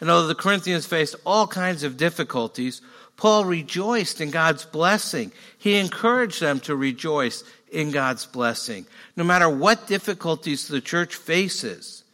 And 0.00 0.10
although 0.10 0.28
the 0.28 0.34
Corinthians 0.34 0.86
faced 0.86 1.16
all 1.26 1.46
kinds 1.46 1.82
of 1.82 1.96
difficulties, 1.96 2.80
Paul 3.16 3.44
rejoiced 3.44 4.20
in 4.20 4.30
God's 4.30 4.64
blessing. 4.64 5.32
He 5.58 5.76
encouraged 5.76 6.40
them 6.40 6.60
to 6.60 6.76
rejoice 6.76 7.42
in 7.70 7.90
God's 7.90 8.26
blessing, 8.26 8.86
no 9.16 9.24
matter 9.24 9.48
what 9.48 9.86
difficulties 9.86 10.68
the 10.68 10.80
church 10.80 11.14
faces 11.14 12.04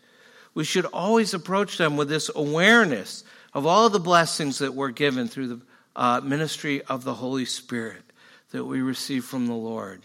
we 0.55 0.64
should 0.64 0.87
always 0.87 1.35
approach 1.35 1.78
them 1.78 1.97
with 1.97 2.09
this 2.09 2.30
awareness 2.35 3.24
of 3.53 3.66
all 3.66 3.91
the 3.91 4.01
blessings 4.01 4.59
that 4.59 4.74
we're 4.74 4.91
given 4.91 5.28
through 5.28 5.49
the 5.49 5.61
uh, 5.97 6.20
ministry 6.22 6.82
of 6.82 7.05
the 7.05 7.14
Holy 7.14 7.45
Spirit 7.45 8.03
that 8.51 8.64
we 8.64 8.80
receive 8.80 9.24
from 9.24 9.47
the 9.47 9.55
Lord. 9.55 10.03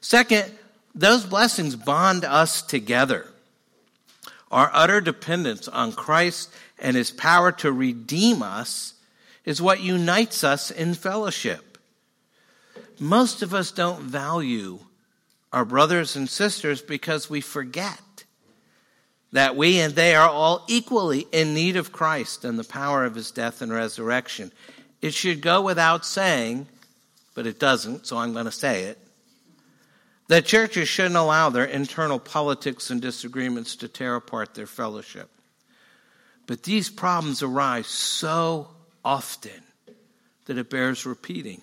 Second, 0.00 0.50
those 0.94 1.24
blessings 1.24 1.76
bond 1.76 2.24
us 2.24 2.62
together. 2.62 3.26
Our 4.56 4.70
utter 4.72 5.02
dependence 5.02 5.68
on 5.68 5.92
Christ 5.92 6.50
and 6.78 6.96
his 6.96 7.10
power 7.10 7.52
to 7.52 7.70
redeem 7.70 8.42
us 8.42 8.94
is 9.44 9.60
what 9.60 9.82
unites 9.82 10.42
us 10.42 10.70
in 10.70 10.94
fellowship. 10.94 11.76
Most 12.98 13.42
of 13.42 13.52
us 13.52 13.70
don't 13.70 14.04
value 14.04 14.78
our 15.52 15.66
brothers 15.66 16.16
and 16.16 16.26
sisters 16.26 16.80
because 16.80 17.28
we 17.28 17.42
forget 17.42 18.24
that 19.30 19.56
we 19.56 19.78
and 19.78 19.94
they 19.94 20.14
are 20.14 20.30
all 20.30 20.64
equally 20.68 21.26
in 21.32 21.52
need 21.52 21.76
of 21.76 21.92
Christ 21.92 22.42
and 22.42 22.58
the 22.58 22.64
power 22.64 23.04
of 23.04 23.14
his 23.14 23.30
death 23.30 23.60
and 23.60 23.70
resurrection. 23.70 24.52
It 25.02 25.12
should 25.12 25.42
go 25.42 25.60
without 25.60 26.06
saying, 26.06 26.66
but 27.34 27.46
it 27.46 27.60
doesn't, 27.60 28.06
so 28.06 28.16
I'm 28.16 28.32
going 28.32 28.46
to 28.46 28.50
say 28.50 28.84
it, 28.84 28.98
that 30.28 30.44
churches 30.44 30.88
shouldn't 30.88 31.16
allow 31.16 31.50
their 31.50 31.64
internal 31.64 32.18
politics 32.18 32.90
and 32.90 33.00
disagreements 33.00 33.76
to 33.76 33.88
tear 33.88 34.16
apart 34.16 34.54
their 34.54 34.66
fellowship. 34.66 35.30
But 36.46 36.62
these 36.62 36.90
problems 36.90 37.42
arise 37.42 37.86
so 37.86 38.68
often 39.04 39.62
that 40.46 40.58
it 40.58 40.70
bears 40.70 41.06
repeating. 41.06 41.62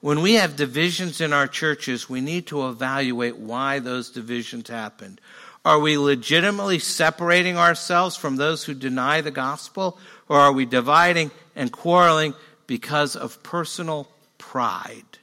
When 0.00 0.20
we 0.20 0.34
have 0.34 0.56
divisions 0.56 1.20
in 1.20 1.32
our 1.32 1.48
churches, 1.48 2.08
we 2.08 2.20
need 2.20 2.46
to 2.48 2.68
evaluate 2.68 3.38
why 3.38 3.78
those 3.78 4.10
divisions 4.10 4.68
happened. 4.68 5.20
Are 5.64 5.80
we 5.80 5.98
legitimately 5.98 6.78
separating 6.78 7.56
ourselves 7.56 8.14
from 8.14 8.36
those 8.36 8.62
who 8.62 8.74
deny 8.74 9.20
the 9.20 9.32
gospel? 9.32 9.98
Or 10.28 10.38
are 10.38 10.52
we 10.52 10.64
dividing 10.64 11.32
and 11.56 11.72
quarreling 11.72 12.34
because 12.68 13.16
of 13.16 13.42
personal 13.42 14.08
pride? 14.38 15.18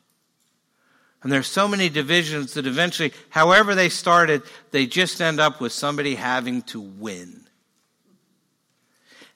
And 1.23 1.31
there's 1.31 1.47
so 1.47 1.69
many 1.69 1.87
divisions 1.87 2.53
that 2.53 2.67
eventually, 2.67 3.13
however 3.29 3.75
they 3.75 3.87
started, 3.87 4.43
they 4.71 4.85
just 4.85 5.21
end 5.21 5.39
up 5.39 5.61
with 5.61 5.71
somebody 5.71 6.15
having 6.15 6.61
to 6.63 6.81
win. 6.81 7.47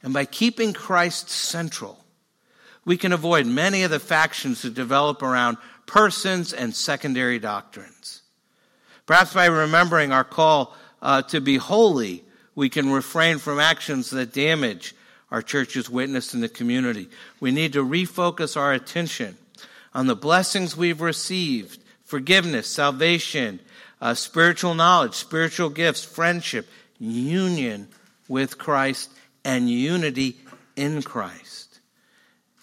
And 0.04 0.14
by 0.14 0.26
keeping 0.26 0.74
Christ 0.74 1.30
central, 1.30 1.98
we 2.84 2.98
can 2.98 3.14
avoid 3.14 3.46
many 3.46 3.84
of 3.84 3.92
the 3.92 4.00
factions 4.00 4.62
that 4.62 4.74
develop 4.74 5.22
around 5.22 5.58
persons 5.86 6.54
and 6.54 6.76
secondary 6.76 7.40
doctrines. 7.40 8.22
Perhaps 9.06 9.34
by 9.34 9.46
remembering 9.46 10.12
our 10.12 10.26
call 10.26 10.76
uh, 11.02 11.22
to 11.24 11.40
be 11.40 11.56
holy, 11.56 12.24
we 12.54 12.68
can 12.70 12.92
refrain 12.92 13.38
from 13.38 13.60
actions 13.60 14.10
that 14.10 14.34
damage 14.34 14.94
our 15.32 15.42
church's 15.42 15.90
witness 15.90 16.34
in 16.34 16.42
the 16.42 16.50
community. 16.50 17.08
We 17.40 17.52
need 17.52 17.74
to 17.74 17.86
refocus 17.86 18.58
our 18.58 18.74
attention 18.74 19.38
on 19.98 20.06
the 20.06 20.16
blessings 20.16 20.78
we've 20.78 21.02
received 21.02 21.84
forgiveness, 22.04 22.68
salvation, 22.68 23.60
uh, 24.00 24.14
spiritual 24.14 24.76
knowledge, 24.76 25.16
spiritual 25.16 25.72
gifts, 25.72 26.06
friendship, 26.06 26.68
union 27.00 27.88
with 28.28 28.60
Christ, 28.60 29.10
and 29.44 29.68
unity 29.68 30.38
in 30.76 31.02
Christ. 31.02 31.80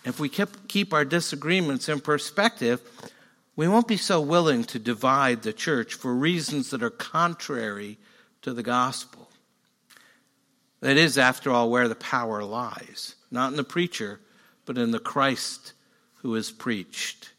If 0.05 0.21
we 0.21 0.29
keep 0.29 0.95
our 0.95 1.05
disagreements 1.05 1.89
in 1.89 1.99
perspective, 1.99 2.81
we 3.57 3.67
won't 3.67 3.89
be 3.89 3.97
so 3.97 4.21
willing 4.21 4.63
to 4.65 4.79
divide 4.79 5.43
the 5.43 5.53
church 5.53 5.95
for 5.95 6.15
reasons 6.15 6.71
that 6.71 6.85
are 6.85 6.91
contrary 6.91 7.99
to 8.43 8.55
the 8.55 8.63
gospel. 8.63 9.29
That 10.83 10.97
is, 10.97 11.19
after 11.19 11.51
all, 11.51 11.69
where 11.69 11.89
the 11.89 11.97
power 11.97 12.45
lies. 12.45 13.17
Not 13.33 13.51
in 13.51 13.57
the 13.57 13.65
preacher, 13.65 14.21
but 14.67 14.79
in 14.79 14.93
the 14.93 15.01
Christ 15.01 15.73
who 16.25 16.35
is 16.37 16.51
preached. 16.51 17.33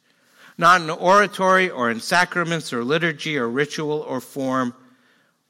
Not 0.59 0.79
in 0.79 0.91
oratory 0.91 1.71
or 1.71 1.89
in 1.89 1.99
sacraments 1.99 2.71
or 2.71 2.83
liturgy 2.83 3.35
or 3.35 3.49
ritual 3.49 4.05
or 4.07 4.21
form 4.21 4.75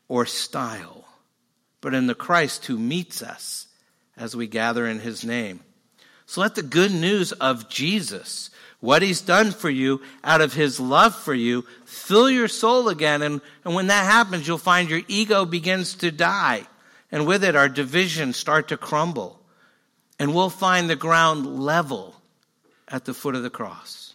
or 0.07 0.25
style, 0.25 1.05
but 1.81 1.93
in 1.93 2.07
the 2.07 2.15
Christ 2.15 2.65
who 2.65 2.79
meets 2.79 3.21
us 3.21 3.67
as 4.15 4.37
we 4.37 4.47
gather 4.47 4.87
in 4.87 4.99
his 4.99 5.25
name. 5.25 5.59
So 6.25 6.39
let 6.39 6.55
the 6.55 6.63
good 6.63 6.93
news 6.93 7.33
of 7.33 7.67
Jesus, 7.67 8.51
what 8.79 9.01
he's 9.01 9.19
done 9.19 9.51
for 9.51 9.69
you, 9.69 10.01
out 10.23 10.39
of 10.39 10.53
his 10.53 10.79
love 10.79 11.13
for 11.13 11.33
you, 11.33 11.65
fill 11.83 12.29
your 12.29 12.47
soul 12.47 12.87
again. 12.87 13.21
And, 13.21 13.41
and 13.65 13.75
when 13.75 13.87
that 13.87 14.05
happens, 14.05 14.47
you'll 14.47 14.59
find 14.59 14.89
your 14.89 15.01
ego 15.09 15.43
begins 15.43 15.95
to 15.95 16.09
die. 16.09 16.65
And 17.11 17.27
with 17.27 17.43
it, 17.43 17.57
our 17.57 17.67
divisions 17.67 18.37
start 18.37 18.69
to 18.69 18.77
crumble. 18.77 19.41
And 20.19 20.33
we'll 20.33 20.49
find 20.49 20.89
the 20.89 20.95
ground 20.95 21.59
level 21.59 22.15
at 22.87 23.05
the 23.05 23.13
foot 23.13 23.35
of 23.35 23.43
the 23.43 23.49
cross. 23.49 24.13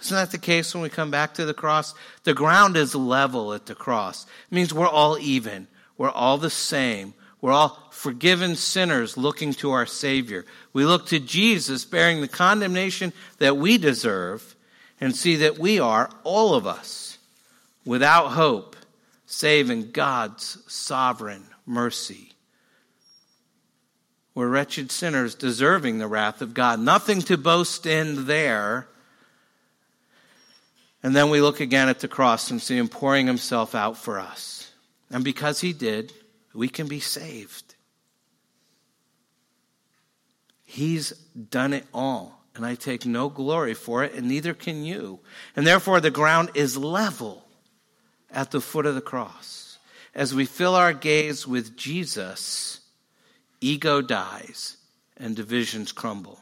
Isn't 0.00 0.16
that 0.16 0.30
the 0.30 0.38
case 0.38 0.74
when 0.74 0.82
we 0.82 0.88
come 0.88 1.10
back 1.10 1.34
to 1.34 1.44
the 1.44 1.54
cross? 1.54 1.94
The 2.24 2.34
ground 2.34 2.76
is 2.76 2.94
level 2.94 3.52
at 3.52 3.66
the 3.66 3.74
cross. 3.74 4.24
It 4.50 4.54
means 4.54 4.72
we're 4.72 4.88
all 4.88 5.18
even. 5.18 5.68
We're 5.98 6.10
all 6.10 6.38
the 6.38 6.50
same. 6.50 7.12
We're 7.42 7.52
all 7.52 7.88
forgiven 7.90 8.56
sinners 8.56 9.16
looking 9.16 9.52
to 9.54 9.72
our 9.72 9.86
Savior. 9.86 10.46
We 10.72 10.84
look 10.84 11.06
to 11.06 11.20
Jesus 11.20 11.84
bearing 11.84 12.20
the 12.20 12.28
condemnation 12.28 13.12
that 13.38 13.56
we 13.56 13.78
deserve 13.78 14.56
and 15.00 15.14
see 15.14 15.36
that 15.36 15.58
we 15.58 15.80
are, 15.80 16.10
all 16.24 16.54
of 16.54 16.66
us, 16.66 17.18
without 17.84 18.28
hope, 18.28 18.76
save 19.26 19.70
in 19.70 19.90
God's 19.90 20.58
sovereign 20.66 21.44
mercy. 21.66 22.29
We're 24.40 24.48
wretched 24.48 24.90
sinners 24.90 25.34
deserving 25.34 25.98
the 25.98 26.08
wrath 26.08 26.40
of 26.40 26.54
God. 26.54 26.80
Nothing 26.80 27.20
to 27.20 27.36
boast 27.36 27.84
in 27.84 28.24
there. 28.24 28.88
And 31.02 31.14
then 31.14 31.28
we 31.28 31.42
look 31.42 31.60
again 31.60 31.90
at 31.90 32.00
the 32.00 32.08
cross 32.08 32.50
and 32.50 32.58
see 32.58 32.78
Him 32.78 32.88
pouring 32.88 33.26
Himself 33.26 33.74
out 33.74 33.98
for 33.98 34.18
us. 34.18 34.72
And 35.10 35.22
because 35.22 35.60
He 35.60 35.74
did, 35.74 36.14
we 36.54 36.70
can 36.70 36.88
be 36.88 37.00
saved. 37.00 37.74
He's 40.64 41.10
done 41.10 41.74
it 41.74 41.84
all, 41.92 42.42
and 42.54 42.64
I 42.64 42.76
take 42.76 43.04
no 43.04 43.28
glory 43.28 43.74
for 43.74 44.04
it, 44.04 44.14
and 44.14 44.26
neither 44.26 44.54
can 44.54 44.84
you. 44.84 45.20
And 45.54 45.66
therefore, 45.66 46.00
the 46.00 46.10
ground 46.10 46.52
is 46.54 46.78
level 46.78 47.44
at 48.30 48.52
the 48.52 48.62
foot 48.62 48.86
of 48.86 48.94
the 48.94 49.02
cross. 49.02 49.76
As 50.14 50.34
we 50.34 50.46
fill 50.46 50.74
our 50.74 50.94
gaze 50.94 51.46
with 51.46 51.76
Jesus, 51.76 52.79
ego 53.60 54.00
dies 54.00 54.76
and 55.16 55.36
divisions 55.36 55.92
crumble. 55.92 56.40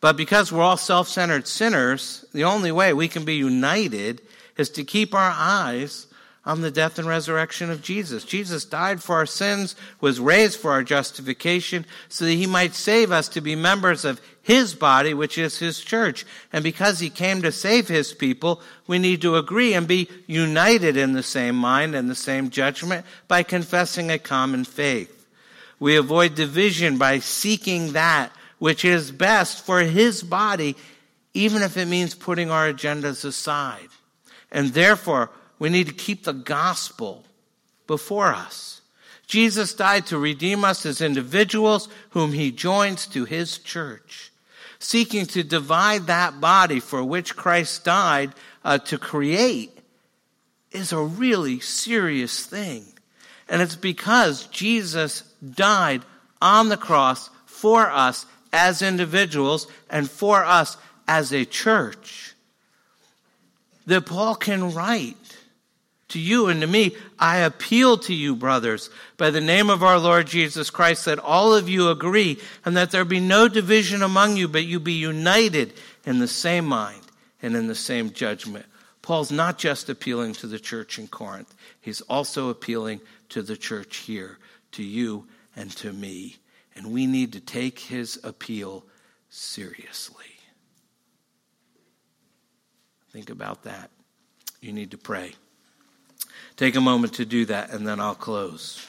But 0.00 0.16
because 0.16 0.50
we're 0.50 0.62
all 0.62 0.76
self 0.76 1.08
centered 1.08 1.46
sinners, 1.46 2.24
the 2.32 2.44
only 2.44 2.72
way 2.72 2.92
we 2.92 3.08
can 3.08 3.24
be 3.24 3.36
united 3.36 4.22
is 4.56 4.70
to 4.70 4.84
keep 4.84 5.14
our 5.14 5.32
eyes 5.36 6.06
on 6.44 6.62
the 6.62 6.70
death 6.70 6.98
and 6.98 7.06
resurrection 7.06 7.70
of 7.70 7.82
Jesus. 7.82 8.24
Jesus 8.24 8.64
died 8.64 9.02
for 9.02 9.16
our 9.16 9.26
sins, 9.26 9.76
was 10.00 10.18
raised 10.18 10.58
for 10.58 10.70
our 10.72 10.82
justification, 10.82 11.84
so 12.08 12.24
that 12.24 12.32
he 12.32 12.46
might 12.46 12.74
save 12.74 13.12
us 13.12 13.28
to 13.28 13.42
be 13.42 13.54
members 13.54 14.06
of 14.06 14.20
his 14.42 14.74
body, 14.74 15.12
which 15.12 15.36
is 15.36 15.58
his 15.58 15.80
church. 15.80 16.24
And 16.50 16.64
because 16.64 16.98
he 16.98 17.10
came 17.10 17.42
to 17.42 17.52
save 17.52 17.88
his 17.88 18.14
people, 18.14 18.62
we 18.86 18.98
need 18.98 19.20
to 19.20 19.36
agree 19.36 19.74
and 19.74 19.86
be 19.86 20.08
united 20.26 20.96
in 20.96 21.12
the 21.12 21.22
same 21.22 21.56
mind 21.56 21.94
and 21.94 22.08
the 22.08 22.14
same 22.14 22.48
judgment 22.48 23.04
by 23.28 23.42
confessing 23.42 24.10
a 24.10 24.18
common 24.18 24.64
faith. 24.64 25.19
We 25.80 25.96
avoid 25.96 26.36
division 26.36 26.98
by 26.98 27.18
seeking 27.18 27.94
that 27.94 28.30
which 28.58 28.84
is 28.84 29.10
best 29.10 29.64
for 29.64 29.80
his 29.80 30.22
body, 30.22 30.76
even 31.32 31.62
if 31.62 31.76
it 31.76 31.86
means 31.86 32.14
putting 32.14 32.50
our 32.50 32.72
agendas 32.72 33.24
aside. 33.24 33.88
And 34.52 34.68
therefore, 34.68 35.30
we 35.58 35.70
need 35.70 35.86
to 35.88 35.94
keep 35.94 36.24
the 36.24 36.34
gospel 36.34 37.24
before 37.86 38.28
us. 38.28 38.82
Jesus 39.26 39.74
died 39.74 40.06
to 40.06 40.18
redeem 40.18 40.64
us 40.64 40.84
as 40.84 41.00
individuals 41.00 41.88
whom 42.10 42.32
he 42.32 42.50
joins 42.50 43.06
to 43.08 43.24
his 43.24 43.58
church, 43.58 44.32
seeking 44.78 45.24
to 45.26 45.42
divide 45.42 46.08
that 46.08 46.40
body 46.40 46.80
for 46.80 47.02
which 47.02 47.36
Christ 47.36 47.84
died 47.84 48.32
uh, 48.64 48.78
to 48.78 48.98
create 48.98 49.70
is 50.72 50.92
a 50.92 51.00
really 51.00 51.60
serious 51.60 52.44
thing. 52.44 52.84
And 53.48 53.62
it's 53.62 53.76
because 53.76 54.46
Jesus 54.48 55.22
died 55.48 56.02
on 56.40 56.68
the 56.68 56.76
cross 56.76 57.30
for 57.46 57.88
us 57.90 58.26
as 58.52 58.82
individuals 58.82 59.66
and 59.88 60.10
for 60.10 60.44
us 60.44 60.76
as 61.06 61.32
a 61.32 61.44
church 61.44 62.34
that 63.86 64.06
Paul 64.06 64.34
can 64.36 64.72
write 64.72 65.16
to 66.08 66.18
you 66.18 66.48
and 66.48 66.60
to 66.60 66.66
me, 66.66 66.94
I 67.18 67.38
appeal 67.38 67.98
to 67.98 68.14
you, 68.14 68.34
brothers, 68.36 68.90
by 69.16 69.30
the 69.30 69.40
name 69.40 69.70
of 69.70 69.82
our 69.82 69.98
Lord 69.98 70.26
Jesus 70.26 70.70
Christ, 70.70 71.04
that 71.04 71.18
all 71.18 71.54
of 71.54 71.68
you 71.68 71.88
agree 71.88 72.38
and 72.64 72.76
that 72.76 72.90
there 72.90 73.04
be 73.04 73.20
no 73.20 73.48
division 73.48 74.02
among 74.02 74.36
you, 74.36 74.48
but 74.48 74.64
you 74.64 74.80
be 74.80 74.94
united 74.94 75.72
in 76.04 76.18
the 76.18 76.28
same 76.28 76.66
mind 76.66 77.02
and 77.42 77.56
in 77.56 77.68
the 77.68 77.74
same 77.74 78.12
judgment. 78.12 78.66
Paul's 79.02 79.32
not 79.32 79.58
just 79.58 79.88
appealing 79.88 80.34
to 80.34 80.46
the 80.46 80.58
church 80.58 80.98
in 80.98 81.08
Corinth, 81.08 81.52
he's 81.80 82.00
also 82.02 82.48
appealing 82.48 83.00
to 83.30 83.42
the 83.42 83.56
church 83.56 83.98
here, 83.98 84.38
to 84.72 84.82
you 84.82 85.26
and 85.56 85.70
to 85.76 85.92
me. 85.92 86.36
And 86.74 86.92
we 86.92 87.06
need 87.06 87.32
to 87.32 87.40
take 87.40 87.78
his 87.78 88.20
appeal 88.22 88.84
seriously. 89.28 90.24
Think 93.10 93.30
about 93.30 93.64
that. 93.64 93.90
You 94.60 94.72
need 94.72 94.92
to 94.92 94.98
pray. 94.98 95.32
Take 96.56 96.76
a 96.76 96.80
moment 96.80 97.14
to 97.14 97.24
do 97.24 97.44
that, 97.46 97.70
and 97.70 97.86
then 97.86 97.98
I'll 98.00 98.14
close. 98.14 98.86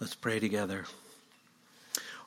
Let's 0.00 0.14
pray 0.14 0.40
together. 0.40 0.86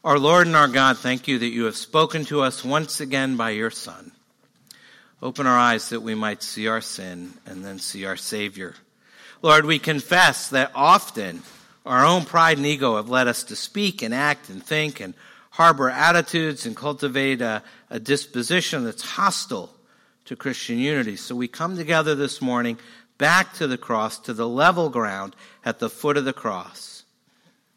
Our 0.03 0.19
Lord 0.19 0.45
and 0.45 0.55
our 0.55 0.67
God, 0.67 0.99
thank 0.99 1.27
you 1.27 1.39
that 1.39 1.47
you 1.47 1.63
have 1.63 1.75
spoken 1.75 2.23
to 2.25 2.41
us 2.41 2.63
once 2.63 2.99
again 2.99 3.35
by 3.35 3.49
your 3.49 3.71
Son. 3.71 4.11
Open 5.23 5.47
our 5.47 5.57
eyes 5.57 5.89
that 5.89 6.03
we 6.03 6.13
might 6.13 6.43
see 6.43 6.67
our 6.67 6.81
sin 6.81 7.33
and 7.47 7.65
then 7.65 7.79
see 7.79 8.05
our 8.05 8.15
Savior. 8.15 8.75
Lord, 9.41 9.65
we 9.65 9.79
confess 9.79 10.49
that 10.49 10.71
often 10.75 11.41
our 11.83 12.05
own 12.05 12.25
pride 12.25 12.57
and 12.57 12.67
ego 12.67 12.97
have 12.97 13.09
led 13.09 13.27
us 13.27 13.43
to 13.45 13.55
speak 13.55 14.03
and 14.03 14.13
act 14.13 14.49
and 14.49 14.63
think 14.63 14.99
and 14.99 15.15
harbor 15.49 15.89
attitudes 15.89 16.67
and 16.67 16.77
cultivate 16.77 17.41
a, 17.41 17.63
a 17.89 17.99
disposition 17.99 18.83
that's 18.83 19.01
hostile 19.01 19.73
to 20.25 20.35
Christian 20.35 20.77
unity. 20.77 21.15
So 21.15 21.35
we 21.35 21.47
come 21.47 21.75
together 21.75 22.13
this 22.13 22.39
morning 22.39 22.77
back 23.17 23.55
to 23.55 23.65
the 23.65 23.79
cross, 23.79 24.19
to 24.19 24.33
the 24.35 24.47
level 24.47 24.89
ground 24.89 25.35
at 25.65 25.79
the 25.79 25.89
foot 25.89 26.17
of 26.17 26.25
the 26.25 26.33
cross 26.33 26.92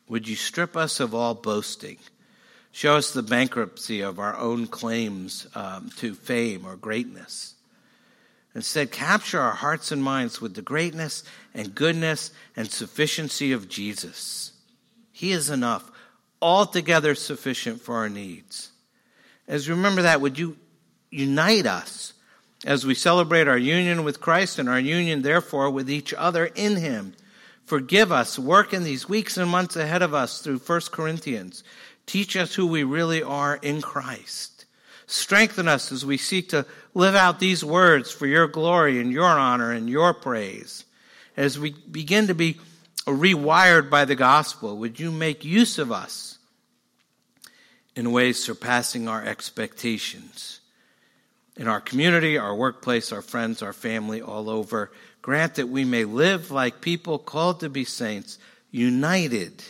would 0.08 0.28
you 0.28 0.36
strip 0.36 0.76
us 0.76 1.00
of 1.00 1.14
all 1.14 1.34
boasting? 1.34 1.98
Show 2.72 2.96
us 2.96 3.10
the 3.10 3.22
bankruptcy 3.22 4.02
of 4.02 4.18
our 4.18 4.36
own 4.36 4.66
claims 4.66 5.46
um, 5.54 5.90
to 5.96 6.14
fame 6.14 6.66
or 6.66 6.76
greatness. 6.76 7.54
Instead, 8.54 8.90
capture 8.90 9.40
our 9.40 9.54
hearts 9.54 9.92
and 9.92 10.02
minds 10.02 10.40
with 10.40 10.54
the 10.54 10.62
greatness 10.62 11.24
and 11.54 11.74
goodness 11.74 12.30
and 12.56 12.70
sufficiency 12.70 13.52
of 13.52 13.68
Jesus. 13.68 14.52
He 15.12 15.32
is 15.32 15.50
enough, 15.50 15.90
altogether 16.40 17.14
sufficient 17.14 17.80
for 17.80 17.96
our 17.96 18.08
needs. 18.08 18.70
As 19.48 19.68
we 19.68 19.74
remember 19.74 20.02
that, 20.02 20.20
would 20.20 20.38
you 20.38 20.56
unite 21.10 21.66
us 21.66 22.12
as 22.64 22.86
we 22.86 22.94
celebrate 22.94 23.48
our 23.48 23.58
union 23.58 24.04
with 24.04 24.20
Christ 24.20 24.58
and 24.58 24.68
our 24.68 24.80
union, 24.80 25.22
therefore, 25.22 25.70
with 25.70 25.90
each 25.90 26.12
other 26.14 26.46
in 26.46 26.76
Him? 26.76 27.14
Forgive 27.66 28.12
us. 28.12 28.38
Work 28.38 28.72
in 28.72 28.84
these 28.84 29.08
weeks 29.08 29.36
and 29.36 29.50
months 29.50 29.74
ahead 29.74 30.00
of 30.00 30.14
us 30.14 30.40
through 30.40 30.58
1 30.58 30.80
Corinthians. 30.92 31.64
Teach 32.06 32.36
us 32.36 32.54
who 32.54 32.66
we 32.66 32.84
really 32.84 33.22
are 33.22 33.56
in 33.56 33.82
Christ. 33.82 34.64
Strengthen 35.08 35.66
us 35.66 35.90
as 35.90 36.06
we 36.06 36.16
seek 36.16 36.48
to 36.50 36.64
live 36.94 37.16
out 37.16 37.40
these 37.40 37.64
words 37.64 38.10
for 38.10 38.26
your 38.26 38.46
glory 38.46 39.00
and 39.00 39.12
your 39.12 39.24
honor 39.24 39.72
and 39.72 39.90
your 39.90 40.14
praise. 40.14 40.84
As 41.36 41.58
we 41.58 41.70
begin 41.90 42.28
to 42.28 42.34
be 42.34 42.60
rewired 43.04 43.90
by 43.90 44.04
the 44.04 44.14
gospel, 44.14 44.76
would 44.78 44.98
you 45.00 45.10
make 45.10 45.44
use 45.44 45.78
of 45.78 45.90
us 45.90 46.38
in 47.96 48.12
ways 48.12 48.42
surpassing 48.42 49.08
our 49.08 49.24
expectations? 49.24 50.60
In 51.56 51.66
our 51.68 51.80
community, 51.80 52.38
our 52.38 52.54
workplace, 52.54 53.12
our 53.12 53.22
friends, 53.22 53.62
our 53.62 53.72
family, 53.72 54.22
all 54.22 54.50
over 54.50 54.92
Grant 55.26 55.56
that 55.56 55.68
we 55.68 55.84
may 55.84 56.04
live 56.04 56.52
like 56.52 56.80
people 56.80 57.18
called 57.18 57.58
to 57.58 57.68
be 57.68 57.82
saints, 57.82 58.38
united 58.70 59.60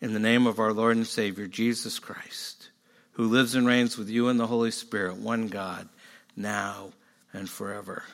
in 0.00 0.12
the 0.12 0.20
name 0.20 0.46
of 0.46 0.60
our 0.60 0.72
Lord 0.72 0.96
and 0.96 1.04
Savior, 1.04 1.48
Jesus 1.48 1.98
Christ, 1.98 2.68
who 3.14 3.26
lives 3.26 3.56
and 3.56 3.66
reigns 3.66 3.98
with 3.98 4.08
you 4.08 4.28
in 4.28 4.36
the 4.36 4.46
Holy 4.46 4.70
Spirit, 4.70 5.16
one 5.16 5.48
God, 5.48 5.88
now 6.36 6.92
and 7.32 7.50
forever. 7.50 8.04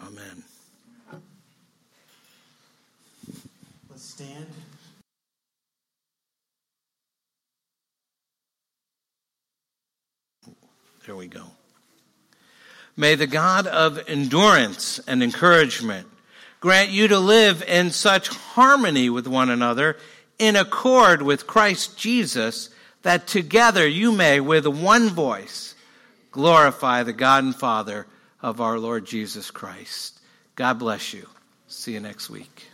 Amen. 0.00 0.44
Let's 3.90 4.04
stand. 4.04 4.46
There 11.04 11.16
we 11.16 11.26
go. 11.26 11.46
May 13.00 13.14
the 13.14 13.26
God 13.26 13.66
of 13.66 13.98
endurance 14.10 15.00
and 15.06 15.22
encouragement 15.22 16.06
grant 16.60 16.90
you 16.90 17.08
to 17.08 17.18
live 17.18 17.62
in 17.62 17.92
such 17.92 18.28
harmony 18.28 19.08
with 19.08 19.26
one 19.26 19.48
another 19.48 19.96
in 20.38 20.54
accord 20.54 21.22
with 21.22 21.46
Christ 21.46 21.96
Jesus 21.96 22.68
that 23.00 23.26
together 23.26 23.88
you 23.88 24.12
may 24.12 24.38
with 24.38 24.66
one 24.66 25.08
voice 25.08 25.74
glorify 26.30 27.02
the 27.02 27.14
God 27.14 27.42
and 27.42 27.56
Father 27.56 28.06
of 28.42 28.60
our 28.60 28.78
Lord 28.78 29.06
Jesus 29.06 29.50
Christ. 29.50 30.20
God 30.54 30.78
bless 30.78 31.14
you. 31.14 31.26
See 31.68 31.94
you 31.94 32.00
next 32.00 32.28
week. 32.28 32.66